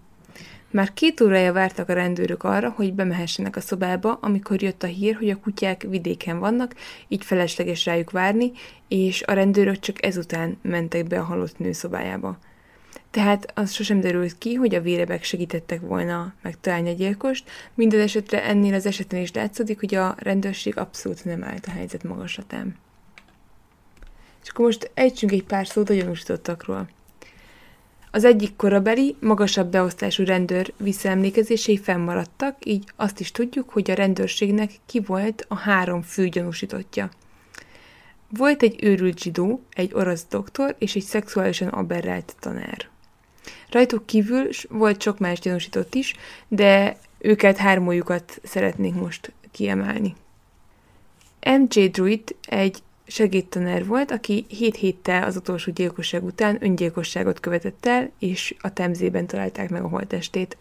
Már 0.74 0.92
két 0.92 1.20
órája 1.20 1.52
vártak 1.52 1.88
a 1.88 1.92
rendőrök 1.92 2.42
arra, 2.42 2.70
hogy 2.70 2.94
bemehessenek 2.94 3.56
a 3.56 3.60
szobába, 3.60 4.18
amikor 4.20 4.62
jött 4.62 4.82
a 4.82 4.86
hír, 4.86 5.16
hogy 5.16 5.30
a 5.30 5.38
kutyák 5.38 5.82
vidéken 5.82 6.38
vannak, 6.38 6.74
így 7.08 7.24
felesleges 7.24 7.84
rájuk 7.84 8.10
várni, 8.10 8.52
és 8.88 9.22
a 9.22 9.32
rendőrök 9.32 9.78
csak 9.78 10.04
ezután 10.04 10.58
mentek 10.62 11.06
be 11.06 11.18
a 11.18 11.22
halott 11.22 11.58
nő 11.58 11.72
szobájába. 11.72 12.38
Tehát 13.10 13.52
az 13.54 13.72
sosem 13.72 14.00
derült 14.00 14.38
ki, 14.38 14.54
hogy 14.54 14.74
a 14.74 14.80
vérebek 14.80 15.24
segítettek 15.24 15.80
volna 15.80 16.34
megtalálni 16.42 16.90
a 16.90 16.94
gyilkost, 16.94 17.50
minden 17.74 18.00
esetre 18.00 18.44
ennél 18.44 18.74
az 18.74 18.86
esetén 18.86 19.22
is 19.22 19.32
látszik, 19.32 19.80
hogy 19.80 19.94
a 19.94 20.14
rendőrség 20.18 20.78
abszolút 20.78 21.24
nem 21.24 21.44
állt 21.44 21.66
a 21.66 21.70
helyzet 21.70 22.02
magaslatán. 22.02 22.76
És 24.42 24.48
akkor 24.48 24.64
most 24.64 24.90
ejtsünk 24.94 25.32
egy 25.32 25.44
pár 25.44 25.66
szót 25.66 25.90
a 25.90 25.94
gyanúsítottakról. 25.94 26.88
Az 28.14 28.24
egyik 28.24 28.56
korabeli, 28.56 29.16
magasabb 29.20 29.70
beosztású 29.70 30.24
rendőr 30.24 30.72
visszaemlékezései 30.76 31.78
fennmaradtak, 31.78 32.56
így 32.64 32.84
azt 32.96 33.20
is 33.20 33.30
tudjuk, 33.30 33.70
hogy 33.70 33.90
a 33.90 33.94
rendőrségnek 33.94 34.70
ki 34.86 35.00
volt 35.00 35.44
a 35.48 35.54
három 35.56 36.02
fő 36.02 36.28
gyanúsítottja. 36.28 37.10
Volt 38.28 38.62
egy 38.62 38.84
őrült 38.84 39.18
zsidó, 39.18 39.62
egy 39.72 39.90
orosz 39.94 40.26
doktor 40.30 40.76
és 40.78 40.94
egy 40.94 41.02
szexuálisan 41.02 41.68
aberrált 41.68 42.34
tanár. 42.40 42.88
Rajtuk 43.70 44.06
kívül 44.06 44.48
volt 44.68 45.02
sok 45.02 45.18
más 45.18 45.38
gyanúsított 45.38 45.94
is, 45.94 46.14
de 46.48 46.96
őket 47.18 47.56
hármójukat 47.56 48.40
szeretnék 48.42 48.94
most 48.94 49.32
kiemelni. 49.50 50.14
MJ 51.46 51.86
Druid 51.86 52.36
egy 52.46 52.82
segédtanár 53.06 53.86
volt, 53.86 54.10
aki 54.10 54.46
7 54.48 54.76
héttel 54.76 55.22
az 55.22 55.36
utolsó 55.36 55.72
gyilkosság 55.72 56.24
után 56.24 56.56
öngyilkosságot 56.60 57.40
követett 57.40 57.86
el, 57.86 58.10
és 58.18 58.54
a 58.60 58.72
temzében 58.72 59.26
találták 59.26 59.70
meg 59.70 59.82
a 59.82 59.88
holtestét. 59.88 60.56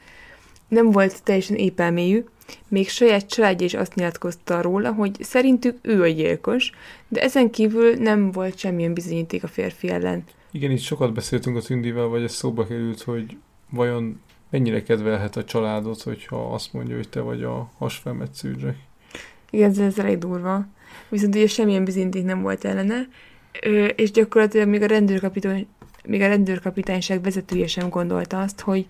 Nem 0.68 0.92
volt 0.92 1.24
teljesen 1.24 1.56
épelméjű, 1.56 2.24
még 2.68 2.90
saját 2.90 3.28
családja 3.28 3.66
is 3.66 3.74
azt 3.74 3.96
nyilatkozta 3.96 4.62
róla, 4.62 4.92
hogy 4.92 5.16
szerintük 5.20 5.78
ő 5.82 6.02
a 6.02 6.08
gyilkos, 6.08 6.72
de 7.08 7.22
ezen 7.22 7.50
kívül 7.50 7.94
nem 7.94 8.32
volt 8.32 8.58
semmilyen 8.58 8.94
bizonyíték 8.94 9.44
a 9.44 9.48
férfi 9.48 9.90
ellen. 9.90 10.24
Igen, 10.52 10.72
itt 10.72 10.80
sokat 10.80 11.14
beszéltünk 11.14 11.58
a 11.58 11.62
Tündivel, 11.62 12.06
vagy 12.06 12.24
ez 12.24 12.34
szóba 12.34 12.68
került, 12.68 13.02
hogy 13.02 13.38
vajon 13.70 14.22
mennyire 14.50 14.84
kedvelhet 14.84 15.36
a 15.36 15.44
családot, 15.44 16.02
hogyha 16.02 16.54
azt 16.54 16.74
mondja, 16.74 16.96
hogy 16.96 17.10
te 17.10 17.20
vagy 17.20 17.44
a 17.44 17.72
hasfelmetsző 17.78 18.56
Jack. 18.60 18.78
Igen, 19.50 19.70
ez, 19.70 19.78
ez 19.78 20.00
elég 20.00 20.18
durva. 20.18 20.66
Viszont 21.10 21.36
ugye 21.36 21.48
semmilyen 21.48 21.84
bizonyíték 21.84 22.24
nem 22.24 22.42
volt 22.42 22.66
ellene, 22.66 23.08
Ö, 23.62 23.86
és 23.86 24.12
gyakorlatilag 24.12 24.68
még 24.68 24.82
a 24.82 24.86
rendőrkapitány, 24.86 25.68
még 26.06 26.22
a 26.22 26.28
rendőrkapitányság 26.28 27.22
vezetője 27.22 27.68
sem 27.68 27.90
gondolta 27.90 28.42
azt, 28.42 28.60
hogy 28.62 28.86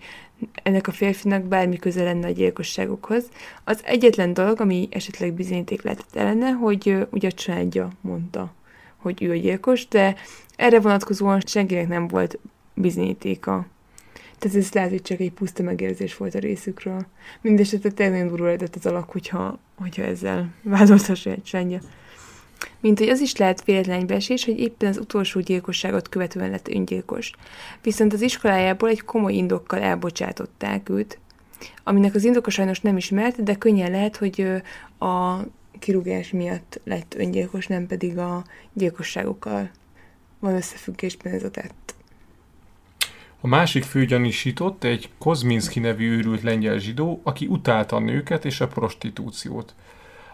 ennek 0.62 0.86
a 0.86 0.92
férfinak 0.92 1.42
bármi 1.42 1.76
köze 1.76 2.02
lenne 2.02 2.26
a 2.26 2.30
gyilkosságokhoz. 2.30 3.28
Az 3.64 3.80
egyetlen 3.84 4.34
dolog, 4.34 4.60
ami 4.60 4.88
esetleg 4.90 5.32
bizonyíték 5.32 5.82
lehetett 5.82 6.16
ellene, 6.16 6.50
hogy 6.50 6.88
ö, 6.88 7.02
ugye 7.10 7.28
a 7.28 7.32
családja 7.32 7.90
mondta, 8.00 8.52
hogy 8.96 9.22
ő 9.22 9.30
a 9.30 9.34
gyilkos, 9.36 9.88
de 9.88 10.14
erre 10.56 10.80
vonatkozóan 10.80 11.40
senkinek 11.40 11.88
nem 11.88 12.08
volt 12.08 12.38
bizonyítéka. 12.74 13.66
Tehát 14.38 14.56
ez 14.56 14.72
lehet, 14.72 14.90
hogy 14.90 15.02
csak 15.02 15.20
egy 15.20 15.32
puszta 15.32 15.62
megérzés 15.62 16.16
volt 16.16 16.34
a 16.34 16.38
részükről. 16.38 17.06
Mindenesetre 17.40 17.90
tényleg 17.90 18.28
durva 18.28 18.44
lehetett 18.44 18.74
az 18.74 18.86
alak, 18.86 19.10
hogyha, 19.10 19.58
hogyha 19.76 20.02
ezzel 20.02 20.54
vádolta 20.62 21.14
saját 21.14 21.44
családja. 21.44 21.80
Mint 22.80 22.98
hogy 22.98 23.08
az 23.08 23.20
is 23.20 23.36
lehet 23.36 23.64
véletlen 23.64 23.98
egybeesés, 23.98 24.44
hogy 24.44 24.58
éppen 24.58 24.88
az 24.88 24.98
utolsó 24.98 25.40
gyilkosságot 25.40 26.08
követően 26.08 26.50
lett 26.50 26.68
öngyilkos. 26.68 27.30
Viszont 27.82 28.12
az 28.12 28.20
iskolájából 28.20 28.88
egy 28.88 29.02
komoly 29.02 29.32
indokkal 29.32 29.80
elbocsátották 29.80 30.88
őt, 30.88 31.18
aminek 31.84 32.14
az 32.14 32.24
indoka 32.24 32.50
sajnos 32.50 32.80
nem 32.80 32.96
ismert, 32.96 33.42
de 33.42 33.54
könnyen 33.54 33.90
lehet, 33.90 34.16
hogy 34.16 34.46
a 34.98 35.36
kirúgás 35.78 36.30
miatt 36.30 36.80
lett 36.84 37.14
öngyilkos, 37.18 37.66
nem 37.66 37.86
pedig 37.86 38.18
a 38.18 38.44
gyilkosságokkal 38.72 39.70
van 40.38 40.54
összefüggésben 40.54 41.32
ez 41.32 41.42
a 41.42 41.50
tett. 41.50 41.94
A 43.44 43.46
másik 43.46 43.82
főgyanúsított 43.82 44.84
egy 44.84 45.10
Kozminski 45.18 45.80
nevű 45.80 46.16
őrült 46.16 46.42
lengyel 46.42 46.78
zsidó, 46.78 47.20
aki 47.24 47.46
utálta 47.46 47.96
a 47.96 48.00
nőket 48.00 48.44
és 48.44 48.60
a 48.60 48.68
prostitúciót. 48.68 49.74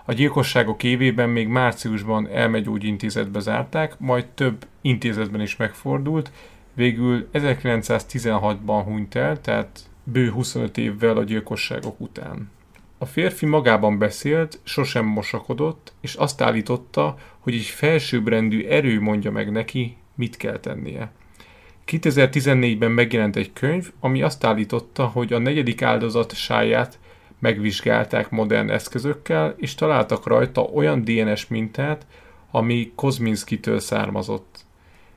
A 0.05 0.13
gyilkosságok 0.13 0.83
évében 0.83 1.29
még 1.29 1.49
márciusban 1.49 2.29
elmegyógyintézetbe 2.29 3.41
zárták, 3.41 3.99
majd 3.99 4.27
több 4.27 4.67
intézetben 4.81 5.41
is 5.41 5.57
megfordult, 5.57 6.33
végül 6.75 7.29
1916-ban 7.33 8.83
hunyt 8.85 9.15
el, 9.15 9.41
tehát 9.41 9.81
bő 10.05 10.31
25 10.31 10.79
évvel 10.79 11.17
a 11.17 11.25
gyilkosságok 11.25 12.01
után. 12.01 12.51
A 12.99 13.05
férfi 13.07 13.47
magában 13.47 13.99
beszélt, 13.99 14.61
sosem 14.63 15.05
mosakodott, 15.05 15.93
és 16.01 16.15
azt 16.15 16.41
állította, 16.41 17.17
hogy 17.39 17.55
egy 17.55 17.67
felsőbbrendű 17.67 18.65
erő 18.65 19.01
mondja 19.01 19.31
meg 19.31 19.53
neki, 19.53 19.97
mit 20.15 20.37
kell 20.37 20.59
tennie. 20.59 21.13
2014-ben 21.91 22.91
megjelent 22.91 23.36
egy 23.36 23.53
könyv, 23.53 23.93
ami 24.01 24.22
azt 24.22 24.45
állította, 24.45 25.07
hogy 25.07 25.32
a 25.32 25.38
negyedik 25.38 25.82
áldozat 25.82 26.34
sáját 26.34 26.99
megvizsgálták 27.38 28.30
modern 28.30 28.70
eszközökkel, 28.70 29.55
és 29.57 29.74
találtak 29.74 30.26
rajta 30.26 30.62
olyan 30.62 31.05
DNS 31.05 31.47
mintát, 31.47 32.07
ami 32.51 32.93
Kozminskitől 32.95 33.78
származott. 33.78 34.64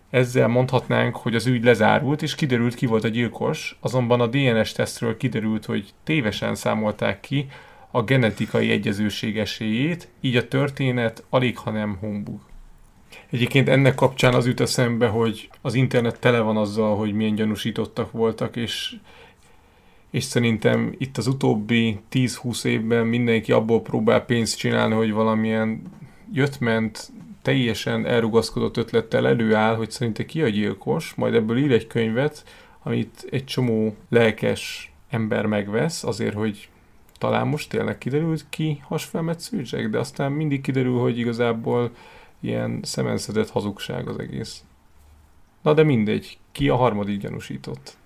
Ezzel 0.09 0.47
mondhatnánk, 0.47 1.15
hogy 1.15 1.35
az 1.35 1.45
ügy 1.45 1.63
lezárult, 1.63 2.21
és 2.21 2.35
kiderült 2.35 2.75
ki 2.75 2.85
volt 2.85 3.03
a 3.03 3.07
gyilkos, 3.07 3.77
azonban 3.79 4.21
a 4.21 4.27
DNS 4.27 4.71
tesztről 4.71 5.17
kiderült, 5.17 5.65
hogy 5.65 5.93
tévesen 6.03 6.55
számolták 6.55 7.19
ki 7.19 7.47
a 7.91 8.03
genetikai 8.03 8.71
egyezőség 8.71 9.37
esélyét, 9.37 10.07
így 10.21 10.35
a 10.35 10.47
történet 10.47 11.23
alig, 11.29 11.57
ha 11.57 11.71
nem 11.71 11.97
humbug. 11.99 12.52
Egyébként 13.29 13.69
ennek 13.69 13.95
kapcsán 13.95 14.33
az 14.33 14.45
jut 14.45 14.59
eszembe, 14.59 15.07
hogy 15.07 15.49
az 15.61 15.73
internet 15.73 16.19
tele 16.19 16.39
van 16.39 16.57
azzal, 16.57 16.95
hogy 16.95 17.13
milyen 17.13 17.35
gyanúsítottak 17.35 18.11
voltak, 18.11 18.55
és, 18.55 18.95
és 20.09 20.23
szerintem 20.23 20.95
itt 20.97 21.17
az 21.17 21.27
utóbbi 21.27 21.99
10-20 22.11 22.65
évben 22.65 23.05
mindenki 23.05 23.51
abból 23.51 23.81
próbál 23.81 24.25
pénzt 24.25 24.57
csinálni, 24.57 24.93
hogy 24.93 25.11
valamilyen 25.11 25.81
jött-ment, 26.33 27.11
teljesen 27.41 28.05
elrugaszkodott 28.05 28.77
ötlettel 28.77 29.27
előáll, 29.27 29.75
hogy 29.75 29.91
szerinte 29.91 30.25
ki 30.25 30.41
a 30.41 30.49
gyilkos, 30.49 31.13
majd 31.15 31.33
ebből 31.33 31.57
ír 31.57 31.71
egy 31.71 31.87
könyvet, 31.87 32.43
amit 32.83 33.27
egy 33.29 33.45
csomó 33.45 33.95
lelkes 34.09 34.91
ember 35.09 35.45
megvesz, 35.45 36.03
azért, 36.03 36.33
hogy 36.33 36.69
talán 37.17 37.47
most 37.47 37.69
tényleg 37.69 37.97
kiderült 37.97 38.45
ki 38.49 38.81
hasfelmetsző 38.87 39.61
Jack, 39.65 39.87
de 39.87 39.99
aztán 39.99 40.31
mindig 40.31 40.61
kiderül, 40.61 40.99
hogy 40.99 41.19
igazából 41.19 41.91
ilyen 42.43 42.79
szemenszedett 42.81 43.49
hazugság 43.49 44.07
az 44.07 44.19
egész. 44.19 44.63
Na 45.61 45.73
de 45.73 45.83
mindegy, 45.83 46.37
ki 46.51 46.69
a 46.69 46.75
harmadik 46.75 47.19
gyanúsított? 47.19 47.97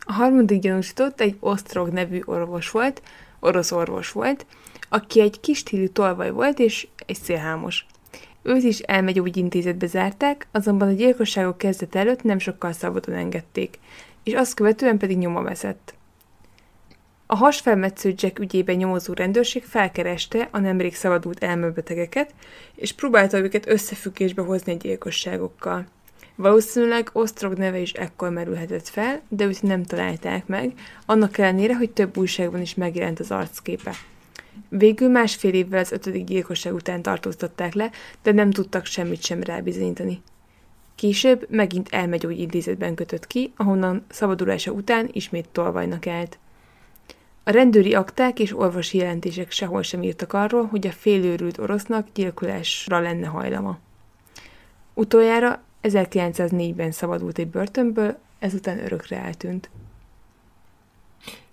A 0.00 0.12
harmadik 0.12 0.60
gyanúsított 0.60 1.20
egy 1.20 1.36
Ostrog 1.40 1.88
nevű 1.88 2.20
orvos 2.24 2.70
volt, 2.70 3.02
orosz 3.40 3.72
orvos 3.72 4.12
volt, 4.12 4.46
aki 4.88 5.20
egy 5.20 5.40
kis 5.40 5.58
stílű 5.58 5.86
tolvaj 5.86 6.30
volt 6.30 6.58
és 6.58 6.88
egy 7.06 7.16
szélhámos. 7.16 7.86
Őt 8.42 8.62
is 8.62 8.78
elmegyógyintézetbe 8.78 9.86
zárták, 9.86 10.46
azonban 10.50 10.88
a 10.88 10.92
gyilkosságok 10.92 11.58
kezdet 11.58 11.94
előtt 11.94 12.22
nem 12.22 12.38
sokkal 12.38 12.72
szabadon 12.72 13.14
engedték, 13.14 13.78
és 14.22 14.34
azt 14.34 14.54
követően 14.54 14.98
pedig 14.98 15.18
nyoma 15.18 15.42
veszett. 15.42 15.94
A 17.30 17.36
hasfelmetsző 17.36 18.14
Jack 18.16 18.38
ügyében 18.38 18.76
nyomozó 18.76 19.12
rendőrség 19.12 19.64
felkereste 19.64 20.48
a 20.50 20.58
nemrég 20.58 20.94
szabadult 20.94 21.44
elmebetegeket, 21.44 22.34
és 22.74 22.92
próbálta 22.92 23.38
őket 23.38 23.68
összefüggésbe 23.68 24.42
hozni 24.42 24.72
a 24.72 24.76
gyilkosságokkal. 24.76 25.86
Valószínűleg 26.34 27.10
Ostrog 27.12 27.52
neve 27.52 27.78
is 27.78 27.92
ekkor 27.92 28.30
merülhetett 28.30 28.88
fel, 28.88 29.20
de 29.28 29.44
őt 29.44 29.62
nem 29.62 29.84
találták 29.84 30.46
meg, 30.46 30.72
annak 31.06 31.38
ellenére, 31.38 31.76
hogy 31.76 31.90
több 31.90 32.16
újságban 32.16 32.60
is 32.60 32.74
megjelent 32.74 33.20
az 33.20 33.30
arcképe. 33.30 33.92
Végül 34.68 35.08
másfél 35.08 35.54
évvel 35.54 35.80
az 35.80 35.92
ötödik 35.92 36.24
gyilkosság 36.24 36.74
után 36.74 37.02
tartóztatták 37.02 37.74
le, 37.74 37.90
de 38.22 38.32
nem 38.32 38.50
tudtak 38.50 38.84
semmit 38.84 39.22
sem 39.22 39.42
rábizonyítani. 39.42 40.22
Később 40.94 41.46
megint 41.50 41.88
elmegyógyintézetben 41.90 42.94
kötött 42.94 43.26
ki, 43.26 43.52
ahonnan 43.56 44.04
szabadulása 44.08 44.70
után 44.70 45.08
ismét 45.12 45.48
tolvajnak 45.52 46.06
állt. 46.06 46.38
A 47.48 47.50
rendőri 47.50 47.94
akták 47.94 48.38
és 48.38 48.58
orvosi 48.58 48.98
jelentések 48.98 49.50
sehol 49.50 49.82
sem 49.82 50.02
írtak 50.02 50.32
arról, 50.32 50.66
hogy 50.66 50.86
a 50.86 50.92
félőrült 50.92 51.58
orosznak 51.58 52.06
gyilkolásra 52.14 53.00
lenne 53.00 53.26
hajlama. 53.26 53.78
Utoljára 54.94 55.62
1904-ben 55.82 56.90
szabadult 56.90 57.38
egy 57.38 57.48
börtönből, 57.48 58.18
ezután 58.38 58.78
örökre 58.78 59.16
eltűnt. 59.16 59.70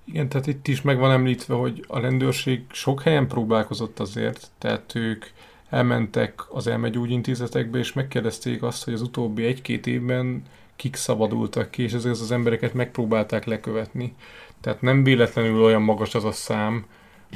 Igen, 0.04 0.30
tehát 0.30 0.48
itt 0.48 0.68
is 0.68 0.82
meg 0.82 0.98
van 0.98 1.12
említve, 1.12 1.54
hogy 1.54 1.86
a 1.88 2.00
rendőrség 2.00 2.62
sok 2.72 3.02
helyen 3.02 3.28
próbálkozott 3.28 4.00
azért, 4.00 4.48
tehát 4.58 4.96
ők 4.96 5.26
elmentek 5.70 6.42
az 6.50 6.68
elmegyógyintézetekbe, 6.68 7.78
és 7.78 7.94
megkérdezték 7.94 8.64
azt, 8.64 8.84
hogy 8.84 8.94
az 8.94 9.02
utóbbi 9.02 9.46
egy-két 9.46 9.88
évben 9.88 10.44
kik 10.76 10.96
szabadultak 10.96 11.72
ki, 11.72 11.84
és 11.84 11.94
ezeket 11.94 12.20
az 12.20 12.32
embereket 12.32 12.74
megpróbálták 12.74 13.46
lekövetni. 13.46 14.16
Tehát 14.62 14.82
nem 14.82 15.04
véletlenül 15.04 15.64
olyan 15.64 15.82
magas 15.82 16.16
az 16.16 16.24
a 16.26 16.32
szám, 16.32 16.86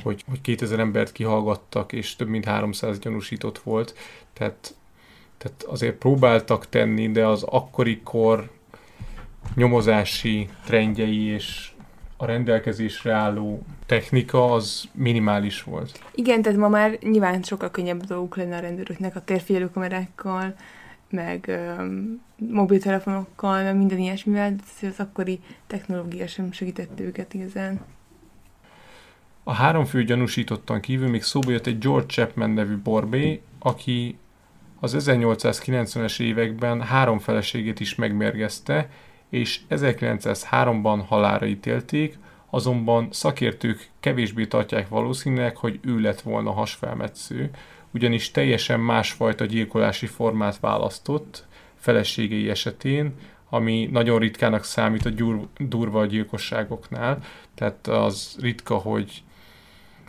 hogy, 0.03 0.24
hogy 0.30 0.41
2000 0.41 0.80
embert 0.80 1.11
kihallgattak, 1.11 1.93
és 1.93 2.15
több 2.15 2.28
mint 2.28 2.45
300 2.45 2.99
gyanúsított 2.99 3.57
volt. 3.57 3.95
Tehát, 4.34 4.76
tehát 5.38 5.63
azért 5.63 5.95
próbáltak 5.95 6.70
tenni, 6.70 7.11
de 7.11 7.26
az 7.26 7.43
akkori 7.43 8.01
kor 8.03 8.49
nyomozási 9.55 10.49
trendjei 10.65 11.24
és 11.24 11.72
a 12.17 12.26
rendelkezésre 12.26 13.11
álló 13.11 13.63
technika 13.86 14.53
az 14.53 14.84
minimális 14.93 15.63
volt. 15.63 15.99
Igen, 16.15 16.41
tehát 16.41 16.57
ma 16.57 16.67
már 16.67 16.97
nyilván 17.01 17.43
sokkal 17.43 17.72
könnyebb 17.72 18.03
dolguk 18.03 18.36
lenne 18.36 18.57
a 18.57 18.59
rendőröknek 18.59 19.15
a 19.15 19.22
térfigyelőkamerákkal, 19.22 20.55
meg 21.10 21.45
öm, 21.47 22.22
mobiltelefonokkal, 22.36 23.64
meg 23.64 23.76
minden 23.78 23.97
ilyesmivel, 23.97 24.55
de 24.82 24.88
az 24.88 24.99
akkori 24.99 25.39
technológia 25.68 26.28
sem 26.28 26.51
segítette 26.51 27.03
őket 27.03 27.34
igazán. 27.34 27.80
A 29.43 29.53
három 29.53 29.86
fő 29.86 30.03
gyanúsítottan 30.03 30.80
kívül 30.80 31.10
még 31.10 31.24
szóba 31.24 31.51
jött 31.51 31.68
egy 31.68 31.78
George 31.78 32.07
Chapman 32.07 32.49
nevű 32.49 32.78
borbé, 32.78 33.41
aki 33.60 34.18
az 34.80 34.95
1890-es 34.99 36.20
években 36.20 36.82
három 36.82 37.20
feleségét 37.20 37.80
is 37.80 37.95
megmérgezte, 37.95 38.89
és 39.30 39.60
1903-ban 39.70 41.03
halára 41.07 41.45
ítélték, 41.45 42.18
azonban 42.49 43.07
szakértők 43.12 43.89
kevésbé 43.99 44.45
tartják 44.45 44.88
valószínűleg, 44.88 45.57
hogy 45.57 45.80
ő 45.82 45.99
lett 45.99 46.22
volna 46.22 46.51
hasfelmetsző, 46.51 47.49
ugyanis 47.94 48.32
teljesen 48.32 48.80
másfajta 48.80 49.46
gyilkolási 49.46 50.06
formát 50.06 50.60
választott 50.60 51.48
feleségei 51.76 52.50
esetén, 52.50 53.14
ami 53.50 53.90
nagyon 53.92 54.20
ritkának 54.20 54.64
számít 54.64 55.06
a 55.06 55.10
gyur, 55.10 55.48
durva 55.58 56.06
gyilkosságoknál. 56.06 57.20
Tehát 57.56 57.88
az 57.88 58.38
ritka, 58.42 58.76
hogy 58.76 59.24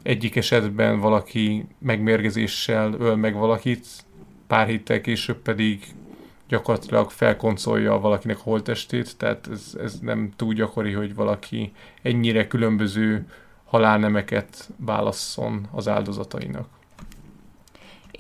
egyik 0.03 0.37
esetben 0.37 1.01
valaki 1.01 1.67
megmérgezéssel 1.79 2.95
öl 2.99 3.17
meg 3.17 3.35
valakit, 3.35 3.87
pár 4.47 4.67
héttel 4.67 5.01
később 5.01 5.39
pedig 5.39 5.85
gyakorlatilag 6.49 7.11
felkoncolja 7.11 7.99
valakinek 7.99 8.39
a 8.39 8.43
holtestét, 8.43 9.17
tehát 9.17 9.49
ez, 9.51 9.77
ez 9.81 9.99
nem 9.99 10.33
túl 10.37 10.55
gyakori, 10.55 10.93
hogy 10.93 11.15
valaki 11.15 11.73
ennyire 12.03 12.47
különböző 12.47 13.27
halálnemeket 13.65 14.71
válasszon 14.77 15.69
az 15.73 15.89
áldozatainak. 15.89 16.80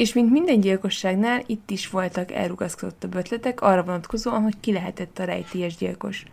És 0.00 0.12
mint 0.12 0.30
minden 0.30 0.60
gyilkosságnál, 0.60 1.42
itt 1.46 1.70
is 1.70 1.88
voltak 1.88 2.32
elrugaszkodottabb 2.32 3.14
ötletek 3.14 3.60
arra 3.60 3.82
vonatkozóan, 3.82 4.42
hogy 4.42 4.54
ki 4.60 4.72
lehetett 4.72 5.18
a 5.18 5.24
rejtélyes 5.24 5.76
gyilkos. 5.76 6.24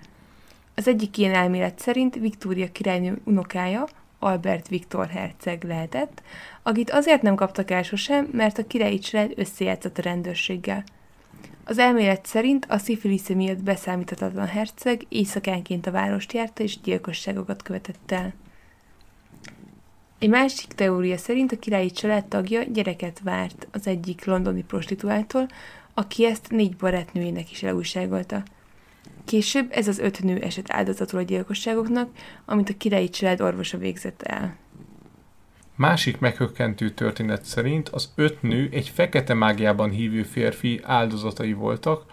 Az 0.75 0.87
egyik 0.87 1.17
ilyen 1.17 1.33
elmélet 1.33 1.79
szerint 1.79 2.15
Viktória 2.15 2.71
királynő 2.71 3.21
unokája, 3.23 3.87
Albert 4.19 4.67
Viktor 4.67 5.07
herceg 5.07 5.63
lehetett, 5.63 6.21
akit 6.63 6.91
azért 6.91 7.21
nem 7.21 7.35
kaptak 7.35 7.71
el 7.71 7.83
sosem, 7.83 8.29
mert 8.31 8.57
a 8.57 8.67
királyi 8.67 8.99
család 8.99 9.33
összejátszott 9.35 9.97
a 9.97 10.01
rendőrséggel. 10.01 10.83
Az 11.63 11.77
elmélet 11.77 12.25
szerint 12.25 12.65
a 12.69 12.77
szifilisze 12.77 13.33
miatt 13.33 13.63
beszámíthatatlan 13.63 14.47
herceg 14.47 15.05
éjszakánként 15.09 15.87
a 15.87 15.91
várost 15.91 16.33
járta 16.33 16.63
és 16.63 16.81
gyilkosságokat 16.81 17.63
követett 17.63 18.11
el. 18.11 18.33
Egy 20.19 20.29
másik 20.29 20.67
teória 20.67 21.17
szerint 21.17 21.51
a 21.51 21.59
királyi 21.59 21.91
család 21.91 22.25
tagja 22.25 22.63
gyereket 22.63 23.19
várt 23.23 23.67
az 23.71 23.87
egyik 23.87 24.25
londoni 24.25 24.63
prostituáltól, 24.63 25.47
aki 25.93 26.25
ezt 26.25 26.49
négy 26.49 26.75
barátnőjének 26.75 27.51
is 27.51 27.63
elújságolta. 27.63 28.43
Később 29.25 29.67
ez 29.71 29.87
az 29.87 29.99
öt 29.99 30.23
nő 30.23 30.37
esett 30.37 30.71
áldozatul 30.71 31.19
a 31.19 31.23
gyilkosságoknak, 31.23 32.09
amit 32.45 32.69
a 32.69 32.77
királyi 32.77 33.09
család 33.09 33.41
orvosa 33.41 33.77
végzett 33.77 34.21
el. 34.21 34.55
Másik 35.75 36.19
meghökkentő 36.19 36.89
történet 36.89 37.45
szerint 37.45 37.89
az 37.89 38.11
öt 38.15 38.41
nő 38.41 38.69
egy 38.71 38.89
fekete 38.89 39.33
mágiában 39.33 39.89
hívő 39.89 40.23
férfi 40.23 40.79
áldozatai 40.83 41.53
voltak, 41.53 42.05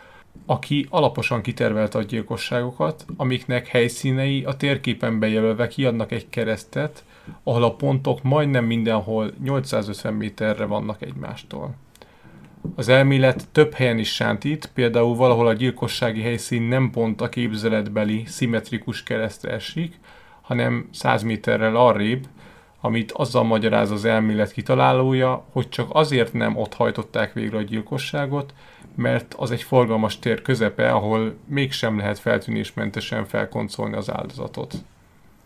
aki 0.47 0.87
alaposan 0.91 1.43
kitervelte 1.43 1.99
a 1.99 2.03
gyilkosságokat, 2.03 3.05
amiknek 3.17 3.67
helyszínei 3.67 4.45
a 4.45 4.57
térképen 4.57 5.19
bejelölve 5.19 5.69
kiadnak 5.69 6.13
egy 6.13 6.29
keresztet, 6.29 7.05
ahol 7.43 7.63
a 7.63 7.75
pontok 7.75 8.23
majdnem 8.23 8.65
mindenhol 8.65 9.33
850 9.43 10.15
méterre 10.15 10.65
vannak 10.65 11.03
egymástól. 11.03 11.75
Az 12.77 12.89
elmélet 12.89 13.49
több 13.53 13.73
helyen 13.73 13.99
is 13.99 14.15
sántít, 14.15 14.71
például 14.75 15.17
valahol 15.17 15.47
a 15.47 15.53
gyilkossági 15.53 16.21
helyszín 16.21 16.63
nem 16.63 16.91
pont 16.91 17.21
a 17.21 17.29
képzeletbeli 17.29 18.23
szimmetrikus 18.27 19.03
keresztre 19.03 19.53
esik, 19.53 20.01
hanem 20.41 20.89
100 20.93 21.23
méterrel 21.23 21.77
arrébb, 21.77 22.27
amit 22.81 23.13
azzal 23.13 23.43
magyaráz 23.43 23.91
az 23.91 24.05
elmélet 24.05 24.53
kitalálója, 24.53 25.45
hogy 25.53 25.69
csak 25.69 25.89
azért 25.93 26.33
nem 26.33 26.57
ott 26.57 26.75
hajtották 26.75 27.33
végre 27.33 27.57
a 27.57 27.63
gyilkosságot, 27.63 28.55
mert 28.97 29.35
az 29.35 29.51
egy 29.51 29.63
forgalmas 29.63 30.19
tér 30.19 30.43
közepe, 30.43 30.91
ahol 30.91 31.35
mégsem 31.47 31.99
lehet 31.99 32.19
feltűnésmentesen 32.19 33.25
felkoncolni 33.25 33.97
az 33.97 34.11
áldozatot. 34.11 34.75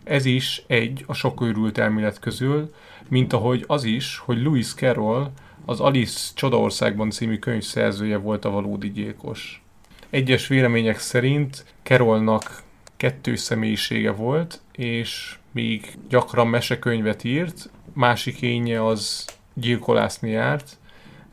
Ez 0.08 0.24
is 0.24 0.62
egy 0.66 1.04
a 1.06 1.12
sok 1.12 1.40
őrült 1.40 1.78
elmélet 1.78 2.18
közül, 2.18 2.74
mint 3.08 3.32
ahogy 3.32 3.64
az 3.66 3.84
is, 3.84 4.18
hogy 4.18 4.42
Lewis 4.42 4.74
Carroll 4.74 5.30
az 5.64 5.80
Alice 5.80 6.30
Csodaországban 6.34 7.10
című 7.10 7.38
könyv 7.38 7.62
szerzője 7.62 8.16
volt 8.16 8.44
a 8.44 8.50
valódi 8.50 8.90
gyilkos. 8.90 9.62
Egyes 10.10 10.46
vélemények 10.46 10.98
szerint 10.98 11.64
Carrollnak 11.82 12.62
kettős 12.96 13.40
személyisége 13.40 14.10
volt, 14.10 14.60
és 14.72 15.38
még 15.52 15.98
gyakran 16.08 16.48
mesekönyvet 16.48 17.24
írt, 17.24 17.70
másik 17.92 18.42
énje 18.42 18.84
az 18.84 19.24
gyilkolászni 19.54 20.30
járt. 20.30 20.78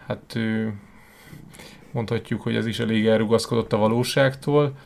Hát 0.07 0.37
mondhatjuk, 1.91 2.41
hogy 2.41 2.55
ez 2.55 2.65
is 2.65 2.79
elég 2.79 3.07
elrugaszkodott 3.07 3.73
a 3.73 3.77
valóságtól. 3.77 4.77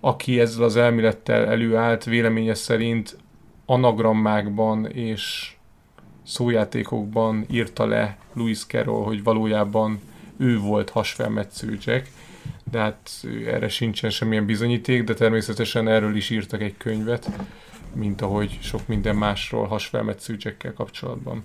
Aki 0.00 0.40
ezzel 0.40 0.64
az 0.64 0.76
elmélettel 0.76 1.46
előállt, 1.46 2.04
véleménye 2.04 2.54
szerint 2.54 3.16
anagrammákban 3.66 4.86
és 4.86 5.52
szójátékokban 6.22 7.46
írta 7.50 7.86
le 7.86 8.18
Louis 8.32 8.66
Carroll, 8.66 9.04
hogy 9.04 9.22
valójában 9.22 10.00
ő 10.36 10.58
volt 10.58 10.90
hasfelmetsző 10.90 11.78
Jack, 11.84 12.08
de 12.70 12.78
hát 12.78 13.10
erre 13.46 13.68
sincsen 13.68 14.10
semmilyen 14.10 14.46
bizonyíték, 14.46 15.04
de 15.04 15.14
természetesen 15.14 15.88
erről 15.88 16.16
is 16.16 16.30
írtak 16.30 16.60
egy 16.60 16.76
könyvet 16.76 17.30
mint 17.94 18.20
ahogy 18.20 18.58
sok 18.62 18.86
minden 18.86 19.16
másról 19.16 19.66
hasfelmetsző 19.66 20.36
Jackkel 20.38 20.72
kapcsolatban. 20.72 21.44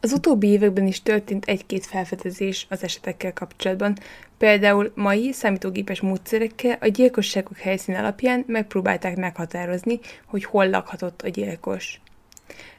Az 0.00 0.12
utóbbi 0.12 0.46
években 0.46 0.86
is 0.86 1.02
történt 1.02 1.44
egy-két 1.44 1.86
felfedezés 1.86 2.66
az 2.70 2.82
esetekkel 2.82 3.32
kapcsolatban. 3.32 3.98
Például 4.38 4.92
mai 4.94 5.32
számítógépes 5.32 6.00
módszerekkel 6.00 6.76
a 6.80 6.86
gyilkosságok 6.86 7.56
helyszín 7.56 7.94
alapján 7.94 8.44
megpróbálták 8.46 9.16
meghatározni, 9.16 10.00
hogy 10.26 10.44
hol 10.44 10.68
lakhatott 10.68 11.22
a 11.22 11.28
gyilkos. 11.28 12.00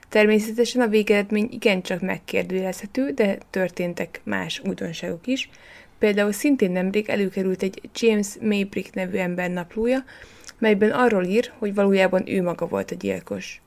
Természetesen 0.10 0.82
a 0.82 0.88
végeredmény 0.88 1.48
igencsak 1.52 2.02
megkérdőjelezhető, 2.02 3.12
de 3.12 3.38
történtek 3.50 4.22
más 4.24 4.62
újdonságok 4.66 5.28
is. 5.28 5.50
Például 6.00 6.32
szintén 6.32 6.72
nemrég 6.72 7.10
előkerült 7.10 7.64
egy 7.64 7.82
James 7.96 8.28
Maybrick 8.42 8.94
nevű 8.94 9.18
ember 9.18 9.50
naplója, 9.50 10.04
melyben 10.58 10.92
arról 10.92 11.24
ír, 11.24 11.52
hogy 11.58 11.74
valójában 11.74 12.30
ő 12.30 12.44
maga 12.44 12.68
volt 12.68 12.92
a 12.92 12.96
gyilkos. 12.96 13.62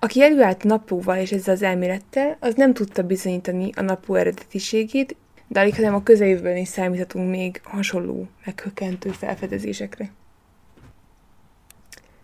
Aki 0.00 0.22
előállt 0.22 0.64
naplóval 0.64 1.16
és 1.16 1.32
ezzel 1.32 1.54
az 1.54 1.62
elmélettel, 1.62 2.36
az 2.40 2.54
nem 2.54 2.74
tudta 2.74 3.02
bizonyítani 3.02 3.70
a 3.76 3.82
napló 3.82 4.14
eredetiségét, 4.14 5.16
de 5.54 5.60
alig 5.60 5.74
hanem 5.74 5.94
a 5.94 6.02
közeljövőben 6.02 6.56
is 6.56 6.68
számíthatunk 6.68 7.30
még 7.30 7.60
hasonló, 7.64 8.28
meghökkentő 8.44 9.10
felfedezésekre. 9.10 10.10